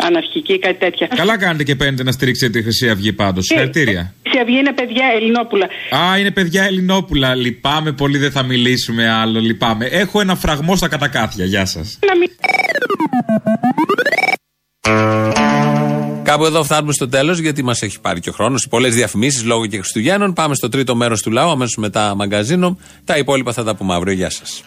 αναρχικοί 0.07 0.53
ή 0.53 0.59
κάτι 0.59 0.79
τέτοια. 0.79 1.07
Καλά 1.14 1.38
κάνετε 1.38 1.62
και 1.64 1.75
παίρνετε 1.75 2.03
να 2.03 2.12
στηρίξετε 2.12 2.53
τη 2.59 2.62
Χρυσή 2.62 2.88
Αυγή 2.90 3.12
πάντως. 3.12 3.42
Ε, 3.44 3.47
Συγχαρητήρια. 3.49 4.14
Η 4.23 4.29
Χρυσή 4.29 4.42
Αυγή 4.42 4.59
είναι 4.59 4.73
παιδιά 4.73 5.05
Ελληνόπουλα. 5.14 5.66
Α, 5.90 6.18
είναι 6.18 6.31
παιδιά 6.31 6.64
Ελληνόπουλα. 6.64 7.35
Λυπάμαι 7.35 7.92
πολύ, 7.92 8.18
δεν 8.18 8.31
θα 8.31 8.42
μιλήσουμε 8.42 9.11
άλλο. 9.11 9.40
Λυπάμαι. 9.40 9.85
Έχω 9.87 10.21
ένα 10.21 10.35
φραγμό 10.35 10.77
στα 10.77 10.88
κατακάθια. 10.88 11.44
Γεια 11.44 11.64
σας. 11.66 11.99
Να 12.07 12.16
μην... 12.16 12.29
Κάπου 16.22 16.44
εδώ 16.44 16.62
φτάνουμε 16.62 16.92
στο 16.92 17.08
τέλος, 17.08 17.38
γιατί 17.38 17.62
μας 17.64 17.82
έχει 17.82 18.00
πάρει 18.00 18.20
και 18.20 18.28
ο 18.28 18.32
χρόνος. 18.32 18.66
Πολλές 18.70 18.94
διαφημίσεις 18.94 19.44
λόγω 19.44 19.66
και 19.66 19.76
Χριστουγέννων. 19.76 20.32
Πάμε 20.32 20.54
στο 20.54 20.68
τρίτο 20.68 20.94
μέρος 20.94 21.22
του 21.22 21.30
λαού, 21.30 21.50
αμέσως 21.50 21.76
μετά 21.76 22.14
μαγκαζίνο. 22.16 22.78
Τα 23.04 23.18
υπόλοιπα 23.18 23.52
θα 23.52 23.64
τα 23.64 23.76
πούμε 23.76 23.94
αύριο. 23.94 24.12
Γεια 24.12 24.30
σας. 24.30 24.64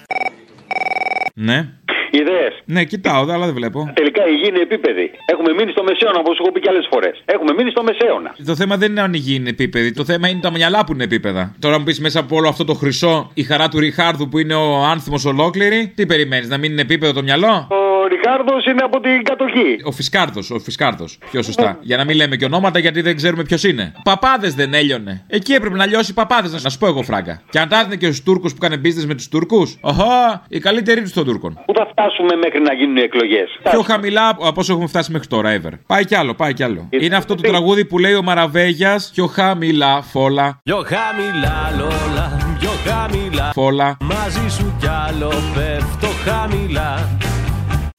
Ναι. 1.34 1.70
Ιδέες. 2.12 2.54
Ναι, 2.66 2.84
κοιτάω, 2.84 3.22
αλλά 3.22 3.46
δεν 3.46 3.54
βλέπω. 3.54 3.92
Τελικά 3.94 4.22
η 4.28 4.34
γη 4.34 4.48
είναι 4.48 4.60
επίπεδη. 4.60 5.12
Έχουμε 5.26 5.54
μείνει 5.54 5.72
στο 5.72 5.84
μεσαίωνα, 5.84 6.20
όπως 6.20 6.40
έχω 6.40 6.52
πει 6.52 6.60
και 6.60 6.70
άλλες 6.70 6.88
φορές. 6.92 7.24
Έχουμε 7.26 7.54
μείνει 7.54 7.70
στο 7.72 7.84
μεσαίωνα. 7.84 8.36
Το 8.46 8.56
θέμα 8.56 8.78
δεν 8.78 8.92
είναι 8.92 9.02
αν 9.02 9.14
η 9.14 9.18
γη 9.18 9.36
είναι 9.36 9.50
επίπεδη. 9.50 9.92
Το 9.92 10.06
θέμα 10.06 10.28
είναι 10.28 10.40
τα 10.40 10.52
μυαλά 10.52 10.84
που 10.86 10.94
είναι 10.94 11.04
επίπεδα. 11.04 11.56
Τώρα 11.60 11.78
μου 11.78 11.84
πεις 11.84 12.00
μέσα 12.00 12.20
από 12.20 12.36
όλο 12.36 12.48
αυτό 12.48 12.64
το 12.66 12.74
χρυσό, 12.74 13.32
η 13.34 13.44
χαρά 13.44 13.68
του 13.68 13.80
Ριχάρδου 13.80 14.30
που 14.30 14.38
είναι 14.38 14.54
ο 14.54 14.84
άνθιμος 14.84 15.26
ολόκληρη, 15.26 15.92
τι 15.96 16.06
περιμένεις, 16.06 16.48
να 16.50 16.58
μην 16.58 16.72
είναι 16.72 16.82
επίπεδο 16.82 17.14
το 17.14 17.24
μυαλό; 17.24 17.68
Ο 17.70 18.01
Ριχάρδο 18.08 18.72
είναι 18.72 18.84
από 18.84 19.00
την 19.00 19.24
κατοχή. 19.24 19.82
Ο 19.84 19.92
Φισκάρδος, 19.92 20.52
ο 20.52 20.60
Φισκάρδος. 20.60 21.18
Πιο 21.32 21.42
σωστά. 21.42 21.78
Για 21.82 21.98
να 21.98 22.04
μην 22.04 22.16
λέμε 22.16 22.36
και 22.36 22.46
ονόματα 22.46 22.80
γιατί 22.80 23.02
δεν 23.02 23.16
ξέρουμε 23.16 23.44
ποιος 23.44 23.64
είναι. 23.64 23.94
Παπάδες 24.04 24.56
δεν 24.56 24.74
έλειωνε. 24.74 25.24
Εκεί 25.28 25.54
έπρεπε 25.54 25.78
να 25.78 25.86
λιώσει 25.86 26.14
παπάδες, 26.14 26.64
να 26.64 26.70
σου 26.70 26.78
πω 26.78 26.88
εγώ 26.88 27.02
φράγκα. 27.02 27.42
Και 27.50 27.60
αν 27.60 27.70
τα 27.70 27.80
έδινε 27.80 27.96
και 27.96 28.06
στους 28.06 28.24
Τούρκους 28.24 28.54
που 28.54 28.60
κάνε 28.60 28.76
business 28.84 29.06
με 29.06 29.16
τους 29.16 29.28
Τούρκους. 29.30 29.78
Οχα, 29.82 30.44
η 30.50 30.60
καλύτερη 30.60 31.02
τους 31.02 31.14
των 31.14 31.26
Τούρκων. 31.26 31.60
Πού 31.66 31.74
θα 31.74 31.88
φτάσουμε 31.92 32.36
μέχρι 32.36 32.62
να 32.62 32.74
γίνουν 32.74 32.98
οι 32.98 33.02
εκλογές; 33.02 33.50
Πιο 33.72 33.82
χαμηλά 33.82 34.30
από 34.30 34.54
όσο 34.56 34.72
έχουμε 34.72 34.88
φτάσει 34.88 35.12
μέχρι 35.12 35.28
τώρα, 35.28 35.62
ever. 35.62 35.72
Πάει 35.88 36.06
κι 36.06 36.16
άλλο, 36.16 36.34
πάει 36.34 36.54
κι 36.54 36.64
άλλο. 36.64 36.88
Είναι 36.90 37.16
αυτό 37.16 37.36
το 37.36 37.42
τραγούδι 37.42 37.86
που 37.86 38.00
λέει 38.00 38.14
ο 38.14 38.22
Μαραβέγιας. 38.22 39.12
Πιο 39.14 39.28
χαμηλά, 39.28 40.02
φόλα. 40.02 40.62
Yo 40.70 40.74
jamila 40.74 41.80
Lola, 41.80 42.26
πιο 42.60 42.70
χαμηλά. 42.86 43.52
Φόλα. 43.54 43.98
Μαζί 44.02 44.50
σου 44.50 44.76
κι 44.80 44.88
άλλο 45.08 45.32
πέφτω 45.56 46.08
χαμηλά. 46.08 47.18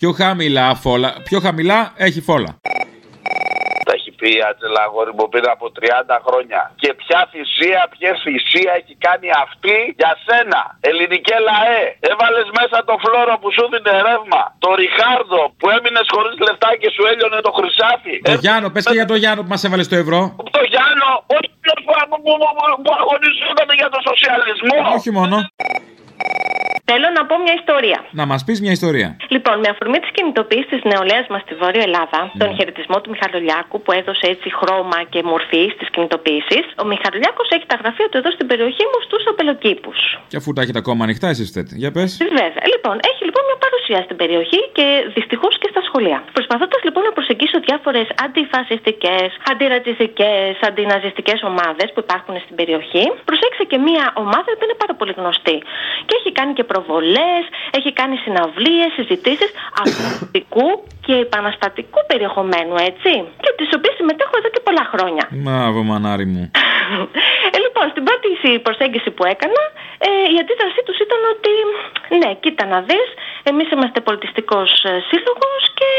Πιο 0.03 0.12
χαμηλά 0.22 0.66
φόλα. 0.84 1.11
Πιο 1.28 1.38
χαμηλά 1.46 1.80
έχει 2.07 2.20
φόλα. 2.28 2.50
Τα 3.86 3.92
έχει 3.98 4.11
πει 4.18 4.28
η 4.38 4.40
Άτζελα 4.48 4.82
αγόρι 4.86 5.12
μου 5.18 5.26
πριν 5.32 5.46
από 5.55 5.64
30 5.78 6.16
χρόνια. 6.26 6.61
Και 6.82 6.90
ποια 7.00 7.20
θυσία, 7.32 7.80
ποια 7.94 8.11
θυσία 8.24 8.72
έχει 8.80 8.94
κάνει 9.07 9.28
αυτή 9.44 9.76
για 10.00 10.12
σένα. 10.26 10.61
Ελληνικέ 10.88 11.36
λαέ. 11.48 11.82
Έβαλες 12.12 12.46
μέσα 12.59 12.76
το 12.88 12.94
φλόρο 13.03 13.34
που 13.42 13.48
σου 13.57 13.64
δίνει 13.72 13.90
ρεύμα. 14.09 14.42
Το 14.64 14.68
Ριχάρδο 14.80 15.42
που 15.59 15.66
έμεινες 15.76 16.07
χωρίς 16.14 16.34
λεφτά 16.46 16.70
και 16.80 16.88
σου 16.94 17.03
έλειωνε 17.11 17.38
το 17.46 17.53
χρυσάφι. 17.59 18.14
Το 18.30 18.34
Γιάννο, 18.42 18.66
πες 18.74 18.84
και 18.90 18.96
για 19.00 19.09
το 19.12 19.16
Γιάννο 19.22 19.40
που 19.44 19.50
μας 19.55 19.62
έβαλες 19.66 19.86
στο 19.90 19.96
ευρώ. 20.05 20.20
Το 20.57 20.62
Γιάννο, 20.72 21.09
όχι 21.36 21.48
το 21.68 21.74
που, 21.86 21.92
που, 22.11 22.16
που, 22.24 22.32
που- 22.57 22.80
που 22.84 22.92
αγωνιζόταν 23.00 23.68
για 23.80 23.88
το 23.94 23.98
σοσιαλισμό. 24.09 24.76
Όχι 24.98 25.11
μόνο. 25.18 25.36
Θέλω 26.91 27.09
να 27.18 27.22
πω 27.28 27.35
μια 27.45 27.55
ιστορία. 27.61 27.99
Να 28.20 28.24
μας 28.30 28.41
πεις 28.47 28.59
μια 28.64 28.72
ιστορία. 28.78 29.09
Λοιπόν, 29.35 29.57
με 29.64 29.68
αφορμή 29.74 29.99
τη 30.05 30.09
κινητοποίηση 30.16 30.68
της 30.74 30.83
νεολαίας 30.91 31.26
μας 31.33 31.41
στη 31.47 31.55
Βόρεια 31.61 31.85
Ελλάδα, 31.89 32.20
τον 32.43 32.49
χαιρετισμό 32.57 32.97
του 33.01 33.11
Μιχαλολιάκου 33.14 33.76
που 33.83 33.91
έδωσε 34.01 34.26
έτσι 34.35 34.49
χρώμα 34.59 34.99
και 35.12 35.20
μορφή 35.33 35.62
στις 35.74 35.89
κινητοποίησεις, 35.95 36.64
ο 36.83 36.85
Μιχαλολιάκος 36.93 37.49
έχει 37.57 37.66
τα 37.72 37.76
γραφεία 37.80 38.07
του 38.11 38.16
εδώ 38.20 38.30
στην 38.37 38.47
περιοχή 38.51 38.85
μου 38.91 38.99
στους 39.07 39.22
απελοκήπους. 39.33 39.99
Και 40.30 40.37
αφού 40.41 40.49
τα 40.55 40.61
έχετε 40.64 40.78
ακόμα 40.85 41.03
ανοιχτά, 41.07 41.28
εσείς 41.35 41.49
θέτε. 41.55 41.72
Για 41.83 41.91
πες. 41.97 42.11
Βέβαια. 42.41 42.64
Λοιπόν, 42.72 42.95
έχει 43.11 43.22
λοιπόν 43.28 43.43
μια 43.49 43.59
παρουσία 43.64 44.01
στην 44.07 44.16
περιοχή 44.22 44.61
και 44.76 44.87
δυστυχώς 45.16 45.53
και 45.61 45.68
στα 45.72 45.83
σχολεία. 45.89 46.18
Προσπαθώντας 46.37 46.80
λοιπόν 46.87 47.03
να 47.09 47.12
προσεγγίσω 47.18 47.57
διάφορες 47.66 48.07
αντιφασιστικές, 48.26 49.28
αντιρατσιστικές, 49.51 50.53
αντιναζιστικές 50.68 51.39
ομάδες 51.51 51.89
που 51.93 52.01
υπάρχουν 52.07 52.35
στην 52.45 52.55
περιοχή, 52.61 53.05
προσέξα 53.28 53.64
και 53.70 53.78
μια 53.89 54.05
ομάδα 54.24 54.51
που 54.57 54.62
είναι 54.66 54.76
πάρα 54.83 54.95
πολύ 55.01 55.12
γνωστή. 55.20 55.57
Και 56.07 56.14
έχει 56.20 56.30
κάνει 56.39 56.53
και 56.59 56.64
προβολές, 56.72 57.42
έχει 57.78 57.90
κάνει 58.00 58.16
συναυλίες, 58.24 58.90
συζητήσεις 58.98 59.50
αγωνιστικού 59.80 60.68
και 61.06 61.14
επαναστατικού 61.26 62.00
περιεχομένου, 62.10 62.74
έτσι. 62.90 63.12
Και 63.44 63.50
τις 63.58 63.70
οποίες 63.76 63.94
συμμετέχω 63.98 64.34
εδώ 64.40 64.48
και 64.54 64.62
πολλά 64.66 64.84
χρόνια. 64.92 65.24
Μάβο 65.48 65.78
μανάρι 65.90 66.26
μου. 66.32 66.44
Ε, 67.54 67.58
λοιπόν, 67.64 67.84
στην 67.92 68.02
πρώτη 68.08 68.28
συ- 68.40 68.60
προσέγγιση 68.66 69.10
που 69.16 69.24
έκανα, 69.34 69.62
ε, 70.06 70.08
η 70.34 70.36
αντίδρασή 70.42 70.80
τους 70.86 70.98
ήταν 71.06 71.20
ότι 71.34 71.52
ναι, 72.20 72.30
κοίτα 72.42 72.64
να 72.72 72.78
δεις, 72.88 73.08
εμείς 73.50 73.66
είμαστε 73.74 74.00
πολιτιστικός 74.08 74.68
σύλλογος 75.10 75.60
και 75.78 75.90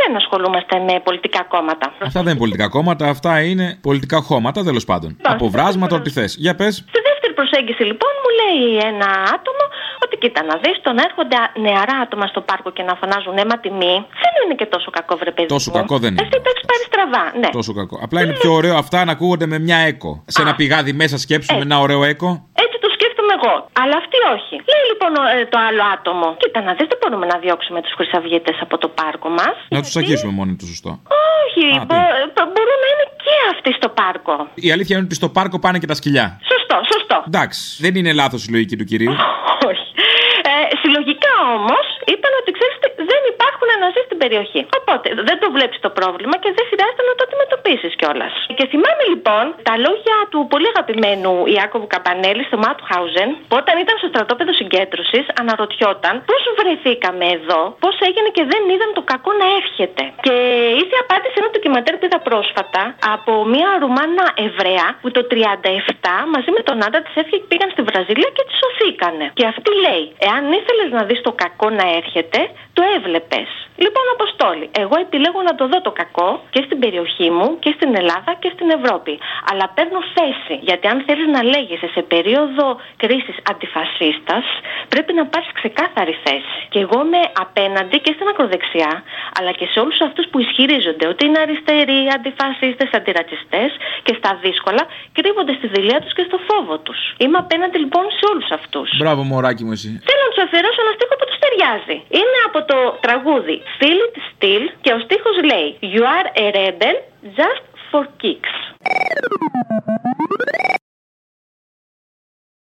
δεν 0.00 0.16
ασχολούμαστε 0.20 0.74
με 0.88 0.94
πολιτικά 1.08 1.42
κόμματα. 1.54 1.86
Αυτά 2.08 2.20
δεν 2.22 2.30
είναι 2.30 2.38
πολιτικά 2.44 2.68
κόμματα, 2.68 3.04
αυτά 3.14 3.32
είναι 3.50 3.66
πολιτικά 3.88 4.18
χώματα 4.28 4.58
τέλος 4.68 4.84
πάντων. 4.84 5.10
Αποβράσματα, 5.22 5.96
ό,τι 5.96 6.10
θες. 6.10 6.30
Για 6.44 6.54
πες. 6.54 6.74
Στη 6.92 7.00
δεύτερη 7.08 7.32
προσέγγιση, 7.40 7.82
λοιπόν, 7.90 8.12
μου 8.22 8.30
λέει 8.40 8.62
ένα 8.92 9.08
άτομο 9.36 9.62
ότι 10.04 10.16
κοίτα 10.22 10.40
να 10.50 10.54
δεις, 10.62 10.76
το 10.86 10.90
να 10.98 11.02
έρχονται 11.08 11.36
νεαρά 11.66 11.96
άτομα 12.04 12.26
στο 12.32 12.40
πάρκο 12.48 12.68
και 12.76 12.82
να 12.88 12.94
φωνάζουν 13.00 13.34
αίμα 13.40 13.56
τιμή, 13.64 13.94
δεν 14.24 14.32
είναι 14.44 14.54
και 14.60 14.66
τόσο 14.74 14.88
κακό, 14.96 15.16
βρε 15.20 15.30
παιδί. 15.36 15.48
Τόσο 15.56 15.70
μου. 15.70 15.76
κακό 15.80 15.94
δεν 16.02 16.10
είναι. 16.12 16.22
Εσύ 16.22 16.30
το 16.44 16.48
έχεις 16.52 16.64
πάρει 16.70 16.82
στραβά, 16.90 17.24
ναι. 17.42 17.48
Τόσο 17.58 17.72
κακό. 17.80 17.96
Απλά 18.06 18.18
είναι 18.22 18.34
πιο 18.42 18.52
ωραίο 18.60 18.76
αυτά 18.84 18.98
να 19.04 19.12
ακούγονται 19.16 19.46
με 19.52 19.58
μια 19.58 19.78
έκο. 19.92 20.10
Σε 20.34 20.42
ένα 20.44 20.54
πηγάδι 20.54 20.92
μέσα 21.02 21.16
σκέψου 21.24 21.54
με 21.58 21.62
ένα 21.68 21.76
ωραίο 21.84 22.00
έκο. 22.12 22.28
Έτσι 22.64 22.76
το 22.84 22.88
σκέφτομαι 22.96 23.32
εγώ. 23.38 23.54
Αλλά 23.82 23.94
αυτή 24.02 24.16
όχι. 24.36 24.54
Λέει 24.72 24.84
λοιπόν 24.92 25.10
ο- 25.22 25.28
ε, 25.36 25.46
το 25.52 25.58
άλλο 25.68 25.82
άτομο. 25.94 26.26
Κοίτα 26.42 26.60
να 26.66 26.72
δεις, 26.76 26.86
δεν 26.92 26.98
μπορούμε 27.00 27.26
να 27.32 27.36
διώξουμε 27.44 27.78
τους 27.84 27.92
χρυσαυγίτες 27.98 28.56
από 28.60 28.74
το 28.82 28.88
πάρκο 29.00 29.28
μας. 29.28 29.54
Να 29.68 29.80
τους 29.82 29.96
αγγίσουμε 30.00 30.32
μόνοι 30.38 30.54
τους, 30.58 30.68
σωστό. 30.68 30.90
Όχι, 31.44 31.64
Α, 31.80 31.84
μπο- 31.88 32.10
μπο- 32.34 32.48
μπορούν 32.54 32.78
να 32.84 32.88
είναι 32.92 33.06
και 33.24 33.34
αυτοί 33.54 33.70
στο 33.80 33.88
πάρκο. 34.00 34.34
Η 34.54 34.68
αλήθεια 34.74 34.96
είναι 34.96 35.04
ότι 35.04 35.14
στο 35.14 35.28
πάρκο 35.28 35.56
πάνε 35.58 35.78
και 35.78 35.86
τα 35.92 35.94
σκυλιά. 35.94 36.26
Σωστό, 36.52 36.76
σωστό. 36.92 37.16
Εντάξει, 37.26 37.60
δεν 37.84 37.94
είναι 37.98 38.12
λάθος 38.12 38.44
η 38.46 38.50
λογική 38.50 38.76
του 38.76 38.84
κυρίου. 38.84 39.14
Όχι. 41.06 41.14
Ε, 41.14 41.14
συλλογικά 41.14 41.54
όμως 41.54 41.95
είπαν 42.10 42.32
ότι 42.40 42.50
ξέρεις 42.56 42.76
δεν 43.10 43.20
υπάρχουν 43.32 43.68
ναζί 43.82 44.02
στην 44.08 44.18
περιοχή. 44.22 44.60
Οπότε 44.80 45.08
δεν 45.28 45.36
το 45.42 45.48
βλέπεις 45.56 45.78
το 45.86 45.90
πρόβλημα 45.98 46.36
και 46.42 46.50
δεν 46.56 46.64
χρειάζεται 46.70 47.04
να 47.08 47.14
το 47.18 47.22
αντιμετωπίσεις 47.28 47.92
κιόλας. 48.00 48.32
Και 48.58 48.64
θυμάμαι 48.72 49.04
λοιπόν 49.12 49.44
τα 49.68 49.74
λόγια 49.86 50.16
του 50.32 50.40
πολύ 50.52 50.68
αγαπημένου 50.74 51.32
Ιάκωβου 51.56 51.88
Καπανέλη 51.94 52.42
στο 52.48 52.56
Μάτχαουζεν 52.64 53.28
που 53.48 53.56
όταν 53.62 53.74
ήταν 53.84 53.94
στο 54.00 54.08
στρατόπεδο 54.12 54.52
συγκέντρωσης 54.60 55.24
αναρωτιόταν 55.40 56.14
πώς 56.30 56.42
βρεθήκαμε 56.60 57.26
εδώ, 57.36 57.60
πώς 57.84 57.94
έγινε 58.08 58.28
και 58.36 58.44
δεν 58.52 58.62
είδαν 58.72 58.90
το 58.98 59.02
κακό 59.12 59.30
να 59.42 59.46
έρχεται. 59.60 60.02
Και 60.26 60.34
ήρθε 60.80 60.94
η 60.98 61.02
απάντηση 61.06 61.32
σε 61.34 61.38
ένα 61.42 61.48
ντοκιματέρ 61.52 61.94
που 61.98 62.06
είδα 62.08 62.20
πρόσφατα 62.28 62.82
από 63.14 63.32
μια 63.52 63.70
Ρουμάνα 63.82 64.26
Εβραία 64.46 64.86
που 65.02 65.08
το 65.16 65.22
37 65.30 66.14
μαζί 66.34 66.50
με 66.56 66.60
τον 66.68 66.76
άντρα 66.86 67.00
της 67.06 67.14
έφυγε 67.20 67.38
και 67.42 67.48
πήγαν 67.50 67.68
στη 67.74 67.82
Βραζιλία 67.88 68.30
και 68.36 68.44
τη 68.48 68.52
σωθήκανε. 68.60 69.26
Και 69.38 69.46
αυτή 69.52 69.70
λέει: 69.86 70.04
Εάν 70.28 70.42
ήθελες 70.60 70.88
να 70.98 71.02
δεις 71.08 71.20
το 71.26 71.32
κακό 71.42 71.68
να 71.80 71.86
έρχεται, 72.00 72.40
το 72.76 72.82
έβλεπες. 72.96 73.48
Λοιπόν, 73.84 74.04
Αποστόλη, 74.16 74.66
εγώ 74.82 74.96
επιλέγω 75.04 75.40
να 75.48 75.54
το 75.58 75.64
δω 75.70 75.78
το 75.86 75.92
κακό 76.00 76.30
και 76.54 76.60
στην 76.66 76.78
περιοχή 76.82 77.28
μου 77.36 77.48
και 77.62 77.70
στην 77.76 77.90
Ελλάδα 78.00 78.30
και 78.42 78.50
στην 78.54 78.68
Ευρώπη. 78.78 79.14
Αλλά 79.50 79.64
παίρνω 79.76 80.00
θέση. 80.16 80.54
Γιατί 80.68 80.86
αν 80.92 80.98
θέλεις 81.06 81.28
να 81.36 81.42
λέγεσαι 81.52 81.88
σε 81.96 82.02
περίοδο 82.12 82.66
κρίσης 83.02 83.36
αντιφασίστας, 83.50 84.44
πρέπει 84.92 85.12
να 85.18 85.24
πάρεις 85.32 85.50
ξεκάθαρη 85.60 86.14
θέση. 86.24 86.58
Και 86.72 86.78
εγώ 86.84 86.98
είμαι 87.04 87.22
απέναντι 87.44 87.96
και 88.04 88.12
στην 88.16 88.26
ακροδεξιά, 88.32 88.92
αλλά 89.38 89.52
και 89.58 89.66
σε 89.72 89.78
όλους 89.82 89.98
αυτούς 90.08 90.24
που 90.30 90.38
ισχυρίζονται 90.44 91.06
ότι 91.12 91.22
είναι 91.26 91.40
αριστεροί, 91.44 92.00
αντιφασίστες, 92.16 92.88
αντιρατσιστές 92.98 93.70
και 94.06 94.12
στα 94.18 94.30
δύσκολα 94.44 94.82
κρύβονται 95.16 95.54
στη 95.58 95.66
δηλία 95.74 95.98
τους 96.02 96.12
και 96.16 96.24
στο 96.28 96.38
φόβο 96.48 96.74
τους. 96.86 97.00
Είμαι 97.22 97.38
απέναντι 97.44 97.78
λοιπόν 97.84 98.04
σε 98.18 98.24
όλους 98.32 98.48
αυτούς. 98.58 98.88
Μπράβο, 99.02 99.22
μωράκι 99.30 99.62
μου, 99.66 99.72
εσύ. 99.78 99.90
Θέλω 100.08 100.22
να 100.26 100.30
τους 100.32 100.42
αφιερώσω 100.46 100.80
ένα 100.84 100.92
στίχο 100.96 101.14
που 101.20 101.26
τους 101.28 101.38
ταιριάζει. 101.42 101.85
Είναι 101.92 102.38
από 102.46 102.64
το 102.64 102.98
τραγούδι 103.00 103.62
Feel 103.78 104.00
It 104.06 104.16
Still 104.28 104.64
και 104.80 104.92
ο 104.92 104.98
στίχος 104.98 105.36
λέει 105.44 105.78
You 105.80 106.02
are 106.18 106.28
a 106.44 106.46
rebel 106.56 106.96
just 107.38 107.64
for 107.90 108.04
kicks. 108.22 108.54